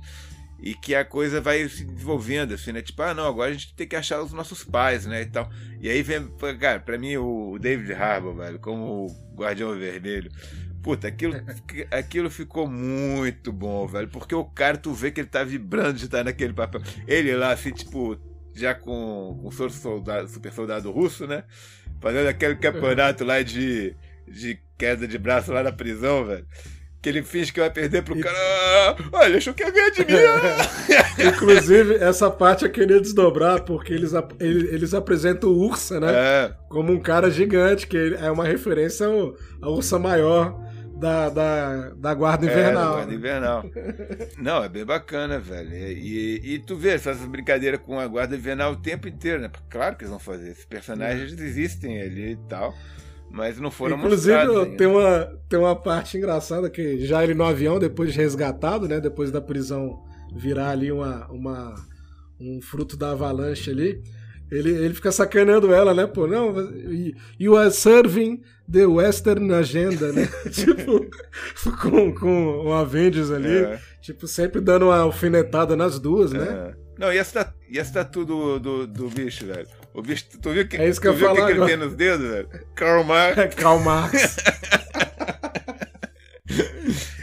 e 0.63 0.75
que 0.75 0.95
a 0.95 1.05
coisa 1.05 1.41
vai 1.41 1.69
se 1.69 1.85
desenvolvendo, 1.85 2.53
assim, 2.53 2.73
né? 2.73 2.83
Tipo, 2.83 3.03
ah, 3.03 3.15
não, 3.15 3.27
agora 3.27 3.51
a 3.51 3.53
gente 3.53 3.75
tem 3.75 3.87
que 3.89 3.97
achar 3.97 4.21
os 4.21 4.33
nossos 4.33 4.63
pais, 4.63 5.07
né? 5.07 5.23
E 5.23 5.27
tal. 5.27 5.49
E 5.81 5.89
aí 5.89 6.03
vem, 6.03 6.29
cara, 6.59 6.81
pra 6.81 6.99
mim 6.99 7.17
o 7.17 7.59
David 7.59 7.93
Harbour, 7.95 8.35
velho, 8.35 8.59
como 8.59 9.07
o 9.07 9.35
Guardião 9.35 9.75
Vermelho. 9.79 10.31
Puta, 10.83 11.09
aquilo, 11.09 11.35
aquilo 11.91 12.29
ficou 12.29 12.67
muito 12.67 13.53
bom, 13.53 13.87
velho. 13.87 14.09
Porque 14.09 14.35
o 14.35 14.45
cara, 14.45 14.77
tu 14.77 14.93
vê 14.93 15.11
que 15.11 15.21
ele 15.21 15.29
tá 15.29 15.43
vibrando 15.43 15.95
de 15.95 16.05
estar 16.05 16.25
naquele 16.25 16.53
papel. 16.53 16.83
Ele 17.07 17.35
lá, 17.35 17.53
assim, 17.53 17.73
tipo, 17.73 18.19
já 18.61 18.75
com, 18.75 19.39
com 19.43 19.49
o 19.49 19.71
soldado, 19.71 20.29
super 20.29 20.53
soldado 20.53 20.91
russo, 20.91 21.27
né? 21.27 21.45
Fazendo 22.01 22.29
aquele 22.29 22.57
campeonato 22.57 23.25
lá 23.25 23.43
de, 23.43 23.95
de 24.29 24.59
queda 24.79 25.07
de 25.07 25.19
braço 25.19 25.53
lá 25.53 25.63
na 25.63 25.73
prisão, 25.73 26.25
velho. 26.25 26.47
Que 27.03 27.09
ele 27.09 27.23
finge 27.23 27.51
que 27.51 27.61
vai 27.61 27.71
perder 27.71 28.03
pro 28.03 28.19
cara. 28.21 28.37
Ah, 28.37 28.97
olha, 29.13 29.39
achou 29.39 29.55
que 29.55 29.63
ia 29.63 29.71
ganhar 29.71 29.91
de 29.91 30.01
mim. 30.01 30.19
Inclusive, 31.29 31.95
essa 31.95 32.31
parte 32.31 32.65
eu 32.65 32.71
queria 32.71 33.01
desdobrar, 33.01 33.63
porque 33.63 33.93
eles, 33.93 34.13
eles 34.39 34.93
apresentam 34.93 35.49
o 35.49 35.59
Ursa, 35.59 35.99
né? 35.99 36.13
É. 36.13 36.53
Como 36.69 36.93
um 36.93 37.01
cara 37.01 37.31
gigante, 37.31 37.87
que 37.87 38.17
é 38.21 38.31
uma 38.31 38.45
referência 38.45 39.07
ao, 39.07 39.35
ao 39.63 39.75
Ursa 39.75 39.99
Maior 39.99 40.70
da, 41.01 41.31
da, 41.31 41.89
da 41.91 42.15
Guarda 42.15 42.45
Invernal. 42.45 42.71
É, 42.71 42.75
da 42.75 42.93
Guarda 42.93 43.15
Invernal. 43.15 43.65
Não, 44.39 44.63
é 44.63 44.69
bem 44.69 44.85
bacana, 44.85 45.39
velho. 45.39 45.73
E, 45.73 46.55
e, 46.55 46.59
tu 46.59 46.77
vê 46.77 46.91
essas 46.91 47.19
brincadeiras 47.25 47.81
com 47.81 47.99
a 47.99 48.07
Guarda 48.07 48.37
Invernal 48.37 48.73
o 48.73 48.77
tempo 48.77 49.09
inteiro, 49.09 49.41
né? 49.41 49.51
Claro 49.71 49.97
que 49.97 50.03
eles 50.05 50.11
vão 50.11 50.19
fazer. 50.19 50.51
Esses 50.51 50.67
personagens 50.67 51.33
uhum. 51.33 51.45
existem 51.45 52.01
ali 52.01 52.33
e 52.33 52.39
tal. 52.49 52.75
Mas 53.31 53.59
não 53.59 53.71
foram 53.71 53.97
Inclusive, 53.97 54.77
tem 54.77 54.87
uma, 54.87 55.27
tem 55.49 55.59
uma 55.59 55.77
parte 55.77 56.19
engraçada 56.19 56.69
que 56.69 56.99
já 57.07 57.23
ele 57.23 57.33
no 57.33 57.45
avião, 57.45 57.79
depois 57.79 58.13
de 58.13 58.19
resgatado, 58.19 58.87
né? 58.87 59.01
Depois 59.01 59.31
da 59.31 59.41
prisão 59.41 60.03
virar 60.37 60.71
ali 60.71 60.93
uma, 60.93 61.27
uma, 61.31 61.75
um 62.39 62.61
fruto 62.61 62.97
da 62.97 63.13
avalanche 63.13 63.71
ali 63.71 64.03
Ele, 64.51 64.71
ele 64.71 64.95
fica 64.95 65.13
sacaneando 65.13 65.73
ela, 65.73 65.95
né? 65.95 66.07
Pô, 66.07 66.27
não, 66.27 66.55
you 67.39 67.57
are 67.57 67.71
serving 67.71 68.43
the 68.71 68.85
Western 68.87 69.53
Agenda, 69.55 70.13
né? 70.13 70.29
tipo, 70.51 71.09
com, 71.81 72.15
com 72.15 72.67
o 72.67 72.73
Avengers 72.73 73.31
ali. 73.31 73.59
É. 73.59 73.81
Tipo, 74.01 74.27
sempre 74.27 74.61
dando 74.61 74.87
uma 74.87 74.99
alfinetada 74.99 75.77
nas 75.77 75.99
duas, 75.99 76.33
né? 76.33 76.75
É. 76.75 76.91
Não, 76.99 77.13
e 77.13 77.17
essa, 77.17 77.55
e 77.69 77.79
essa 77.79 77.93
tatu 77.95 78.25
do, 78.25 78.59
do, 78.59 78.87
do 78.87 79.09
bicho, 79.09 79.47
velho? 79.47 79.67
O 79.95 80.03
bicho, 80.03 80.27
tu 80.41 80.51
viu 80.51 80.69
que, 80.69 80.77
é 80.77 80.89
isso 80.89 81.01
que, 81.01 81.09
tu 81.09 81.15
viu 81.15 81.35
que, 81.35 81.45
que 81.45 81.51
ele 81.53 81.67
tem 81.67 81.77
nos 81.77 81.95
dedos, 81.95 82.29
velho? 82.29 82.49
Karl 82.75 83.03
Marx. 83.05 83.39
É, 83.39 83.49
Karl 83.57 83.79
Marx. 83.81 84.37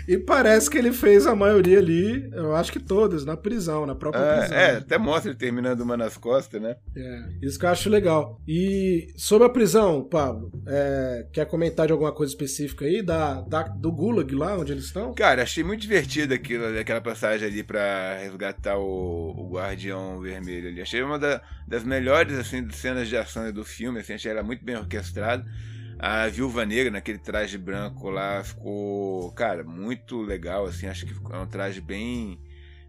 E 0.08 0.18
parece 0.18 0.70
que 0.70 0.78
ele 0.78 0.94
fez 0.94 1.28
a 1.28 1.36
maioria 1.36 1.80
ali, 1.80 2.30
eu 2.32 2.56
acho 2.56 2.72
que 2.72 2.80
todas, 2.80 3.26
na 3.26 3.36
prisão, 3.36 3.86
na 3.86 3.94
própria 3.94 4.22
é, 4.22 4.40
prisão. 4.40 4.58
É, 4.58 4.78
até 4.78 4.98
mostra 4.98 5.32
ele 5.32 5.38
terminando 5.38 5.82
uma 5.82 5.98
nas 5.98 6.16
costas, 6.16 6.62
né? 6.62 6.78
É, 6.96 7.26
isso 7.42 7.60
que 7.60 7.66
eu 7.66 7.70
acho 7.70 7.90
legal. 7.90 8.40
E 8.48 9.08
sobre 9.18 9.48
a 9.48 9.50
prisão, 9.50 10.04
Pablo, 10.04 10.50
é, 10.66 11.28
quer 11.34 11.46
comentar 11.46 11.88
de 11.88 11.92
alguma 11.92 12.14
coisa 12.14 12.32
específica 12.32 12.86
aí, 12.86 13.02
da, 13.02 13.42
da, 13.42 13.64
do 13.64 13.92
Gulag 13.92 14.34
lá, 14.34 14.58
onde 14.58 14.72
eles 14.72 14.86
estão? 14.86 15.14
Cara, 15.14 15.44
achei 15.44 15.64
muito 15.64 15.82
divertido 15.82 16.34
aquilo, 16.34 16.66
aquela 16.80 17.02
passagem 17.02 17.46
ali 17.46 17.64
pra 17.64 18.18
resgatar 18.18 18.78
o, 18.78 19.34
o 19.38 19.50
Guardião 19.52 20.22
Vermelho 20.22 20.70
ali. 20.70 20.82
Achei 20.82 21.02
uma 21.02 21.20
da, 21.20 21.42
das 21.68 21.84
melhores, 21.84 22.38
assim, 22.38 22.66
cenas 22.72 23.10
de 23.10 23.18
ação 23.18 23.52
do 23.52 23.66
filme, 23.66 24.00
assim, 24.00 24.14
achei 24.14 24.32
ela 24.32 24.44
muito 24.44 24.64
bem 24.64 24.78
orquestrada. 24.78 25.46
A 26.00 26.28
Viúva 26.28 26.66
Negra, 26.66 26.92
naquele 26.92 27.18
traje 27.18 27.58
branco 27.58 28.10
lá, 28.10 28.44
ficou, 28.44 29.32
cara, 29.32 29.64
muito 29.64 30.22
legal, 30.22 30.66
assim, 30.66 30.88
acho 30.88 31.06
que 31.06 31.14
é 31.34 31.38
um 31.38 31.48
traje 31.48 31.82
bem 31.82 32.40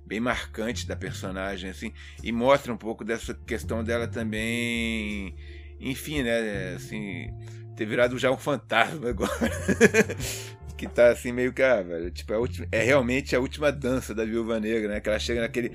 bem 0.05 0.21
marcante 0.21 0.87
da 0.87 0.97
personagem, 0.97 1.69
assim, 1.69 1.93
e 2.25 2.33
mostra 2.33 2.73
um 2.73 2.79
pouco 2.79 3.05
dessa 3.05 3.35
questão 3.35 3.85
dela 3.85 4.09
também, 4.09 5.37
enfim, 5.79 6.23
né, 6.23 6.75
assim, 6.75 7.31
ter 7.77 7.85
virado 7.85 8.19
já 8.19 8.31
um 8.31 8.39
fantasma 8.39 9.11
agora. 9.11 9.31
que 10.79 10.87
tá 10.87 11.11
assim 11.11 11.33
meio 11.33 11.53
que, 11.53 11.61
ah, 11.61 11.83
velho, 11.83 12.09
tipo, 12.11 12.33
é, 12.33 12.39
é, 12.79 12.83
realmente 12.83 13.35
a 13.35 13.41
última 13.41 13.73
dança 13.73 14.15
da 14.15 14.25
Viúva 14.25 14.61
Negra, 14.61 14.95
né? 14.95 15.01
Que 15.01 15.09
ela 15.09 15.19
chega 15.19 15.41
naquele 15.41 15.73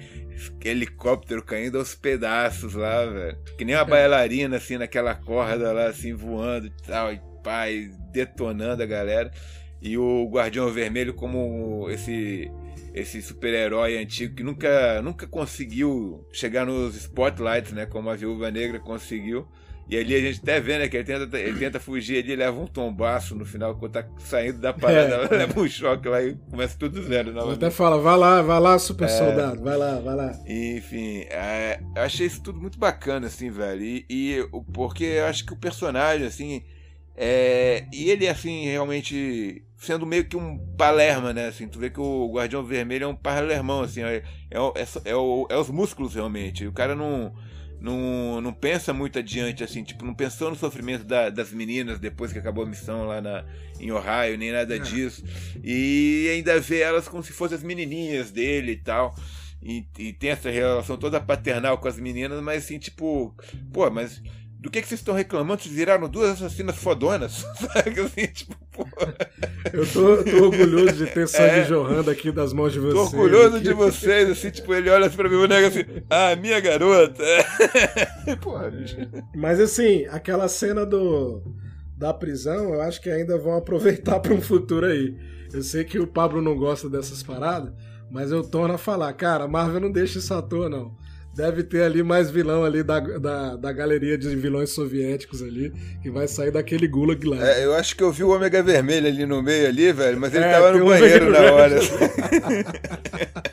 helicóptero 0.64 1.43
caindo 1.43 1.78
aos 1.78 1.93
pedaços 1.93 2.74
lá, 2.74 3.06
velho. 3.06 3.38
Que 3.58 3.66
nem 3.66 3.76
uma 3.76 3.84
bailarina, 3.84 4.56
assim, 4.56 4.78
naquela 4.78 5.14
corda 5.14 5.74
lá, 5.74 5.88
assim, 5.88 6.14
voando 6.14 6.68
e 6.68 6.74
tal, 6.88 7.12
e 7.12 7.22
pai, 7.43 7.91
detonando 8.14 8.82
a 8.82 8.86
galera. 8.86 9.30
E 9.82 9.97
o 9.97 10.30
Guardião 10.32 10.72
Vermelho 10.72 11.14
como 11.14 11.89
esse 11.89 12.49
esse 12.93 13.22
super-herói 13.24 13.97
antigo 13.97 14.36
que 14.36 14.43
nunca, 14.43 15.01
nunca 15.01 15.26
conseguiu 15.26 16.26
chegar 16.32 16.64
nos 16.64 16.95
spotlights, 16.95 17.74
né? 17.74 17.88
Como 17.88 18.10
a 18.10 18.16
Viúva 18.16 18.51
Negra 18.51 18.80
conseguiu. 18.80 19.47
E 19.88 19.98
ali 19.98 20.16
a 20.16 20.20
gente 20.20 20.40
até 20.42 20.60
vê, 20.60 20.78
né, 20.78 20.88
que 20.88 20.96
ele 20.96 21.04
tenta, 21.04 21.38
ele 21.38 21.60
tenta 21.60 21.80
fugir 21.80 22.24
ali, 22.24 22.36
leva 22.36 22.60
um 22.60 22.66
tombaço 22.66 23.36
no 23.36 23.46
final, 23.46 23.76
quando 23.76 23.92
tá 23.92 24.06
saindo 24.18 24.60
da 24.60 24.74
parada, 24.74 25.16
é. 25.30 25.38
leva 25.40 25.60
um 25.60 25.68
choque 25.68 26.08
lá 26.08 26.24
e 26.24 26.36
começa 26.50 26.78
tudo 26.78 27.04
zero. 27.04 27.34
Novamente. 27.34 27.58
Até 27.58 27.70
fala, 27.70 28.00
vai 28.00 28.18
lá, 28.18 28.42
vai 28.42 28.60
lá, 28.60 28.80
super 28.80 29.06
é, 29.06 29.08
soldado, 29.10 29.62
vai 29.62 29.78
lá, 29.78 30.00
vai 30.00 30.16
lá. 30.16 30.32
Enfim, 30.48 31.26
é, 31.30 31.80
eu 31.96 32.02
achei 32.02 32.26
isso 32.26 32.42
tudo 32.42 32.62
muito 32.62 32.80
bacana, 32.80 33.28
assim, 33.28 33.50
velho. 33.50 33.84
E, 33.84 34.06
e 34.10 34.50
porque 34.74 35.04
eu 35.04 35.26
acho 35.26 35.46
que 35.46 35.54
o 35.54 35.58
personagem, 35.58 36.26
assim, 36.26 36.64
é, 37.16 37.86
e 37.92 38.10
ele, 38.10 38.28
assim, 38.28 38.66
realmente 38.66 39.64
sendo 39.78 40.06
meio 40.06 40.26
que 40.26 40.38
um 40.38 40.58
palerma, 40.78 41.34
né? 41.34 41.48
Assim, 41.48 41.68
tu 41.68 41.78
vê 41.78 41.90
que 41.90 42.00
o 42.00 42.32
Guardião 42.32 42.64
Vermelho 42.64 43.04
é 43.04 43.08
um 43.08 43.16
palermão, 43.16 43.82
assim, 43.82 44.02
é, 44.02 44.24
é, 44.50 44.58
é, 44.58 44.82
é, 44.82 45.12
é 45.50 45.58
os 45.58 45.70
músculos, 45.70 46.16
realmente. 46.16 46.66
O 46.66 46.72
cara 46.72 46.96
não 46.96 47.34
não, 47.84 48.40
não 48.40 48.54
pensa 48.54 48.94
muito 48.94 49.20
adiante, 49.20 49.62
assim, 49.62 49.84
tipo, 49.84 50.06
não 50.06 50.14
pensou 50.14 50.50
no 50.50 50.56
sofrimento 50.56 51.04
da, 51.04 51.30
das 51.30 51.52
meninas 51.52 52.00
depois 52.00 52.32
que 52.32 52.40
acabou 52.40 52.64
a 52.64 52.68
missão 52.68 53.06
lá 53.06 53.20
na, 53.20 53.44
em 53.78 53.92
Ohio, 53.92 54.38
nem 54.38 54.54
nada 54.54 54.78
é. 54.78 54.80
disso. 54.80 55.22
E 55.62 56.30
ainda 56.32 56.58
vê 56.62 56.80
elas 56.80 57.10
como 57.10 57.22
se 57.22 57.34
fossem 57.34 57.58
as 57.58 57.64
menininhas 57.64 58.32
dele 58.32 58.72
e 58.72 58.78
tal. 58.78 59.14
E, 59.62 59.86
e 60.00 60.14
tem 60.14 60.30
essa 60.30 60.50
relação 60.50 60.96
toda 60.96 61.20
paternal 61.20 61.78
com 61.78 61.90
as 61.90 62.00
meninas, 62.00 62.42
mas 62.42 62.64
assim, 62.64 62.80
tipo, 62.80 63.36
pô, 63.74 63.92
mas 63.92 64.24
do 64.64 64.72
que, 64.72 64.82
que 64.82 64.88
vocês 64.88 65.01
estão 65.01 65.14
reclamando? 65.14 65.61
Vocês 65.61 65.76
viraram 65.76 66.07
duas 66.07 66.41
assassinas 66.41 66.78
fodonas? 66.78 67.45
Sabe? 67.59 67.99
Assim, 67.99 68.28
tipo, 68.28 68.55
Eu 69.74 69.86
tô, 69.86 70.24
tô, 70.24 70.45
orgulhoso 70.45 71.05
de 71.05 71.11
ter 71.11 71.28
sangue 71.28 71.59
é, 71.59 71.66
jorrando 71.66 72.09
aqui 72.09 72.32
das 72.32 72.53
mãos 72.53 72.72
de 72.72 72.80
vocês. 72.80 72.93
Tô 72.93 73.18
orgulhoso 73.18 73.59
de 73.59 73.74
vocês, 73.76 74.30
assim, 74.30 74.51
tipo, 74.51 74.74
ele 74.74 74.89
olha 74.89 75.07
assim 75.07 75.18
pra 75.18 75.28
mim 75.28 75.36
e 75.36 75.47
nega 75.49 75.68
assim, 75.68 75.84
ah, 76.09 76.34
minha 76.38 76.61
garota. 76.61 77.22
Porra, 78.39 78.72
bicho. 78.72 78.95
Mas 79.36 79.59
assim, 79.59 80.05
aquela 80.05 80.47
cena 80.47 80.86
do 80.86 81.43
da 81.97 82.14
prisão, 82.14 82.74
eu 82.74 82.82
acho 82.82 83.01
que 83.01 83.09
ainda 83.09 83.38
vão 83.38 83.57
aproveitar 83.57 84.22
para 84.22 84.34
um 84.34 84.41
futuro 84.41 84.86
aí. 84.86 85.14
Eu 85.53 85.61
sei 85.61 85.84
que 85.84 85.99
o 85.99 86.07
Pablo 86.07 86.41
não 86.41 86.55
gosta 86.55 86.89
dessas 86.89 87.22
paradas, 87.22 87.74
mas 88.09 88.32
eu 88.32 88.41
torno 88.41 88.76
a 88.76 88.78
falar, 88.78 89.11
cara, 89.11 89.43
a 89.43 89.47
Marvel 89.47 89.82
não 89.82 89.91
deixa 89.91 90.20
isso 90.20 90.34
à 90.34 90.41
toa, 90.41 90.70
não. 90.70 90.95
Deve 91.36 91.64
ter 91.64 91.82
ali 91.82 92.04
mais 92.04 92.30
vilão 92.30 92.64
ali 92.64 92.84
da, 92.84 93.00
da, 93.00 93.56
da 93.56 93.72
galeria 93.72 94.18
de 94.18 94.36
vilões 94.36 94.70
soviéticos 94.70 95.42
ali, 95.42 95.74
que 96.02 96.12
vai 96.12 96.28
sair 96.28 96.52
daquele 96.52 96.88
gulag 96.88 97.26
lá. 97.26 97.48
É, 97.48 97.66
eu 97.66 97.74
acho 97.74 97.96
que 97.96 98.04
eu 98.04 98.12
vi 98.12 98.24
o 98.24 98.30
Ômega 98.30 98.62
Vermelho 98.62 99.08
ali 99.08 99.26
no 99.26 99.42
meio 99.42 99.68
ali, 99.68 99.92
velho, 99.92 100.20
mas 100.20 100.34
ele 100.34 100.46
é, 100.46 100.52
tava 100.52 100.72
no 100.74 100.86
banheiro 100.86 101.32
na 101.32 101.40
hora. 101.40 101.80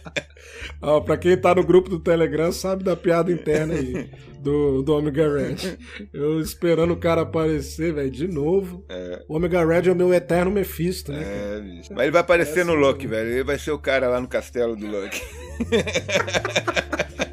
Ó, 0.82 1.00
pra 1.00 1.16
quem 1.16 1.36
tá 1.36 1.54
no 1.54 1.62
grupo 1.62 1.90
do 1.90 2.00
Telegram 2.00 2.50
sabe 2.52 2.82
da 2.82 2.96
piada 2.96 3.30
interna 3.30 3.74
aí 3.74 4.10
do, 4.40 4.82
do 4.82 4.96
Omega 4.96 5.28
Red. 5.28 5.76
Eu 6.12 6.40
esperando 6.40 6.94
o 6.94 6.96
cara 6.96 7.20
aparecer, 7.22 7.92
velho, 7.92 8.10
de 8.10 8.26
novo. 8.26 8.84
É. 8.88 9.22
O 9.28 9.36
Omega 9.36 9.64
Red 9.64 9.88
é 9.88 9.92
o 9.92 9.96
meu 9.96 10.12
eterno 10.12 10.50
Mephisto, 10.50 11.12
né? 11.12 11.22
É, 11.22 11.60
bicho. 11.60 11.92
Mas 11.92 12.02
ele 12.02 12.12
vai 12.12 12.20
aparecer 12.22 12.60
é 12.60 12.64
no 12.64 12.74
Loki, 12.74 13.06
velho. 13.06 13.28
Ele 13.28 13.44
vai 13.44 13.58
ser 13.58 13.72
o 13.72 13.78
cara 13.78 14.08
lá 14.08 14.20
no 14.20 14.28
castelo 14.28 14.74
do 14.74 14.86
Loki. 14.86 15.20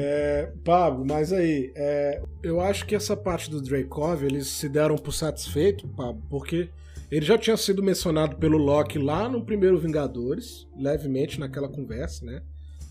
É, 0.00 0.52
Pablo, 0.62 1.04
mas 1.04 1.32
aí, 1.32 1.72
é, 1.74 2.22
eu 2.40 2.60
acho 2.60 2.86
que 2.86 2.94
essa 2.94 3.16
parte 3.16 3.50
do 3.50 3.60
Dracov, 3.60 4.22
eles 4.22 4.46
se 4.46 4.68
deram 4.68 4.94
por 4.94 5.10
satisfeito, 5.10 5.88
Pablo, 5.88 6.22
porque 6.30 6.70
ele 7.10 7.26
já 7.26 7.36
tinha 7.36 7.56
sido 7.56 7.82
mencionado 7.82 8.36
pelo 8.36 8.58
Loki 8.58 8.96
lá 8.96 9.28
no 9.28 9.44
primeiro 9.44 9.76
Vingadores, 9.76 10.68
levemente 10.76 11.40
naquela 11.40 11.68
conversa, 11.68 12.24
né? 12.24 12.42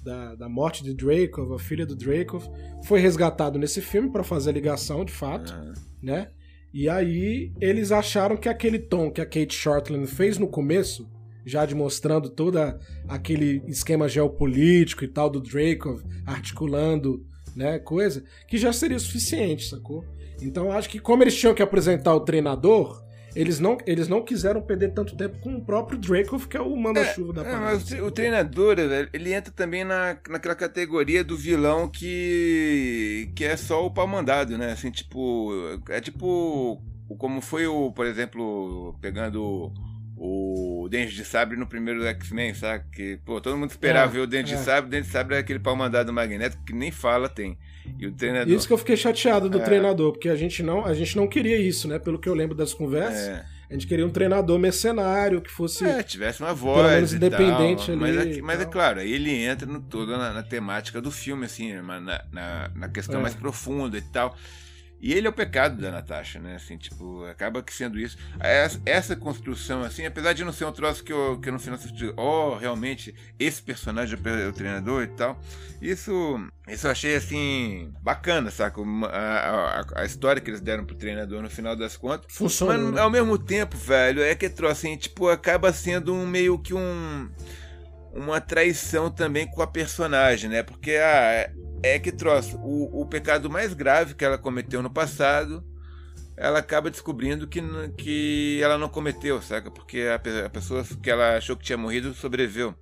Da, 0.04 0.36
da 0.36 0.50
morte 0.50 0.84
de 0.84 0.94
Dracov, 0.94 1.54
a 1.54 1.60
filha 1.60 1.86
do 1.86 1.96
Dracov. 1.96 2.46
Foi 2.84 3.00
resgatado 3.00 3.58
nesse 3.58 3.80
filme 3.80 4.12
para 4.12 4.24
fazer 4.24 4.50
a 4.50 4.54
ligação, 4.54 5.06
de 5.06 5.14
fato, 5.14 5.54
uhum. 5.54 5.74
né? 6.04 6.32
E 6.74 6.90
aí 6.90 7.54
eles 7.62 7.90
acharam 7.90 8.36
que 8.36 8.50
aquele 8.50 8.80
tom 8.80 9.10
que 9.10 9.22
a 9.22 9.26
Kate 9.26 9.54
Shortland 9.54 10.08
fez 10.08 10.38
no 10.38 10.48
começo 10.50 11.10
já 11.48 11.66
demonstrando 11.66 12.30
todo 12.30 12.60
aquele 13.08 13.64
esquema 13.68 14.10
geopolítico 14.10 15.06
e 15.06 15.08
tal 15.08 15.30
do 15.30 15.40
Dracov 15.40 16.04
articulando, 16.26 17.26
né, 17.56 17.80
coisa, 17.80 18.24
que 18.48 18.58
já 18.58 18.74
seria 18.74 19.00
suficiente, 19.00 19.66
sacou? 19.66 20.06
Então 20.42 20.72
acho 20.72 20.90
que 20.90 21.00
como 21.00 21.24
eles 21.24 21.36
tinham 21.36 21.56
que 21.56 21.64
apresentar 21.64 22.14
o 22.14 22.20
treinador, 22.20 23.02
eles 23.34 23.60
não, 23.60 23.78
eles 23.86 24.08
não 24.08 24.24
quiseram 24.24 24.62
perder 24.62 24.94
tanto 24.94 25.16
tempo 25.16 25.40
com 25.40 25.56
o 25.56 25.62
próprio 25.64 25.98
Dracov, 25.98 26.48
que 26.48 26.58
é 26.58 26.62
o 26.62 26.76
manda-chuva 26.76 27.32
é, 27.32 27.36
da 27.36 27.44
parada. 27.44 27.66
É, 27.66 27.74
mas 27.74 27.92
o, 27.92 28.12
treinador, 28.12 28.76
ele 29.14 29.34
entra 29.34 29.54
também 29.54 29.84
na, 29.84 30.18
naquela 30.30 30.56
categoria 30.56 31.24
do 31.24 31.38
vilão 31.38 31.88
que 31.88 33.32
que 33.36 33.46
é 33.46 33.56
só 33.56 33.86
o 33.86 33.92
pau 33.92 34.08
mandado, 34.08 34.58
né? 34.58 34.74
Assim, 34.74 34.92
tipo, 34.92 35.52
é 35.90 36.02
tipo 36.02 36.82
como 37.18 37.40
foi 37.40 37.66
o, 37.68 37.92
por 37.92 38.06
exemplo, 38.06 38.96
pegando 39.00 39.72
o 40.18 40.88
Dente 40.90 41.14
de 41.14 41.24
Sabre 41.24 41.56
no 41.56 41.68
primeiro 41.68 42.04
X-Men, 42.04 42.54
sabe? 42.56 42.84
Que, 42.92 43.20
pô, 43.24 43.40
todo 43.40 43.56
mundo 43.56 43.70
esperava 43.70 44.12
é, 44.12 44.14
ver 44.16 44.20
o 44.22 44.28
Dente 44.28 44.54
é. 44.54 44.58
de 44.58 44.64
Sabre, 44.64 44.88
o 44.88 44.92
Dente 44.92 45.06
de 45.06 45.12
Sabre 45.12 45.36
é 45.36 45.40
aquele 45.40 45.60
pau 45.60 45.76
mandado 45.76 46.12
magnético 46.12 46.64
que 46.66 46.74
nem 46.74 46.92
fala 46.92 47.30
tem. 47.30 47.58
E 48.00 48.08
o 48.08 48.12
treinador... 48.12 48.54
Isso 48.54 48.68
que 48.68 48.74
eu 48.74 48.78
fiquei 48.78 48.98
chateado 48.98 49.48
do 49.48 49.60
é. 49.60 49.64
treinador, 49.64 50.12
porque 50.12 50.28
a 50.28 50.36
gente, 50.36 50.64
não, 50.64 50.86
a 50.86 50.94
gente 50.94 51.16
não 51.16 51.28
queria 51.28 51.58
isso, 51.58 51.88
né? 51.88 52.00
Pelo 52.00 52.20
que 52.20 52.28
eu 52.28 52.34
lembro 52.34 52.56
das 52.56 52.74
conversas. 52.74 53.28
É. 53.28 53.46
A 53.70 53.74
gente 53.74 53.86
queria 53.86 54.06
um 54.06 54.10
treinador 54.10 54.58
mercenário 54.58 55.42
que 55.42 55.52
fosse. 55.52 55.86
É, 55.86 56.02
tivesse 56.02 56.42
uma 56.42 56.54
voz. 56.54 56.82
Pelo 56.82 56.96
menos 56.96 57.14
independente 57.14 57.86
tal, 57.86 57.96
ali. 57.96 58.00
Mas, 58.00 58.38
é, 58.38 58.42
mas 58.42 58.62
é 58.62 58.66
claro, 58.66 59.02
aí 59.02 59.12
ele 59.12 59.44
entra 59.44 59.68
no, 59.68 59.82
todo 59.82 60.18
na, 60.18 60.34
na, 60.34 60.44
temática 60.44 61.02
do 61.02 61.12
filme, 61.12 61.46
assim, 61.46 61.74
na, 61.74 62.00
na, 62.00 62.72
na 62.74 62.90
questão 62.90 63.20
é. 63.20 63.24
mais 63.24 63.36
profunda 63.36 63.98
e 63.98 64.02
tal. 64.02 64.36
E 65.00 65.14
ele 65.14 65.28
é 65.28 65.30
o 65.30 65.34
pecado 65.34 65.80
da 65.80 65.92
Natasha, 65.92 66.40
né? 66.40 66.56
Assim, 66.56 66.76
tipo, 66.78 67.24
acaba 67.26 67.62
que 67.62 67.74
sendo 67.74 68.00
isso. 68.00 68.18
Essa, 68.86 69.16
construção, 69.16 69.84
assim, 69.84 70.06
apesar 70.06 70.34
de 70.34 70.44
não 70.44 70.52
ser 70.52 70.66
um 70.66 70.72
troço 70.72 71.04
que 71.04 71.14
eu, 71.14 71.40
que 71.40 71.50
eu 71.50 71.54
no 71.54 71.60
final 71.60 71.78
eu 72.02 72.14
oh, 72.18 72.56
realmente, 72.56 73.14
esse 73.38 73.62
personagem 73.62 74.18
é 74.18 74.48
o 74.48 74.54
treinador 74.54 75.04
e 75.04 75.08
tal. 75.08 75.40
Isso, 75.80 76.40
isso 76.68 76.88
eu 76.88 76.92
achei, 76.92 77.16
assim, 77.16 77.94
bacana, 78.02 78.50
saca? 78.50 78.82
A, 79.12 79.82
a, 79.96 80.02
a 80.02 80.06
história 80.06 80.42
que 80.42 80.50
eles 80.50 80.62
deram 80.62 80.84
pro 80.84 80.96
treinador 80.96 81.44
no 81.44 81.50
final 81.50 81.76
das 81.76 81.96
contas. 81.96 82.26
Funciona. 82.34 82.78
Mas, 82.78 82.94
né? 82.94 83.02
ao 83.02 83.12
mesmo 83.12 83.38
tempo, 83.38 83.78
velho, 83.78 84.24
é 84.24 84.34
que 84.34 84.50
troço, 84.50 84.88
assim, 84.88 84.98
tipo, 84.98 85.30
acaba 85.30 85.72
sendo 85.72 86.14
um 86.14 86.26
meio 86.26 86.58
que 86.58 86.74
um. 86.74 87.30
Uma 88.14 88.42
traição 88.42 89.12
também 89.12 89.46
com 89.46 89.62
a 89.62 89.68
personagem, 89.68 90.50
né? 90.50 90.64
Porque 90.64 90.96
a. 90.96 91.52
É 91.84 92.00
que 92.00 92.12
troço, 92.12 92.58
o, 92.58 93.02
o 93.02 93.06
pecado 93.06 93.50
mais 93.50 93.74
grave 93.74 94.16
que 94.16 94.26
ela 94.26 94.38
cometeu 94.38 94.82
no 94.82 94.90
passado, 94.90 95.64
ela 96.36 96.60
acaba 96.60 96.90
descobrindo 96.90 97.48
que, 97.48 97.62
que 97.98 98.60
ela 98.62 98.78
não 98.78 98.90
cometeu, 98.90 99.42
saca? 99.42 99.72
Porque 99.72 100.02
a, 100.02 100.46
a 100.46 100.50
pessoa 100.50 100.84
que 101.02 101.10
ela 101.10 101.38
achou 101.38 101.56
que 101.56 101.64
tinha 101.64 101.78
morrido 101.78 102.14
sobreviveu. 102.14 102.76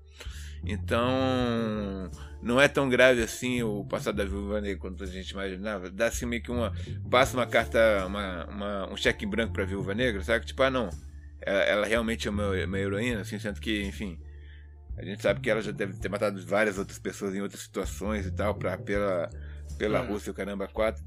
Então, 0.66 2.10
não 2.42 2.60
é 2.60 2.68
tão 2.68 2.90
grave 2.90 3.22
assim 3.22 3.62
o 3.64 3.86
passado 3.86 4.16
da 4.16 4.26
Viúva 4.26 4.60
Negra 4.60 4.80
quanto 4.80 5.04
a 5.04 5.08
gente 5.08 5.30
imaginava. 5.30 5.90
Dá 5.90 6.08
assim 6.08 6.26
meio 6.26 6.42
que 6.42 6.52
uma. 6.52 6.74
Passa 7.10 7.38
uma 7.38 7.46
carta, 7.46 8.06
uma, 8.08 8.46
uma 8.46 8.94
um 8.94 8.98
cheque 8.98 9.26
em 9.26 9.28
branco 9.28 9.54
pra 9.54 9.66
Viúva 9.66 9.94
Negra, 9.94 10.22
sabe? 10.24 10.46
Tipo, 10.46 10.64
ah, 10.64 10.70
não. 10.70 10.90
Ela, 11.42 11.60
ela 11.64 11.86
realmente 11.86 12.28
é 12.28 12.32
uma, 12.32 12.50
uma, 12.50 12.80
heroína, 12.80 13.22
assim, 13.22 13.40
sendo 13.40 13.60
que, 13.60 13.84
enfim. 13.84 14.20
A 14.98 15.04
gente 15.04 15.22
sabe 15.22 15.42
que 15.42 15.50
ela 15.50 15.62
já 15.62 15.72
deve 15.72 15.94
ter 15.94 16.10
matado 16.10 16.42
várias 16.46 16.78
outras 16.78 16.98
pessoas 16.98 17.36
em 17.36 17.42
outras 17.42 17.62
situações 17.62 18.26
e 18.26 18.32
tal, 18.32 18.56
pra, 18.56 18.78
pela, 18.78 19.30
pela 19.78 20.00
é. 20.00 20.06
Rússia, 20.06 20.32
o 20.32 20.36
caramba, 20.36 20.68
4. 20.68 21.04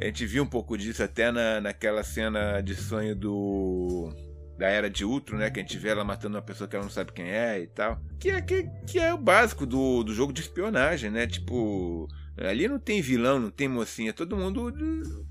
A 0.00 0.04
gente 0.04 0.26
viu 0.26 0.42
um 0.42 0.46
pouco 0.46 0.76
disso 0.76 1.02
até 1.02 1.30
na, 1.30 1.60
naquela 1.60 2.02
cena 2.02 2.60
de 2.60 2.74
sonho 2.74 3.14
do 3.14 4.12
da 4.58 4.68
era 4.68 4.90
de 4.90 5.06
Ultron, 5.06 5.38
né? 5.38 5.50
Que 5.50 5.58
a 5.58 5.62
gente 5.62 5.78
vê 5.78 5.88
ela 5.88 6.04
matando 6.04 6.36
uma 6.36 6.42
pessoa 6.42 6.68
que 6.68 6.76
ela 6.76 6.84
não 6.84 6.90
sabe 6.90 7.12
quem 7.12 7.30
é 7.30 7.60
e 7.60 7.66
tal. 7.66 7.98
Que 8.18 8.30
é, 8.30 8.42
que, 8.42 8.68
que 8.86 8.98
é 8.98 9.12
o 9.14 9.16
básico 9.16 9.64
do, 9.64 10.04
do 10.04 10.12
jogo 10.12 10.34
de 10.34 10.42
espionagem, 10.42 11.10
né? 11.10 11.26
Tipo, 11.26 12.06
ali 12.36 12.68
não 12.68 12.78
tem 12.78 13.00
vilão, 13.00 13.40
não 13.40 13.50
tem 13.50 13.68
mocinha, 13.68 14.12
todo 14.12 14.36
mundo, 14.36 14.70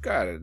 cara, 0.01 0.41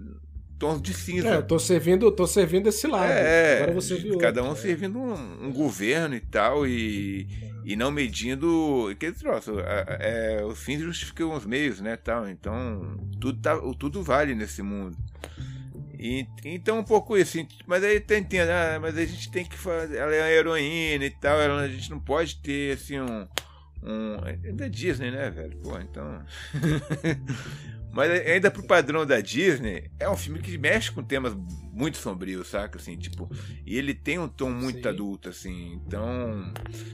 tons 0.59 0.81
de 0.81 0.95
cinza. 0.95 1.29
É, 1.29 1.37
eu 1.37 1.43
tô 1.43 1.59
servindo, 1.59 2.11
tô 2.11 2.27
servindo 2.27 2.69
esse 2.69 2.87
lado. 2.87 3.11
É, 3.11 3.63
Agora 3.63 3.73
você 3.73 3.97
viu 3.97 4.19
cada 4.19 4.43
um 4.43 4.55
servindo 4.55 4.99
um, 4.99 5.47
um, 5.47 5.53
governo 5.53 6.15
e 6.15 6.21
tal, 6.21 6.67
e, 6.67 7.27
e 7.65 7.77
não 7.77 7.91
medindo. 7.91 8.95
Que 8.99 9.13
troço, 9.13 9.61
é, 9.61 10.39
é, 10.41 10.45
os 10.45 10.59
fins 10.59 10.81
justificam 10.81 11.35
os 11.35 11.45
meios, 11.45 11.81
né? 11.81 11.97
Tal, 11.97 12.29
então, 12.29 12.97
tudo, 13.21 13.41
tá, 13.41 13.57
tudo 13.79 14.03
vale 14.03 14.35
nesse 14.35 14.63
mundo. 14.63 14.97
E, 15.99 16.27
então 16.45 16.79
um 16.79 16.85
pouco 16.85 17.17
isso, 17.17 17.39
mas 17.67 17.83
aí 17.83 17.99
tem, 18.01 18.23
tem 18.23 18.41
ah, 18.41 18.79
mas 18.81 18.99
a 18.99 19.05
gente 19.05 19.31
tem 19.31 19.45
que 19.47 19.57
fazer, 19.57 19.97
ela 19.97 20.15
é 20.15 20.21
uma 20.21 20.31
heroína 20.31 21.07
e 21.07 21.11
tal, 21.11 21.41
ela, 21.41 21.63
a 21.63 21.69
gente 21.69 21.91
não 21.91 21.99
pode 21.99 22.37
ter 22.43 22.75
assim 22.75 23.01
um, 23.01 23.27
um 23.83 24.17
é 24.27 24.53
da 24.53 24.69
Disney, 24.69 25.11
né, 25.11 25.31
velho? 25.31 25.57
Pô, 25.63 25.79
então 25.79 26.23
Mas 27.97 28.11
ainda 28.11 28.51
pro 28.51 28.63
padrão 28.63 29.07
da 29.07 29.23
Disney, 29.23 29.91
é 29.99 30.07
um 30.07 30.19
filme 30.19 30.39
que 30.39 30.59
mexe 30.59 30.93
com 30.93 31.03
temas 31.03 31.35
muito 31.73 31.97
sombrios, 31.97 32.49
saca? 32.49 32.77
Assim, 32.79 32.95
tipo, 32.95 33.27
e 33.65 33.79
ele 33.79 33.95
tem 33.95 34.19
um 34.19 34.29
tom 34.29 34.51
muito 34.51 34.83
Sim. 34.83 34.89
adulto, 34.89 35.31
assim. 35.31 35.81
Então, 35.87 36.53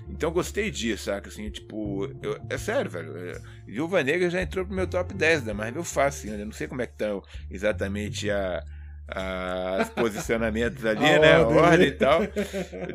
então 0.08 0.28
eu 0.28 0.32
gostei 0.32 0.70
disso, 0.70 1.06
saca? 1.06 1.28
Assim, 1.28 1.50
tipo, 1.50 2.04
eu, 2.22 2.40
é 2.48 2.56
sério, 2.56 2.88
velho. 2.88 3.16
É, 3.18 3.42
Viúva 3.66 4.00
Negra 4.04 4.30
já 4.30 4.40
entrou 4.40 4.64
pro 4.64 4.76
meu 4.76 4.86
top 4.86 5.12
10 5.12 5.42
da 5.42 5.52
Marvel 5.52 5.82
fácil, 5.82 6.30
ainda. 6.30 6.44
Não 6.44 6.52
sei 6.52 6.68
como 6.68 6.82
é 6.82 6.86
que 6.86 6.94
tá 6.94 7.20
exatamente 7.50 8.30
a 8.30 8.62
os 9.82 9.88
posicionamentos 9.90 10.84
ali, 10.84 11.04
a 11.06 11.18
né? 11.18 11.38
Ordem. 11.38 11.58
Ordem 11.58 11.88
e 11.88 11.92
tal. 11.92 12.20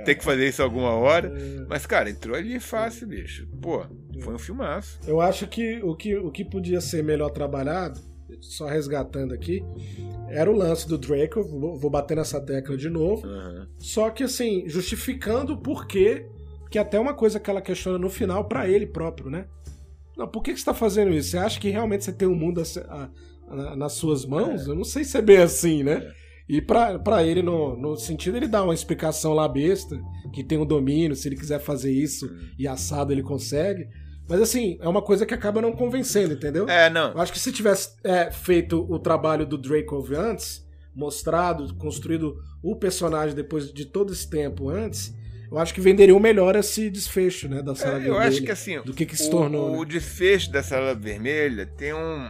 Tem 0.06 0.16
que 0.16 0.24
fazer 0.24 0.48
isso 0.48 0.64
alguma 0.64 0.92
hora. 0.92 1.32
Mas, 1.68 1.86
cara, 1.86 2.10
entrou 2.10 2.36
ali 2.36 2.60
fácil, 2.60 3.08
bicho. 3.08 3.48
Pô, 3.62 3.86
foi 4.22 4.34
um 4.34 4.40
filmaço. 4.40 5.00
Eu 5.08 5.22
acho 5.22 5.48
que 5.48 5.82
o 5.84 5.96
que, 5.96 6.16
o 6.16 6.32
que 6.32 6.44
podia 6.44 6.82
ser 6.82 7.04
melhor 7.04 7.30
trabalhado, 7.30 8.00
só 8.42 8.66
resgatando 8.66 9.34
aqui, 9.34 9.64
era 10.30 10.50
o 10.50 10.56
lance 10.56 10.88
do 10.88 10.98
Draco. 10.98 11.44
Vou 11.44 11.90
bater 11.90 12.18
nessa 12.18 12.42
tecla 12.42 12.76
de 12.76 12.90
novo. 12.90 13.26
Uhum. 13.28 13.68
Só 13.78 14.10
que, 14.10 14.24
assim, 14.24 14.64
justificando 14.68 15.54
o 15.54 15.58
porquê, 15.58 16.26
que 16.70 16.80
até 16.80 17.00
uma 17.00 17.14
coisa 17.14 17.40
que 17.40 17.50
ela 17.50 17.62
questiona 17.62 17.98
no 17.98 18.10
final 18.10 18.46
para 18.46 18.68
ele 18.68 18.86
próprio, 18.86 19.30
né? 19.30 19.46
Não, 20.18 20.28
por 20.28 20.42
que, 20.42 20.52
que 20.54 20.60
você 20.60 20.66
tá 20.66 20.74
fazendo 20.74 21.12
isso? 21.12 21.30
Você 21.30 21.38
acha 21.38 21.60
que 21.60 21.70
realmente 21.70 22.04
você 22.04 22.12
tem 22.12 22.28
um 22.28 22.36
mundo 22.36 22.60
a, 22.62 22.64
a 23.04 23.10
nas 23.76 23.94
suas 23.94 24.26
mãos, 24.26 24.68
é. 24.68 24.72
eu 24.72 24.76
não 24.76 24.84
sei 24.84 25.04
se 25.04 25.18
é 25.18 25.22
bem 25.22 25.38
assim, 25.38 25.84
né? 25.84 26.04
É. 26.06 26.28
E 26.50 26.62
para 26.62 27.24
ele, 27.26 27.42
no, 27.42 27.76
no 27.76 27.98
sentido, 27.98 28.38
ele 28.38 28.48
dá 28.48 28.64
uma 28.64 28.74
explicação 28.74 29.34
lá 29.34 29.48
besta, 29.48 30.00
que 30.34 30.44
tem 30.44 30.58
o 30.58 30.62
um 30.62 30.66
domínio, 30.66 31.16
se 31.16 31.28
ele 31.28 31.36
quiser 31.36 31.60
fazer 31.60 31.92
isso 31.92 32.26
hum. 32.26 32.50
e 32.58 32.68
assado 32.68 33.12
ele 33.12 33.22
consegue. 33.22 33.88
Mas 34.30 34.42
assim, 34.42 34.78
é 34.82 34.88
uma 34.88 35.02
coisa 35.02 35.26
que 35.26 35.34
acaba 35.34 35.62
não 35.62 35.74
convencendo, 35.74 36.34
entendeu? 36.34 36.70
É, 36.70 36.90
não. 36.90 37.12
Eu 37.12 37.20
acho 37.20 37.34
que 37.34 37.40
se 37.40 37.52
tivesse 37.52 37.96
é, 38.04 38.32
feito 38.32 38.86
o 38.90 38.98
trabalho 38.98 39.46
do 39.46 39.58
Dracov 39.58 40.14
antes, 40.14 40.66
mostrado, 40.96 41.74
construído 41.76 42.38
o 42.64 42.76
personagem 42.76 43.36
depois 43.36 43.72
de 43.72 43.86
todo 43.86 44.12
esse 44.12 44.30
tempo 44.30 44.70
antes, 44.70 45.14
eu 45.52 45.58
acho 45.58 45.74
que 45.74 45.80
venderiam 45.80 46.20
melhor 46.20 46.56
esse 46.56 46.90
desfecho, 46.90 47.48
né, 47.48 47.62
da 47.62 47.74
sala 47.74 47.96
é, 47.96 48.00
vermelha. 48.00 48.14
Eu 48.16 48.20
acho 48.20 48.42
que 48.42 48.52
assim, 48.52 48.82
do 48.82 48.94
que, 48.94 49.06
que 49.06 49.16
se 49.16 49.30
tornou. 49.30 49.70
O, 49.70 49.72
né? 49.72 49.78
o 49.80 49.86
desfecho 49.86 50.52
da 50.52 50.62
sala 50.62 50.94
vermelha 50.94 51.66
tem 51.66 51.94
um 51.94 52.30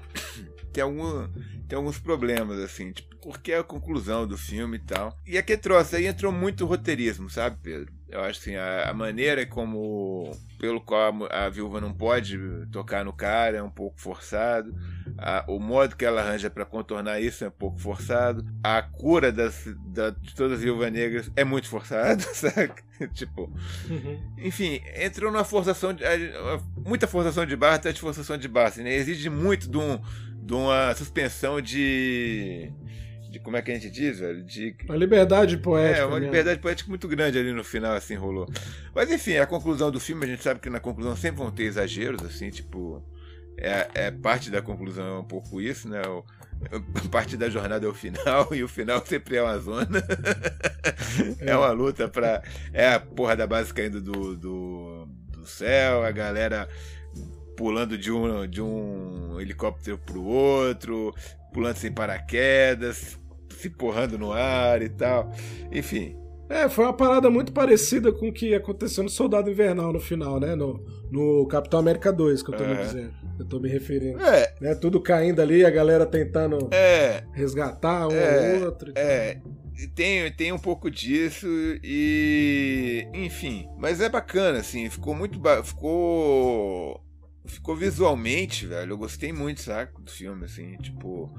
tem, 0.78 0.84
algum, 0.84 1.28
tem 1.68 1.76
alguns 1.76 1.98
problemas, 1.98 2.60
assim, 2.60 2.92
tipo, 2.92 3.16
porque 3.18 3.52
é 3.52 3.58
a 3.58 3.64
conclusão 3.64 4.28
do 4.28 4.38
filme 4.38 4.78
e 4.78 4.80
tal. 4.80 5.18
E 5.26 5.38
aqui 5.40 5.58
trouxe, 5.58 5.96
aí 5.96 6.06
entrou 6.06 6.32
muito 6.32 6.68
roteirismo, 6.68 7.32
sabe, 7.32 7.58
Pedro? 7.64 7.92
Eu 8.10 8.22
acho 8.22 8.40
assim, 8.40 8.56
a, 8.56 8.90
a 8.90 8.94
maneira 8.94 9.46
como. 9.46 10.32
pelo 10.58 10.80
qual 10.80 11.26
a, 11.26 11.46
a, 11.46 11.50
viúva 11.50 11.82
não 11.82 11.92
pode 11.92 12.40
tocar 12.72 13.04
no 13.04 13.12
cara 13.12 13.58
é 13.58 13.64
um 13.64 13.70
pouco 13.70 14.00
forçado. 14.00 14.74
A, 15.18 15.44
o 15.48 15.60
modo 15.60 15.96
que 15.96 16.06
ela 16.06 16.22
arranja 16.22 16.50
para 16.50 16.64
contornar 16.64 17.20
isso 17.20 17.44
é 17.44 17.50
um 17.50 17.52
pouco 17.52 17.80
forçado. 17.80 18.46
A 18.64 18.82
cura 18.82 19.30
das, 19.30 19.68
da, 19.88 20.12
de 20.12 20.34
todas 20.36 20.54
as 20.54 20.64
viúvas 20.64 20.90
negras 20.94 21.30
é 21.36 21.44
muito 21.44 21.68
forçada, 21.68 22.22
sabe? 22.34 22.72
tipo. 23.14 23.52
Uhum. 23.90 24.34
Enfim, 24.38 24.80
entrou 24.96 25.30
numa 25.30 25.44
forçação 25.44 25.94
de. 25.94 26.04
muita 26.78 27.08
forçação 27.08 27.46
de 27.46 27.58
barra 27.58 27.76
até 27.76 27.92
de 27.92 28.00
forçação 28.00 28.38
de 28.38 28.48
barra. 28.48 28.70
Assim, 28.70 28.84
né? 28.84 28.94
Exige 28.96 29.30
muito 29.30 29.70
de 29.70 29.78
um 29.78 30.00
de 30.48 30.54
uma 30.54 30.96
suspensão 30.96 31.62
de. 31.62 32.72
De, 33.30 33.40
como 33.40 33.58
é 33.58 33.62
que 33.62 33.70
a 33.70 33.74
gente 33.74 33.90
diz, 33.90 34.20
velho? 34.20 34.42
De... 34.42 34.74
Uma 34.86 34.96
liberdade 34.96 35.58
poética. 35.58 36.00
É, 36.00 36.06
uma 36.06 36.18
liberdade 36.18 36.62
poética 36.62 36.90
muito 36.90 37.06
grande 37.10 37.38
ali 37.38 37.52
no 37.52 37.66
final, 37.66 37.94
assim, 37.94 38.16
rolou. 38.16 38.48
Mas 38.96 39.12
enfim, 39.12 39.36
a 39.36 39.46
conclusão 39.46 39.92
do 39.92 40.00
filme, 40.00 40.24
a 40.24 40.28
gente 40.30 40.42
sabe 40.42 40.62
que 40.62 40.70
na 40.70 40.80
conclusão 40.80 41.14
sempre 41.18 41.40
vão 41.40 41.52
ter 41.52 41.64
exageros, 41.64 42.24
assim, 42.24 42.50
tipo. 42.50 43.04
É, 43.60 43.90
é 43.96 44.12
parte 44.12 44.50
da 44.52 44.62
conclusão 44.62 45.18
é 45.18 45.20
um 45.20 45.24
pouco 45.24 45.60
isso, 45.60 45.90
né? 45.90 46.02
O, 46.08 46.24
parte 47.12 47.36
da 47.36 47.50
jornada 47.50 47.86
é 47.86 47.90
o 47.90 47.94
final, 47.94 48.48
e 48.56 48.64
o 48.64 48.70
final 48.70 49.06
sempre 49.06 49.36
é 49.36 49.44
uma 49.44 49.60
zona. 49.60 50.02
é 51.42 51.58
uma 51.58 51.72
luta 51.72 52.08
pra. 52.08 52.42
É 52.72 52.94
a 52.94 53.00
porra 53.02 53.36
da 53.36 53.46
base 53.46 53.74
caindo 53.74 54.02
do, 54.02 54.38
do, 54.38 55.06
do 55.34 55.46
céu, 55.46 56.06
a 56.06 56.12
galera 56.12 56.70
pulando 57.58 57.98
de 57.98 58.12
um, 58.12 58.48
de 58.48 58.62
um 58.62 59.42
helicóptero 59.42 59.98
pro 59.98 60.24
outro, 60.24 61.14
pulando 61.52 61.76
sem 61.76 61.92
paraquedas, 61.92 63.20
se 63.50 63.70
porrando 63.70 64.18
no 64.18 64.32
ar 64.32 64.82
e 64.82 64.88
tal. 64.88 65.32
Enfim. 65.72 66.16
É, 66.50 66.70
foi 66.70 66.86
uma 66.86 66.94
parada 66.94 67.30
muito 67.30 67.52
parecida 67.52 68.10
com 68.10 68.30
o 68.30 68.32
que 68.32 68.56
aconteceu 68.56 69.04
no 69.04 69.10
Soldado 69.10 69.50
Invernal 69.50 69.92
no 69.92 70.00
final, 70.00 70.40
né? 70.40 70.56
No, 70.56 70.82
no 71.12 71.46
Capitão 71.48 71.80
América 71.80 72.14
2, 72.14 72.42
que 72.42 72.54
eu 72.54 72.58
tô 72.58 72.64
me 72.64 72.78
dizendo. 72.78 73.14
Eu 73.38 73.46
tô 73.46 73.60
me 73.60 73.68
referindo. 73.68 74.22
É. 74.22 74.54
Né? 74.62 74.76
Tudo 74.76 75.02
caindo 75.02 75.42
ali, 75.42 75.66
a 75.66 75.70
galera 75.70 76.06
tentando 76.06 76.70
é. 76.72 77.24
resgatar 77.34 78.08
um 78.08 78.14
é. 78.14 78.60
ou 78.60 78.66
outro. 78.66 78.94
É. 78.96 79.42
Tem, 79.94 80.32
tem 80.32 80.52
um 80.54 80.58
pouco 80.58 80.90
disso 80.90 81.48
e. 81.84 83.08
Enfim. 83.14 83.68
Mas 83.78 84.00
é 84.00 84.08
bacana, 84.08 84.60
assim. 84.60 84.90
Ficou 84.90 85.14
muito. 85.14 85.40
Ficou 85.64 87.02
ficou 87.48 87.76
visualmente, 87.76 88.66
velho, 88.66 88.94
eu 88.94 88.98
gostei 88.98 89.32
muito, 89.32 89.62
saca, 89.62 90.00
do 90.00 90.12
filme, 90.12 90.46
assim, 90.46 90.78
tipo, 90.78 91.34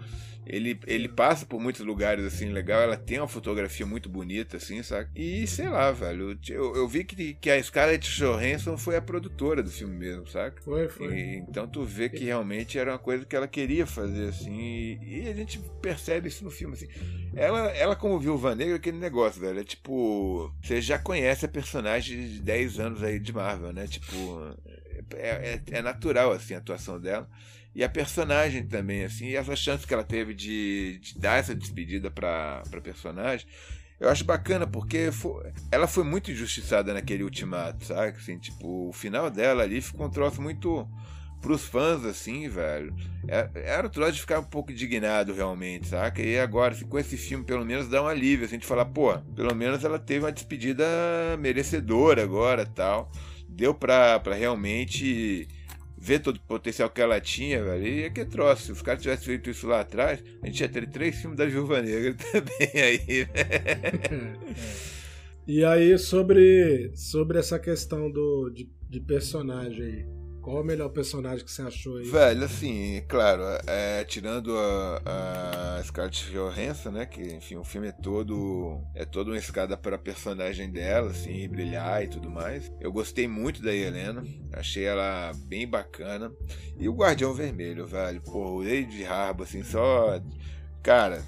ele, 0.47 0.81
ele 0.87 1.09
passa 1.09 1.45
por 1.45 1.61
muitos 1.61 1.85
lugares, 1.85 2.25
assim, 2.25 2.51
legal, 2.51 2.81
ela 2.81 2.97
tem 2.97 3.19
uma 3.19 3.29
fotografia 3.29 3.85
muito 3.85 4.09
bonita, 4.09 4.57
assim, 4.57 4.83
saca, 4.83 5.11
e 5.15 5.47
sei 5.47 5.69
lá, 5.69 5.93
velho, 5.93 6.39
eu, 6.49 6.75
eu 6.75 6.89
vi 6.89 7.05
que, 7.05 7.35
que 7.35 7.51
a 7.51 7.63
Scarlett 7.63 8.11
Johansson 8.11 8.77
foi 8.79 8.97
a 8.97 9.03
produtora 9.03 9.63
do 9.63 9.71
filme 9.71 9.95
mesmo, 9.95 10.27
saca? 10.27 10.61
Foi, 10.63 10.89
foi. 10.89 11.15
E, 11.15 11.37
então 11.37 11.69
tu 11.69 11.83
vê 11.85 12.09
que 12.09 12.25
realmente 12.25 12.79
era 12.79 12.93
uma 12.93 12.99
coisa 12.99 13.25
que 13.25 13.37
ela 13.37 13.47
queria 13.47 13.87
fazer, 13.87 14.29
assim, 14.29 14.59
e, 14.59 15.25
e 15.25 15.29
a 15.29 15.35
gente 15.35 15.61
percebe 15.83 16.29
isso 16.29 16.43
no 16.43 16.51
filme, 16.51 16.75
assim, 16.75 16.89
ela, 17.35 17.69
ela 17.77 17.95
como 17.95 18.19
Viúva 18.19 18.55
Negra, 18.55 18.77
aquele 18.77 18.99
negócio, 18.99 19.41
velho, 19.41 19.61
é 19.61 19.65
tipo, 19.65 20.51
você 20.63 20.81
já 20.81 20.99
conhece 20.99 21.45
a 21.45 21.49
personagem 21.49 22.27
de 22.27 22.41
10 22.41 22.81
anos 22.81 23.03
aí 23.03 23.19
de 23.19 23.33
Marvel, 23.33 23.73
né, 23.73 23.87
tipo, 23.87 24.57
é, 25.15 25.61
é, 25.71 25.79
é, 25.79 25.83
natural 25.83 26.33
assim 26.33 26.55
a 26.55 26.59
atuação 26.59 27.01
dela. 27.01 27.29
E 27.75 27.85
a 27.85 27.89
personagem 27.89 28.67
também 28.67 29.05
assim 29.05 29.27
e 29.27 29.37
essa 29.37 29.55
chance 29.55 29.87
que 29.87 29.95
ela 29.95 30.05
teve 30.05 30.35
de, 30.35 30.99
de 30.99 31.19
dar 31.19 31.39
essa 31.39 31.55
despedida 31.55 32.11
para 32.11 32.63
para 32.71 32.81
personagem 32.81 33.47
eu 34.01 34.09
acho 34.09 34.25
bacana 34.25 34.67
porque 34.67 35.13
foi, 35.13 35.53
ela 35.71 35.87
foi 35.87 36.03
muito 36.03 36.31
injustiçada 36.31 36.95
naquele 36.95 37.23
ultimato 37.23 37.85
sabe? 37.85 38.17
Assim 38.17 38.39
tipo 38.39 38.89
o 38.89 38.93
final 38.93 39.31
dela 39.31 39.63
ali 39.63 39.81
ficou 39.81 40.07
um 40.07 40.11
troço 40.11 40.41
muito 40.43 40.89
pros 41.41 41.65
fãs, 41.65 42.05
assim, 42.05 42.49
velho, 42.49 42.95
é, 43.27 43.49
era 43.55 43.87
o 43.87 43.91
troço 43.91 44.13
de 44.13 44.21
ficar 44.21 44.41
um 44.41 44.45
pouco 44.45 44.73
indignado 44.73 45.33
realmente, 45.33 45.89
saca? 45.89 46.21
E 46.23 46.39
agora, 46.39 46.75
assim, 46.75 46.87
com 46.87 46.99
esse 46.99 47.17
filme, 47.17 47.45
pelo 47.45 47.65
menos 47.65 47.89
dá 47.89 48.03
um 48.03 48.09
alívio, 48.09 48.47
assim, 48.47 48.59
de 48.59 48.67
falar, 48.67 48.87
pô, 48.87 49.17
pelo 49.37 49.55
menos 49.55 49.85
ela 49.85 49.99
teve 49.99 50.25
uma 50.25 50.33
despedida 50.33 50.85
merecedora 51.39 52.23
agora 52.23 52.67
tal 52.67 53.11
deu 53.59 53.75
para 53.75 54.23
realmente 54.35 55.49
ver 56.01 56.21
todo 56.21 56.37
o 56.37 56.41
potencial 56.41 56.89
que 56.89 57.01
ela 57.01 57.21
tinha, 57.21 57.63
velho. 57.63 57.87
E 57.87 58.03
é 58.05 58.11
que 58.11 58.25
troço. 58.25 58.67
Se 58.67 58.73
os 58.73 58.83
caras 58.83 59.03
tivessem 59.03 59.27
feito 59.27 59.51
isso 59.51 59.67
lá 59.67 59.81
atrás, 59.81 60.23
a 60.41 60.47
gente 60.47 60.61
ia 60.61 60.69
ter 60.69 60.89
três 60.89 61.17
filmes 61.17 61.37
da 61.37 61.45
Viúva 61.45 61.83
Negra 61.83 62.15
também 62.31 62.83
aí. 62.83 63.27
e 65.45 65.65
aí, 65.65 65.99
sobre, 65.99 66.93
sobre 66.95 67.41
essa 67.41 67.59
questão 67.59 68.09
do, 68.09 68.49
de, 68.49 68.71
de 68.89 69.01
personagem 69.01 69.85
aí. 69.85 70.18
Qual 70.49 70.63
o 70.63 70.65
melhor 70.65 70.89
personagem 70.89 71.45
que 71.45 71.53
você 71.53 71.61
achou 71.61 71.99
aí? 71.99 72.09
Velho, 72.09 72.45
assim, 72.45 73.05
claro, 73.07 73.43
é, 73.67 74.03
tirando 74.05 74.57
a, 74.57 75.77
a 75.77 75.85
Scarlett 75.85 76.33
Johansson, 76.33 76.91
né, 76.91 77.05
que, 77.05 77.21
enfim, 77.35 77.57
o 77.57 77.65
filme 77.65 77.89
é 77.89 77.93
todo 77.93 78.81
é 78.95 79.05
toda 79.05 79.31
uma 79.31 79.37
escada 79.37 79.77
para 79.77 79.97
a 79.97 79.99
personagem 79.99 80.71
dela, 80.71 81.11
assim, 81.11 81.47
brilhar 81.51 82.03
e 82.03 82.09
tudo 82.09 82.31
mais. 82.31 82.73
Eu 82.81 82.91
gostei 82.91 83.29
muito 83.29 83.61
da 83.61 83.75
Helena, 83.75 84.25
achei 84.51 84.85
ela 84.85 85.33
bem 85.45 85.69
bacana. 85.69 86.33
E 86.79 86.89
o 86.89 86.95
Guardião 86.95 87.35
Vermelho, 87.35 87.87
velho, 87.87 88.23
pô, 88.23 88.53
o 88.53 88.63
Lady 88.63 89.05
Harbour, 89.05 89.47
assim, 89.47 89.63
só... 89.63 90.19
Cara, 90.83 91.23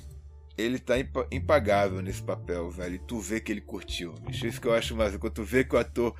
ele 0.56 0.78
tá 0.78 0.94
impagável 1.30 2.00
nesse 2.00 2.22
papel, 2.22 2.70
velho. 2.70 2.94
E 2.94 2.98
tu 3.00 3.20
vê 3.20 3.38
que 3.38 3.52
ele 3.52 3.60
curtiu. 3.60 4.14
Isso 4.30 4.58
que 4.58 4.66
eu 4.66 4.72
acho 4.72 4.96
mais. 4.96 5.14
Quando 5.16 5.34
tu 5.34 5.44
vê 5.44 5.62
que 5.62 5.74
o 5.74 5.78
ator 5.78 6.14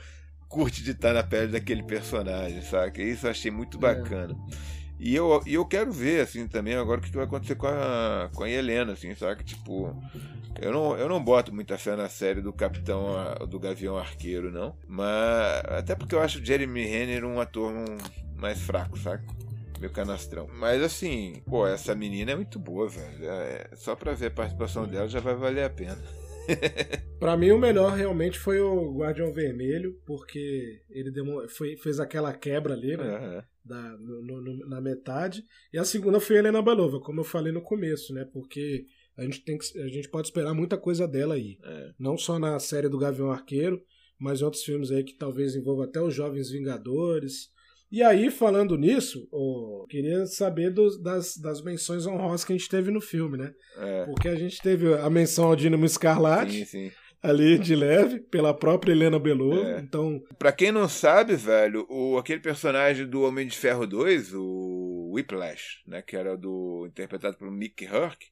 curte 0.51 0.83
de 0.83 0.91
estar 0.91 1.15
na 1.15 1.23
pele 1.23 1.53
daquele 1.53 1.85
personagem, 1.85 2.61
saca? 2.61 3.01
Isso 3.01 3.27
eu 3.27 3.31
achei 3.31 3.51
muito 3.51 3.79
é. 3.79 3.81
bacana. 3.81 4.37
É. 4.53 4.81
E 4.99 5.15
eu, 5.15 5.43
e 5.47 5.55
eu 5.55 5.65
quero 5.65 5.91
ver, 5.91 6.21
assim, 6.21 6.47
também 6.47 6.75
agora 6.75 7.01
o 7.01 7.03
que 7.03 7.11
vai 7.11 7.25
acontecer 7.25 7.55
com 7.55 7.67
a, 7.67 8.29
com 8.35 8.43
a 8.43 8.51
Helena, 8.51 8.93
assim, 8.93 9.15
saca? 9.15 9.43
Tipo, 9.43 9.97
eu 10.61 10.73
não, 10.73 10.99
eu 10.99 11.09
não 11.09 11.23
boto 11.25 11.55
muita 11.55 11.79
fé 11.79 11.97
na 11.97 12.09
série 12.09 12.43
do 12.43 12.53
Capitão, 12.53 13.15
do 13.49 13.59
Gavião 13.59 13.97
Arqueiro, 13.97 14.51
não. 14.51 14.77
Mas, 14.87 15.63
até 15.69 15.95
porque 15.95 16.15
eu 16.15 16.21
acho 16.21 16.39
o 16.39 16.45
Jeremy 16.45 16.85
Renner 16.85 17.25
um 17.25 17.41
ator 17.41 17.73
um, 17.73 17.97
mais 18.37 18.61
fraco, 18.61 18.99
saca? 18.99 19.25
Meu 19.81 19.89
canastrão. 19.89 20.47
Mas 20.59 20.83
assim, 20.83 21.43
pô, 21.49 21.67
essa 21.67 21.95
menina 21.95 22.33
é 22.33 22.37
muito 22.37 22.59
boa, 22.59 22.87
velho. 22.87 23.25
É, 23.25 23.71
só 23.77 23.97
pra 23.97 24.13
ver 24.13 24.27
a 24.27 24.31
participação 24.31 24.87
dela 24.87 25.09
já 25.09 25.21
vai 25.21 25.35
valer 25.35 25.65
a 25.65 25.71
pena. 25.71 25.97
para 27.19 27.37
mim, 27.37 27.51
o 27.51 27.59
melhor 27.59 27.93
realmente 27.93 28.39
foi 28.39 28.61
o 28.61 28.97
Guardião 28.97 29.33
Vermelho, 29.33 30.01
porque 30.07 30.83
ele 30.91 31.11
demo, 31.11 31.49
foi, 31.49 31.77
fez 31.77 32.01
aquela 32.01 32.33
quebra 32.33 32.75
ali, 32.75 32.97
né? 32.97 33.19
Uhum. 33.19 33.43
Da, 33.65 33.97
no, 33.99 34.41
no, 34.41 34.69
na 34.69 34.81
metade. 34.81 35.45
E 35.73 35.79
a 35.79 35.85
segunda 35.85 36.19
foi 36.19 36.37
a 36.37 36.39
Helena 36.41 36.63
Belova, 36.63 37.01
como 37.01 37.21
eu 37.21 37.25
falei 37.25 37.53
no 37.53 37.63
começo, 37.63 38.13
né? 38.15 38.25
Porque 38.33 38.87
a 39.17 39.23
gente, 39.23 39.45
tem 39.45 39.59
que, 39.59 39.79
a 39.79 39.89
gente 39.89 40.09
pode 40.09 40.29
esperar 40.29 40.55
muita 40.55 40.79
coisa 40.79 41.07
dela 41.07 41.35
aí. 41.35 41.59
É. 41.63 41.93
Não 41.99 42.17
só 42.17 42.39
na 42.39 42.59
série 42.59 42.89
do 42.89 42.99
Gavião 42.99 43.31
Arqueiro, 43.31 43.83
mas 44.19 44.41
em 44.41 44.45
outros 44.45 44.63
filmes 44.63 44.91
aí 44.91 45.05
que 45.05 45.15
talvez 45.15 45.55
envolvam 45.55 45.85
até 45.85 46.01
os 46.01 46.15
Jovens 46.15 46.51
Vingadores. 46.51 47.51
E 47.91 48.05
aí, 48.05 48.31
falando 48.31 48.79
nisso, 48.79 49.27
oh, 49.33 49.85
queria 49.89 50.25
saber 50.25 50.71
dos, 50.71 51.03
das, 51.03 51.37
das 51.37 51.61
menções 51.61 52.07
honrosas 52.07 52.45
que 52.45 52.53
a 52.53 52.57
gente 52.57 52.69
teve 52.69 52.91
no 52.91 53.01
filme, 53.01 53.37
né? 53.37 53.53
É. 53.77 54.05
Porque 54.05 54.29
a 54.29 54.37
gente 54.37 54.63
teve 54.63 54.95
a 54.95 55.11
menção 55.11 55.47
ao 55.47 55.57
Dínamo 55.57 55.85
Escarlate. 55.85 56.65
Sim, 56.67 56.91
sim. 56.91 56.93
Ali 57.23 57.59
de 57.59 57.75
leve, 57.75 58.21
pela 58.21 58.55
própria 58.55 58.93
Helena 58.93 59.19
Belova. 59.19 59.73
É. 59.73 59.81
Então. 59.81 60.23
Pra 60.39 60.53
quem 60.53 60.73
não 60.73 60.89
sabe, 60.89 61.35
velho, 61.35 61.85
o, 61.91 62.17
aquele 62.17 62.41
personagem 62.41 63.07
do 63.07 63.23
Homem 63.23 63.47
de 63.47 63.59
Ferro 63.59 63.87
2, 63.87 64.33
o 64.35 65.11
Whiplash, 65.13 65.83
né? 65.87 66.01
Que 66.01 66.17
era 66.17 66.37
do. 66.37 66.87
interpretado 66.87 67.37
pelo 67.37 67.51
Mickey 67.51 67.85
Herc, 67.85 68.25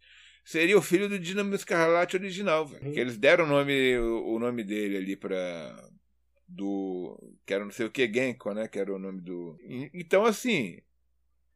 seria 0.42 0.78
o 0.78 0.82
filho 0.82 1.06
do 1.06 1.18
Dínamo 1.18 1.54
Escarlate 1.54 2.16
original, 2.16 2.64
velho. 2.64 2.88
Hum. 2.88 2.92
Que 2.92 3.00
eles 3.00 3.18
deram 3.18 3.44
o 3.44 3.48
nome, 3.48 3.98
o, 3.98 4.36
o 4.36 4.38
nome 4.38 4.64
dele 4.64 4.96
ali 4.96 5.16
pra, 5.16 5.76
do. 6.49 7.18
que 7.46 7.55
era 7.55 7.64
não 7.64 7.70
sei 7.70 7.86
o 7.86 7.90
que, 7.90 8.11
Genko, 8.12 8.53
né? 8.55 8.66
Que 8.68 8.78
era 8.78 8.94
o 8.94 8.99
nome 8.99 9.20
do. 9.20 9.57
Então, 9.92 10.24
assim. 10.24 10.78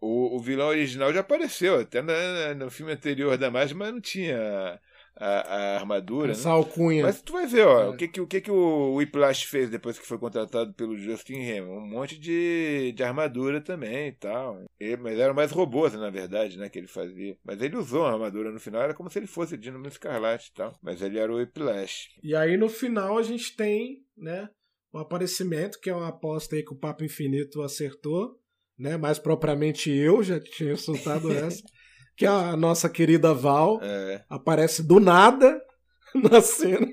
O, 0.04 0.34
o 0.36 0.40
vilão 0.40 0.66
original 0.66 1.12
já 1.12 1.20
apareceu, 1.20 1.78
até 1.78 2.02
na, 2.02 2.54
no 2.56 2.68
filme 2.72 2.90
anterior 2.90 3.38
da 3.38 3.52
Marvel, 3.52 3.76
mas 3.76 3.92
não 3.92 4.00
tinha 4.00 4.80
a, 5.16 5.26
a 5.26 5.74
armadura. 5.76 6.32
Essa 6.32 6.48
né? 6.48 6.54
alcunha. 6.54 7.02
Mas 7.02 7.22
tu 7.22 7.32
vai 7.32 7.46
ver, 7.46 7.66
ó, 7.66 7.82
é. 7.82 7.88
o 7.88 7.96
que, 7.96 8.08
que, 8.08 8.20
o, 8.20 8.26
que, 8.26 8.40
que 8.40 8.50
o 8.50 8.94
Whiplash 8.94 9.44
fez 9.44 9.70
depois 9.70 9.98
que 9.98 10.06
foi 10.06 10.18
contratado 10.18 10.72
pelo 10.74 10.96
Justin 10.96 11.40
Hammer? 11.42 11.70
Um 11.70 11.86
monte 11.86 12.18
de, 12.18 12.92
de 12.92 13.02
armadura 13.02 13.60
também 13.60 14.08
e 14.08 14.12
tal. 14.12 14.64
E, 14.80 14.96
mas 14.96 15.18
eram 15.18 15.34
mais 15.34 15.50
robôs, 15.50 15.92
na 15.94 16.10
verdade, 16.10 16.58
né, 16.58 16.68
que 16.68 16.78
ele 16.78 16.88
fazia. 16.88 17.36
Mas 17.44 17.60
ele 17.60 17.76
usou 17.76 18.04
a 18.04 18.12
armadura 18.12 18.50
no 18.50 18.60
final, 18.60 18.82
era 18.82 18.94
como 18.94 19.10
se 19.10 19.18
ele 19.18 19.26
fosse 19.26 19.56
Dynamo 19.56 19.86
Escarlate 19.86 20.50
e 20.50 20.54
tal. 20.54 20.72
Mas 20.82 21.02
ele 21.02 21.18
era 21.18 21.32
o 21.32 21.36
Whiplash. 21.36 22.08
E 22.22 22.34
aí 22.34 22.56
no 22.56 22.68
final 22.68 23.18
a 23.18 23.22
gente 23.22 23.54
tem, 23.56 24.04
né, 24.16 24.48
o 24.92 24.98
aparecimento, 24.98 25.80
que 25.80 25.88
é 25.88 25.94
uma 25.94 26.08
aposta 26.08 26.54
aí 26.54 26.62
que 26.62 26.72
o 26.72 26.78
Papo 26.78 27.04
Infinito 27.04 27.62
acertou, 27.62 28.38
né? 28.78 28.96
Mais 28.96 29.18
propriamente 29.18 29.90
eu 29.90 30.22
já 30.22 30.38
tinha 30.38 30.76
soltado 30.76 31.30
essa. 31.32 31.62
que 32.16 32.26
a 32.26 32.56
nossa 32.56 32.88
querida 32.90 33.32
Val 33.32 33.80
é. 33.82 34.24
aparece 34.28 34.82
do 34.82 35.00
nada 35.00 35.60
na 36.14 36.40
cena, 36.42 36.86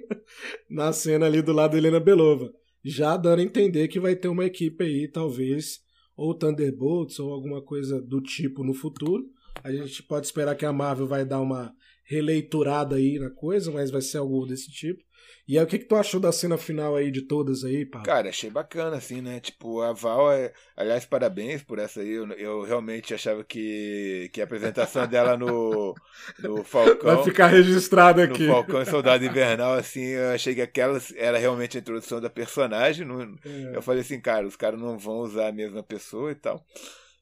na 0.70 0.93
cena 0.93 1.26
ali 1.26 1.41
do 1.41 1.52
lado 1.52 1.72
da 1.72 1.78
Helena 1.78 2.00
Belova. 2.00 2.52
Já 2.84 3.18
dando 3.18 3.39
a 3.39 3.43
entender 3.43 3.89
que 3.89 4.00
vai 4.00 4.16
ter 4.16 4.30
uma 4.30 4.45
equipe 4.45 4.82
aí, 4.84 5.08
talvez, 5.12 5.80
ou 6.16 6.34
Thunderbolts, 6.34 7.20
ou 7.20 7.34
alguma 7.34 7.62
coisa 7.62 8.02
do 8.02 8.22
tipo 8.22 8.64
no 8.64 8.74
futuro. 8.74 9.26
A 9.62 9.72
gente 9.72 10.02
pode 10.04 10.26
esperar 10.26 10.56
que 10.56 10.66
a 10.66 10.72
Marvel 10.72 11.06
vai 11.06 11.26
dar 11.26 11.41
uma 11.41 11.74
releiturada 12.06 12.95
aí 12.95 13.20
na 13.20 13.30
coisa, 13.30 13.70
mas 13.72 13.91
vai 13.91 14.02
ser 14.02 14.20
algo 14.20 14.45
desse 14.45 14.72
tipo. 14.72 15.04
E 15.50 15.58
aí, 15.58 15.64
o 15.64 15.68
que, 15.68 15.80
que 15.80 15.86
tu 15.86 15.95
achou 15.95 16.20
da 16.20 16.32
cena 16.32 16.60
final 16.60 16.95
aí 16.95 17.10
de 17.10 17.24
todas 17.24 17.64
aí, 17.64 17.84
pá? 17.84 18.04
Cara, 18.04 18.30
achei 18.30 18.52
bacana, 18.52 18.97
assim, 18.97 19.20
né? 19.20 19.39
Tipo, 19.39 19.82
a 19.82 19.91
Val, 19.93 20.32
é... 20.32 20.54
aliás, 20.78 21.08
parabéns 21.08 21.64
por 21.64 21.80
essa 21.80 22.02
aí. 22.02 22.12
Eu, 22.12 22.32
eu 22.34 22.62
realmente 22.62 23.16
achava 23.16 23.43
que, 23.43 24.30
que 24.32 24.41
a 24.41 24.43
apresentação 24.43 25.08
dela 25.08 25.36
no, 25.36 25.95
no 26.38 26.62
Falcão. 26.64 27.16
Vai 27.16 27.24
ficar 27.24 27.47
registrada 27.47 28.26
aqui. 28.26 28.43
No 28.43 28.54
Falcão 28.54 28.80
e 28.80 28.86
Soldado 28.86 29.26
Invernal, 29.26 29.74
assim, 29.74 30.04
eu 30.04 30.30
achei 30.30 30.54
que 30.54 30.62
aquela 30.62 31.02
era 31.16 31.39
realmente 31.39 31.78
a 31.78 31.80
introdução 31.80 32.22
da 32.22 32.30
personagem. 32.30 33.08
É. 33.43 33.76
Eu 33.76 33.82
falei 33.82 34.02
assim, 34.02 34.22
cara, 34.22 34.45
os 34.45 34.56
caras 34.56 34.80
não 34.80 35.00
vão 35.00 35.18
usar 35.18 35.47
a 35.47 35.52
mesma 35.52 35.82
pessoa 35.82 36.32
e 36.32 36.36
tal. 36.36 36.64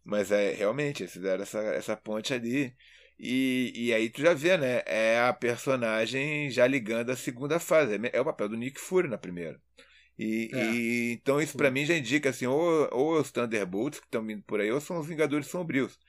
Mas 0.04 0.34
é 0.34 0.52
realmente, 0.52 1.04
eles 1.04 1.14
fizeram 1.14 1.44
essa, 1.44 1.60
essa 1.60 1.96
ponte 1.96 2.34
ali. 2.34 2.76
E, 3.20 3.74
e 3.76 3.94
aí 3.94 4.10
tu 4.10 4.22
já 4.22 4.34
vê, 4.34 4.58
né? 4.58 4.84
É 4.86 5.20
a 5.22 5.34
personagem 5.34 6.50
já 6.52 6.68
ligando 6.68 7.10
a 7.10 7.16
segunda 7.16 7.60
fase. 7.60 7.96
É, 7.96 8.18
é 8.18 8.22
o 8.22 8.26
papel 8.26 8.50
do 8.50 8.58
Nick 8.58 8.80
Fury 8.80 9.08
na 9.08 9.18
primeira. 9.18 9.60
E, 10.18 10.50
é. 10.54 10.72
e 10.72 11.12
então 11.14 11.40
isso 11.40 11.56
para 11.56 11.70
mim 11.70 11.86
já 11.86 11.96
indica 11.96 12.30
assim, 12.30 12.48
ou, 12.48 12.90
ou 12.92 13.20
os 13.20 13.32
Thunderbolts 13.32 14.00
que 14.00 14.06
estão 14.06 14.26
vindo 14.26 14.42
por 14.44 14.60
aí, 14.60 14.72
ou 14.72 14.80
são 14.80 15.00
os 15.00 15.08
Vingadores 15.08 15.48
Sombrios. 15.48 16.00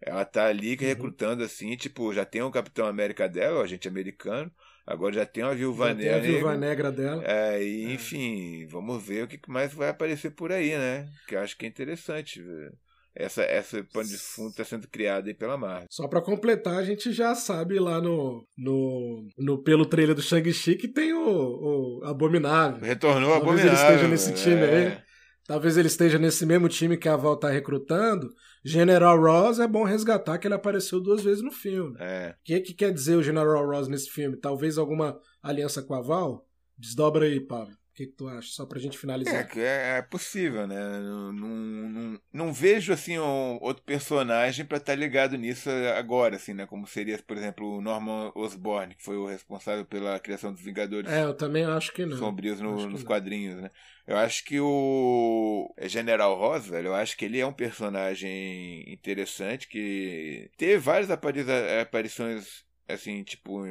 Ela 0.00 0.26
tá 0.26 0.46
ali 0.46 0.72
uhum. 0.72 0.86
recrutando 0.86 1.42
assim, 1.42 1.74
tipo, 1.74 2.12
já 2.12 2.24
tem 2.24 2.42
o 2.42 2.50
Capitão 2.50 2.86
América 2.86 3.26
dela, 3.26 3.60
o 3.60 3.62
agente 3.62 3.88
americano, 3.88 4.52
agora 4.86 5.14
já 5.14 5.24
tem 5.24 5.42
a 5.42 5.54
Viúva 5.54 5.88
já 5.88 5.94
Negra. 5.94 6.20
Tem 6.20 6.20
a 6.20 6.32
Viúva 6.32 6.56
Negra 6.56 6.92
dela. 6.92 7.24
É, 7.24 7.62
e, 7.62 7.86
é. 7.86 7.92
enfim, 7.94 8.66
vamos 8.66 9.02
ver 9.02 9.24
o 9.24 9.28
que 9.28 9.40
mais 9.48 9.72
vai 9.72 9.88
aparecer 9.88 10.32
por 10.32 10.52
aí, 10.52 10.76
né? 10.76 11.08
Que 11.26 11.34
eu 11.34 11.40
acho 11.40 11.56
que 11.56 11.64
é 11.64 11.68
interessante. 11.68 12.42
Ver 12.42 12.74
essa, 13.16 13.42
essa 13.42 13.82
pano 13.92 14.08
de 14.08 14.18
fundo 14.18 14.50
está 14.50 14.62
sendo 14.62 14.86
criada 14.86 15.28
aí 15.28 15.34
pela 15.34 15.56
Marvel. 15.56 15.86
Só 15.90 16.06
para 16.06 16.20
completar, 16.20 16.76
a 16.76 16.84
gente 16.84 17.10
já 17.12 17.34
sabe 17.34 17.78
lá 17.78 18.00
no, 18.00 18.46
no, 18.56 19.26
no 19.38 19.62
pelo 19.62 19.86
trailer 19.86 20.14
do 20.14 20.20
Shang-Chi 20.20 20.76
que 20.76 20.86
tem 20.86 21.14
o, 21.14 21.26
o 21.26 22.04
Abominável. 22.04 22.84
Retornou 22.84 23.30
o 23.30 23.34
Abominável. 23.34 23.74
Talvez 23.74 23.90
ele 23.90 23.94
esteja 23.94 24.08
nesse 24.08 24.32
time 24.34 24.60
é. 24.60 24.86
aí. 24.86 24.98
Talvez 25.46 25.76
ele 25.76 25.88
esteja 25.88 26.18
nesse 26.18 26.44
mesmo 26.44 26.68
time 26.68 26.96
que 26.96 27.08
a 27.08 27.16
Val 27.16 27.36
tá 27.36 27.48
recrutando. 27.48 28.28
General 28.64 29.18
Ross 29.18 29.60
é 29.60 29.66
bom 29.66 29.84
resgatar 29.84 30.38
que 30.38 30.46
ele 30.46 30.54
apareceu 30.54 31.00
duas 31.00 31.22
vezes 31.22 31.42
no 31.42 31.52
filme. 31.52 31.96
É. 32.00 32.34
O 32.38 32.44
que, 32.44 32.60
que 32.60 32.74
quer 32.74 32.92
dizer 32.92 33.16
o 33.16 33.22
General 33.22 33.64
Ross 33.64 33.88
nesse 33.88 34.10
filme? 34.10 34.36
Talvez 34.36 34.76
alguma 34.76 35.18
aliança 35.42 35.82
com 35.82 35.94
a 35.94 36.02
Val? 36.02 36.44
Desdobra 36.76 37.24
aí, 37.24 37.40
Pablo 37.40 37.74
que, 37.96 38.06
que 38.06 38.12
tu 38.12 38.28
acha? 38.28 38.48
Só 38.50 38.66
pra 38.66 38.78
gente 38.78 38.98
finalizar. 38.98 39.48
É, 39.56 39.60
é, 39.60 39.98
é 39.98 40.02
possível, 40.02 40.66
né? 40.66 40.76
Não, 41.00 41.32
não, 41.32 42.20
não 42.30 42.52
vejo, 42.52 42.92
assim, 42.92 43.18
um, 43.18 43.58
outro 43.62 43.82
personagem 43.82 44.66
para 44.66 44.76
estar 44.76 44.92
tá 44.92 44.98
ligado 44.98 45.36
nisso 45.38 45.70
agora, 45.96 46.36
assim, 46.36 46.52
né? 46.52 46.66
Como 46.66 46.86
seria, 46.86 47.18
por 47.26 47.38
exemplo, 47.38 47.78
o 47.78 47.80
Norman 47.80 48.30
Osborn, 48.34 48.94
que 48.94 49.02
foi 49.02 49.16
o 49.16 49.26
responsável 49.26 49.86
pela 49.86 50.20
criação 50.20 50.52
dos 50.52 50.60
Vingadores. 50.60 51.10
É, 51.10 51.24
eu 51.24 51.34
também 51.34 51.64
acho 51.64 51.92
que 51.92 52.04
não. 52.04 52.18
Sombrios 52.18 52.60
no, 52.60 52.86
nos 52.86 53.00
não. 53.00 53.06
quadrinhos, 53.06 53.62
né? 53.62 53.70
Eu 54.06 54.18
acho 54.18 54.44
que 54.44 54.60
o 54.60 55.74
General 55.82 56.36
Ross, 56.38 56.66
velho, 56.66 56.88
eu 56.88 56.94
acho 56.94 57.16
que 57.16 57.24
ele 57.24 57.40
é 57.40 57.46
um 57.46 57.52
personagem 57.52 58.84
interessante, 58.92 59.66
que 59.66 60.50
teve 60.58 60.76
várias 60.76 61.10
aparições, 61.10 62.62
assim, 62.86 63.24
tipo, 63.24 63.64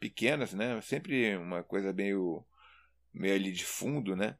pequenas, 0.00 0.52
né? 0.52 0.80
Sempre 0.82 1.36
uma 1.36 1.62
coisa 1.62 1.92
meio 1.92 2.44
meio 3.12 3.34
ali 3.34 3.52
de 3.52 3.64
fundo, 3.64 4.16
né? 4.16 4.36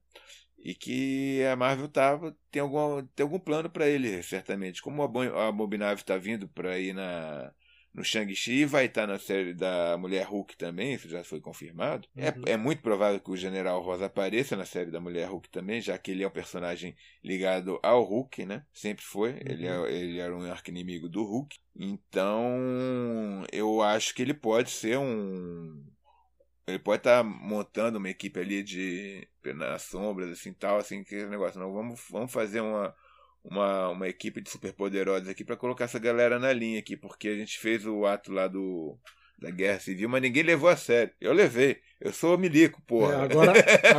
E 0.59 0.75
que 0.75 1.43
a 1.45 1.55
Marvel 1.57 1.89
tava, 1.89 2.37
tem, 2.51 2.61
algum, 2.61 3.07
tem 3.15 3.25
algum 3.25 3.39
plano 3.39 3.71
para 3.71 3.89
ele, 3.89 4.23
certamente. 4.23 4.83
Como 4.83 5.03
a 5.03 5.49
Abominável 5.49 5.95
está 5.95 6.17
vindo 6.17 6.49
para 6.49 6.79
ir 6.79 6.93
na, 6.93 7.53
no 7.99 8.05
Shang-Chi, 8.05 8.65
vai 8.65 8.87
estar 8.87 9.07
na 9.07 9.19
série 9.19 9.53
da 9.53 9.97
Mulher 9.99 10.25
Hulk 10.27 10.57
também, 10.57 10.95
isso 10.95 11.09
já 11.09 11.25
foi 11.25 11.41
confirmado. 11.41 12.09
É, 12.17 12.31
uhum. 12.31 12.43
É, 12.47 12.53
é 12.53 12.57
muito 12.57 12.83
provável 12.83 13.21
que 13.21 13.31
o 13.31 13.37
General 13.37 13.81
Rosa 13.83 14.07
apareça 14.07 14.57
na 14.57 14.65
série 14.65 14.91
da 14.91 15.01
Mulher 15.01 15.29
Hulk 15.29 15.49
também, 15.51 15.81
já 15.81 15.99
que 15.99 16.13
ele 16.13 16.23
é 16.23 16.29
um 16.29 16.31
personagem 16.31 16.97
ligado 17.23 17.79
ao 17.83 18.03
Hulk, 18.05 18.45
né? 18.47 18.65
Sempre 18.73 19.05
foi. 19.05 19.33
Uhum. 19.33 19.39
Ele, 19.45 19.67
é, 19.67 19.93
ele 19.93 20.19
era 20.19 20.37
um 20.37 20.51
arco-inimigo 20.51 21.09
do 21.09 21.25
Hulk. 21.25 21.59
Então, 21.77 23.45
eu 23.53 23.83
acho 23.83 24.15
que 24.15 24.23
ele 24.23 24.35
pode 24.35 24.71
ser 24.71 24.99
um 24.99 25.85
ele 26.69 26.79
pode 26.79 27.01
estar 27.01 27.19
tá 27.19 27.25
montando 27.25 27.99
uma 27.99 28.11
equipe 28.11 28.39
ali 28.39 28.63
de 28.63 29.27
nas 29.55 29.83
sombras, 29.83 30.31
assim, 30.31 30.53
tal, 30.53 30.79
assim, 30.79 31.03
que 31.03 31.25
negócio. 31.27 31.59
Não, 31.59 31.73
vamos, 31.73 32.01
vamos 32.11 32.33
fazer 32.33 32.61
uma, 32.61 32.95
uma, 33.43 33.89
uma 33.89 34.09
equipe 34.09 34.41
de 34.41 34.51
superpoderosos 34.51 35.29
aqui 35.29 35.45
para 35.45 35.57
colocar 35.57 35.85
essa 35.85 35.99
galera 35.99 36.39
na 36.39 36.53
linha 36.53 36.79
aqui, 36.79 36.97
porque 36.97 37.29
a 37.29 37.35
gente 37.35 37.59
fez 37.59 37.87
o 37.87 38.05
ato 38.05 38.33
lá 38.33 38.47
do 38.47 38.99
da 39.41 39.51
Guerra 39.51 39.79
Civil, 39.79 40.09
mas 40.09 40.21
ninguém 40.21 40.43
levou 40.43 40.69
a 40.69 40.77
sério. 40.77 41.13
Eu 41.21 41.33
levei. 41.33 41.77
Eu 42.01 42.13
sou 42.13 42.37
milico, 42.37 42.83
porra. 42.83 43.15
É, 43.15 43.21
agora, 43.23 43.53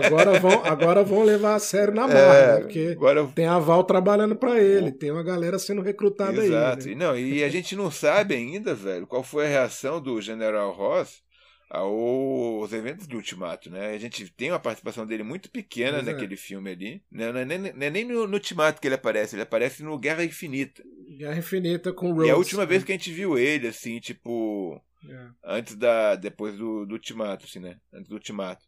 agora, 0.05 0.39
vão, 0.39 0.65
agora 0.65 1.03
vão 1.03 1.23
levar 1.23 1.55
a 1.55 1.59
sério 1.59 1.93
na 1.93 2.07
marra, 2.07 2.35
é, 2.35 2.55
né? 2.55 2.61
porque 2.61 2.89
agora... 2.91 3.25
tem 3.27 3.45
a 3.45 3.57
Val 3.57 3.85
trabalhando 3.85 4.35
para 4.35 4.59
ele, 4.59 4.91
tem 4.91 5.11
uma 5.11 5.23
galera 5.23 5.57
sendo 5.57 5.81
recrutada 5.81 6.43
Exato. 6.43 6.89
aí. 6.89 6.95
Né? 6.95 7.05
Não, 7.05 7.17
e 7.17 7.41
a 7.41 7.49
gente 7.49 7.73
não 7.73 7.89
sabe 7.89 8.35
ainda, 8.35 8.75
velho, 8.75 9.07
qual 9.07 9.23
foi 9.23 9.45
a 9.45 9.49
reação 9.49 10.01
do 10.01 10.21
General 10.21 10.73
Ross 10.73 11.21
aos 11.69 12.73
eventos 12.73 13.07
de 13.07 13.15
Ultimato, 13.15 13.69
né? 13.69 13.91
A 13.91 13.97
gente 13.99 14.27
tem 14.31 14.51
uma 14.51 14.59
participação 14.59 15.05
dele 15.05 15.21
muito 15.21 15.51
pequena 15.51 15.99
é. 15.99 16.01
naquele 16.01 16.33
é. 16.33 16.37
filme 16.37 16.71
ali. 16.71 17.03
Né? 17.11 17.31
Não 17.31 17.39
é 17.39 17.45
nem, 17.45 17.57
não 17.59 17.85
é 17.85 17.89
nem 17.89 18.05
no, 18.05 18.25
no, 18.25 18.33
Ultimato 18.33 18.81
que 18.81 18.87
ele 18.87 18.95
aparece, 18.95 19.35
ele 19.35 19.43
aparece 19.43 19.83
no 19.83 19.97
Guerra 19.97 20.23
Infinita. 20.23 20.83
Guerra 21.17 21.37
Infinita 21.37 21.93
com 21.93 22.11
Rose. 22.11 22.27
E 22.27 22.31
a 22.31 22.35
última 22.35 22.63
né? 22.63 22.67
vez 22.67 22.83
que 22.83 22.91
a 22.91 22.95
gente 22.95 23.11
viu 23.11 23.37
ele, 23.37 23.67
assim, 23.67 23.99
tipo. 23.99 24.81
É. 25.07 25.27
Antes 25.43 25.75
da. 25.75 26.15
Depois 26.15 26.57
do, 26.57 26.85
do 26.85 26.93
Ultimato, 26.93 27.45
assim, 27.45 27.59
né? 27.59 27.77
Antes 27.93 28.09
do 28.09 28.15
Ultimato. 28.15 28.65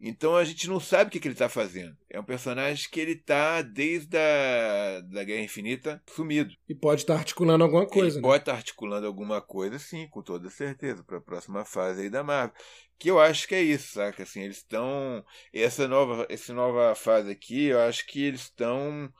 Então 0.00 0.36
a 0.36 0.44
gente 0.44 0.68
não 0.68 0.78
sabe 0.78 1.08
o 1.08 1.10
que, 1.10 1.18
que 1.18 1.26
ele 1.26 1.34
está 1.34 1.48
fazendo. 1.48 1.96
É 2.08 2.20
um 2.20 2.24
personagem 2.24 2.88
que 2.90 3.00
ele 3.00 3.12
está 3.12 3.62
desde 3.62 4.16
a 4.16 5.00
da 5.00 5.24
Guerra 5.24 5.42
Infinita 5.42 6.02
sumido. 6.14 6.54
E 6.68 6.74
pode 6.74 7.02
estar 7.02 7.14
tá 7.14 7.20
articulando 7.20 7.64
alguma 7.64 7.86
coisa. 7.86 8.16
Né? 8.16 8.22
Pode 8.22 8.42
estar 8.42 8.52
tá 8.52 8.58
articulando 8.58 9.06
alguma 9.06 9.40
coisa, 9.40 9.78
sim, 9.78 10.06
com 10.08 10.22
toda 10.22 10.48
certeza, 10.50 11.02
para 11.02 11.18
a 11.18 11.20
próxima 11.20 11.64
fase 11.64 12.02
aí 12.02 12.10
da 12.10 12.22
Marvel. 12.22 12.54
Que 12.96 13.10
eu 13.10 13.20
acho 13.20 13.48
que 13.48 13.54
é 13.54 13.62
isso, 13.62 13.94
saca? 13.94 14.22
Assim, 14.22 14.42
eles 14.42 14.58
estão. 14.58 15.24
Essa 15.52 15.88
nova, 15.88 16.26
essa 16.28 16.54
nova 16.54 16.94
fase 16.94 17.30
aqui, 17.30 17.66
eu 17.66 17.80
acho 17.80 18.06
que 18.06 18.22
eles 18.22 18.42
estão 18.42 19.12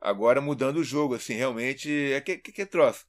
agora 0.00 0.40
mudando 0.40 0.78
o 0.78 0.84
jogo, 0.84 1.14
assim, 1.14 1.34
realmente. 1.34 1.90
É 2.12 2.20
que, 2.20 2.38
que, 2.38 2.52
que 2.52 2.62
é 2.62 2.66
troço 2.66 3.04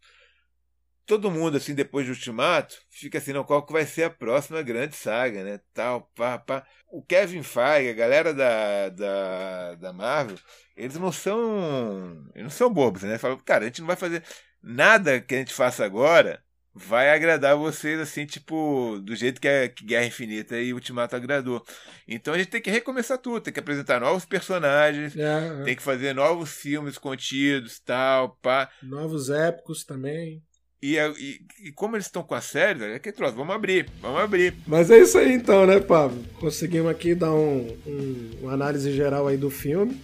todo 1.06 1.32
mundo, 1.32 1.58
assim, 1.58 1.74
depois 1.74 2.06
do 2.06 2.14
Ultimato, 2.14 2.76
fica 2.90 3.18
assim, 3.18 3.34
não, 3.34 3.44
qual 3.44 3.66
que 3.66 3.74
vai 3.74 3.86
ser 3.86 4.04
a 4.04 4.10
próxima 4.10 4.62
grande 4.62 4.96
saga, 4.96 5.44
né? 5.44 5.60
Tal, 5.74 6.02
pá, 6.16 6.38
pá. 6.38 6.66
O 6.90 7.02
Kevin 7.04 7.44
Feige, 7.44 7.90
a 7.90 7.94
galera 7.94 8.34
da, 8.34 8.90
da, 8.90 9.76
da 9.76 9.94
Marvel, 9.94 10.38
eles 10.76 10.96
não 10.98 11.12
são. 11.12 12.30
Eles 12.34 12.44
não 12.44 12.50
são 12.50 12.74
bobos, 12.74 13.04
né? 13.04 13.18
Falam, 13.18 13.38
cara, 13.40 13.64
a 13.64 13.68
gente 13.68 13.82
não 13.82 13.88
vai 13.88 13.96
fazer 13.96 14.24
nada 14.62 15.22
que 15.22 15.36
a 15.36 15.38
gente 15.40 15.54
faça 15.54 15.86
agora 15.86 16.44
vai 16.74 17.12
agradar 17.14 17.56
vocês, 17.58 18.00
assim, 18.00 18.26
tipo, 18.26 19.00
do 19.04 19.16
jeito 19.16 19.42
que, 19.42 19.48
a 19.48 19.68
Guerra 19.68 20.06
Infinita 20.06 20.58
e 20.58 20.74
Ultimato 20.74 21.16
agradou. 21.16 21.64
Então 22.08 22.34
a 22.34 22.38
gente 22.38 22.50
tem 22.50 22.62
que 22.62 22.72
recomeçar 22.72 23.18
tudo, 23.18 23.42
tem 23.42 23.54
que 23.54 23.60
apresentar 23.60 24.00
novos 24.00 24.26
personagens, 24.26 25.16
é, 25.16 25.62
é. 25.62 25.64
tem 25.64 25.76
que 25.76 25.82
fazer 25.82 26.14
novos 26.14 26.52
filmes 26.52 26.98
contidos, 26.98 27.80
tal, 27.80 28.38
pá. 28.42 28.70
Novos 28.82 29.30
épicos 29.30 29.84
também. 29.84 30.42
E, 30.82 30.98
e, 30.98 31.42
e, 31.68 31.72
como 31.72 31.96
eles 31.96 32.08
estão 32.08 32.24
com 32.24 32.34
a 32.34 32.42
série, 32.42 32.84
é 32.84 32.98
que 33.00 33.12
troço, 33.12 33.36
vamos 33.36 33.54
abrir, 33.54 33.88
vamos 34.02 34.20
abrir. 34.20 34.56
Mas 34.66 34.90
é 34.90 35.00
isso 35.00 35.16
aí 35.18 35.32
então, 35.32 35.68
né, 35.68 35.80
Pablo? 35.80 36.24
Conseguimos 36.40 36.90
aqui 36.90 37.14
dar 37.14 37.32
um, 37.32 37.78
um, 37.86 38.32
uma 38.42 38.54
análise 38.54 38.92
geral 38.92 39.28
aí 39.28 39.38
do 39.38 39.52
filme. 39.52 40.02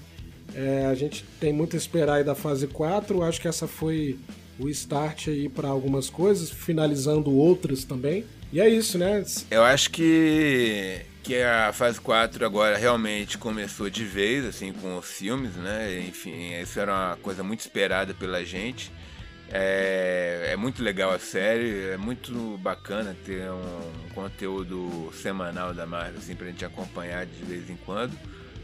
É, 0.54 0.86
a 0.86 0.94
gente 0.94 1.26
tem 1.40 1.52
muito 1.52 1.76
a 1.76 1.78
esperar 1.78 2.18
aí 2.18 2.24
da 2.24 2.36
fase 2.36 2.68
4. 2.68 3.24
Acho 3.24 3.42
que 3.42 3.48
essa 3.48 3.68
foi 3.68 4.20
o 4.60 4.70
start 4.70 5.30
aí 5.30 5.50
para 5.50 5.68
algumas 5.68 6.12
coisas, 6.12 6.52
finalizando 6.52 7.32
outras 7.36 7.84
também. 7.84 8.24
E 8.54 8.62
é 8.62 8.70
isso, 8.70 8.98
né? 9.00 9.24
Eu 9.50 9.64
acho 9.64 9.90
que 9.92 11.02
que 11.24 11.36
a 11.42 11.74
fase 11.74 12.00
4 12.00 12.46
agora 12.46 12.78
realmente 12.78 13.38
começou 13.38 13.90
de 13.90 14.06
vez, 14.06 14.46
assim, 14.46 14.72
com 14.72 14.98
os 14.98 15.06
filmes, 15.06 15.56
né? 15.56 16.00
Enfim, 16.08 16.54
isso 16.54 16.80
era 16.80 16.94
uma 16.94 17.18
coisa 17.18 17.44
muito 17.44 17.60
esperada 17.60 18.14
pela 18.14 18.46
gente. 18.46 18.90
É, 19.50 20.50
é, 20.52 20.56
muito 20.58 20.84
legal 20.84 21.12
a 21.12 21.20
série, 21.20 21.89
é 21.89 21.98
muito 21.98 22.58
bacana 22.58 23.16
ter 23.26 23.50
um 23.50 24.10
conteúdo 24.14 25.10
semanal 25.14 25.74
da 25.74 25.86
Marvel 25.86 26.18
assim, 26.18 26.36
pra 26.36 26.48
gente 26.48 26.66
acompanhar 26.66 27.26
de 27.26 27.43
vez 27.43 27.70
em 27.70 27.78
quando. 27.78 28.18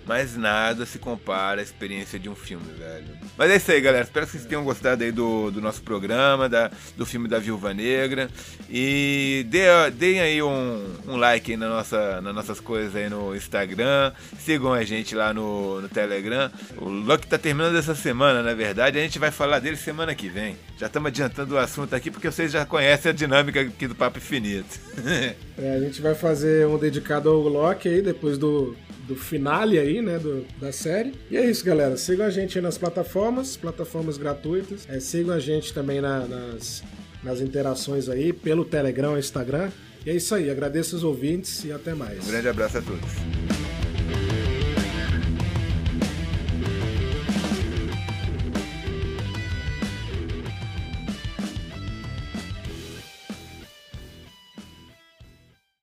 Mas 0.06 0.36
nada 0.36 0.86
se 0.86 1.00
compara 1.00 1.62
à 1.62 1.64
experiência 1.64 2.20
de 2.20 2.30
um 2.30 2.36
filme, 2.36 2.72
velho. 2.78 3.06
Mas 3.38 3.50
é 3.52 3.56
isso 3.56 3.72
aí, 3.72 3.80
galera. 3.80 4.04
Espero 4.04 4.26
que 4.26 4.34
vocês 4.34 4.46
tenham 4.46 4.64
gostado 4.64 5.04
aí 5.04 5.12
do, 5.12 5.50
do 5.50 5.62
nosso 5.62 5.82
programa, 5.82 6.50
da, 6.50 6.70
do 6.98 7.06
filme 7.06 7.28
da 7.28 7.40
Viúva 7.40 7.74
Negra. 7.74 8.30
E 8.70 9.46
dê, 9.50 9.66
deem 9.92 10.20
aí 10.20 10.44
um, 10.44 10.86
um 11.08 11.16
like 11.16 11.52
aí 11.52 11.58
na 11.58 11.70
nossa, 11.70 12.22
nas 12.22 12.36
nossas 12.36 12.60
coisas 12.60 12.96
aí 12.96 13.10
no 13.10 13.36
Instagram. 13.36 14.12
Sigam 14.40 14.74
a 14.74 14.84
gente 14.84 15.16
lá 15.16 15.34
no, 15.34 15.82
no 15.82 15.88
Telegram. 15.88 16.52
O 16.78 16.90
Luck 16.90 17.26
tá 17.26 17.38
terminando 17.38 17.78
essa 17.78 17.96
semana, 17.96 18.44
na 18.44 18.54
verdade. 18.54 19.00
A 19.00 19.02
gente 19.02 19.18
vai 19.18 19.32
falar 19.32 19.60
dele 19.60 19.78
semana 19.78 20.14
que 20.14 20.28
vem. 20.28 20.58
Já 20.78 20.88
estamos 20.88 21.08
adiantando 21.08 21.56
o 21.56 21.58
assunto 21.58 21.96
aqui 21.96 22.12
porque 22.12 22.30
vocês 22.30 22.52
já 22.52 22.66
conhecem 22.66 23.12
a 23.12 23.14
dinâmica 23.14 23.62
aqui 23.62 23.88
do 23.88 23.96
Papo 23.96 24.18
Infinito. 24.18 24.80
é, 25.58 25.76
a 25.76 25.80
gente 25.80 26.02
vai 26.02 26.14
fazer 26.14 26.68
um 26.68 26.78
dedicado 26.78 27.30
ao 27.30 27.40
Loki 27.40 27.88
aí 27.88 28.02
depois 28.02 28.38
do 28.38 28.76
do 29.08 29.16
finale 29.16 29.78
aí, 29.78 29.93
né, 30.02 30.20
do, 30.20 30.46
da 30.60 30.72
série. 30.72 31.14
E 31.30 31.38
é 31.38 31.50
isso, 31.50 31.64
galera. 31.64 31.98
Sigam 31.98 32.26
a 32.26 32.30
gente 32.30 32.58
aí 32.58 32.64
nas 32.64 32.78
plataformas, 32.78 33.58
plataformas 33.58 34.18
gratuitas. 34.18 34.88
É, 34.90 35.00
sigam 35.00 35.34
a 35.34 35.40
gente 35.40 35.74
também 35.74 36.02
na, 36.02 36.28
nas, 36.28 36.84
nas 37.24 37.42
interações 37.42 38.10
aí, 38.10 38.34
pelo 38.34 38.66
Telegram, 38.66 39.18
Instagram. 39.18 39.70
E 40.06 40.10
é 40.10 40.16
isso 40.16 40.34
aí. 40.36 40.50
Agradeço 40.50 40.96
os 40.96 41.04
ouvintes 41.04 41.64
e 41.64 41.72
até 41.72 41.94
mais. 41.94 42.26
Um 42.28 42.32
grande 42.32 42.48
abraço 42.48 42.78
a 42.78 42.82
todos. 42.82 43.83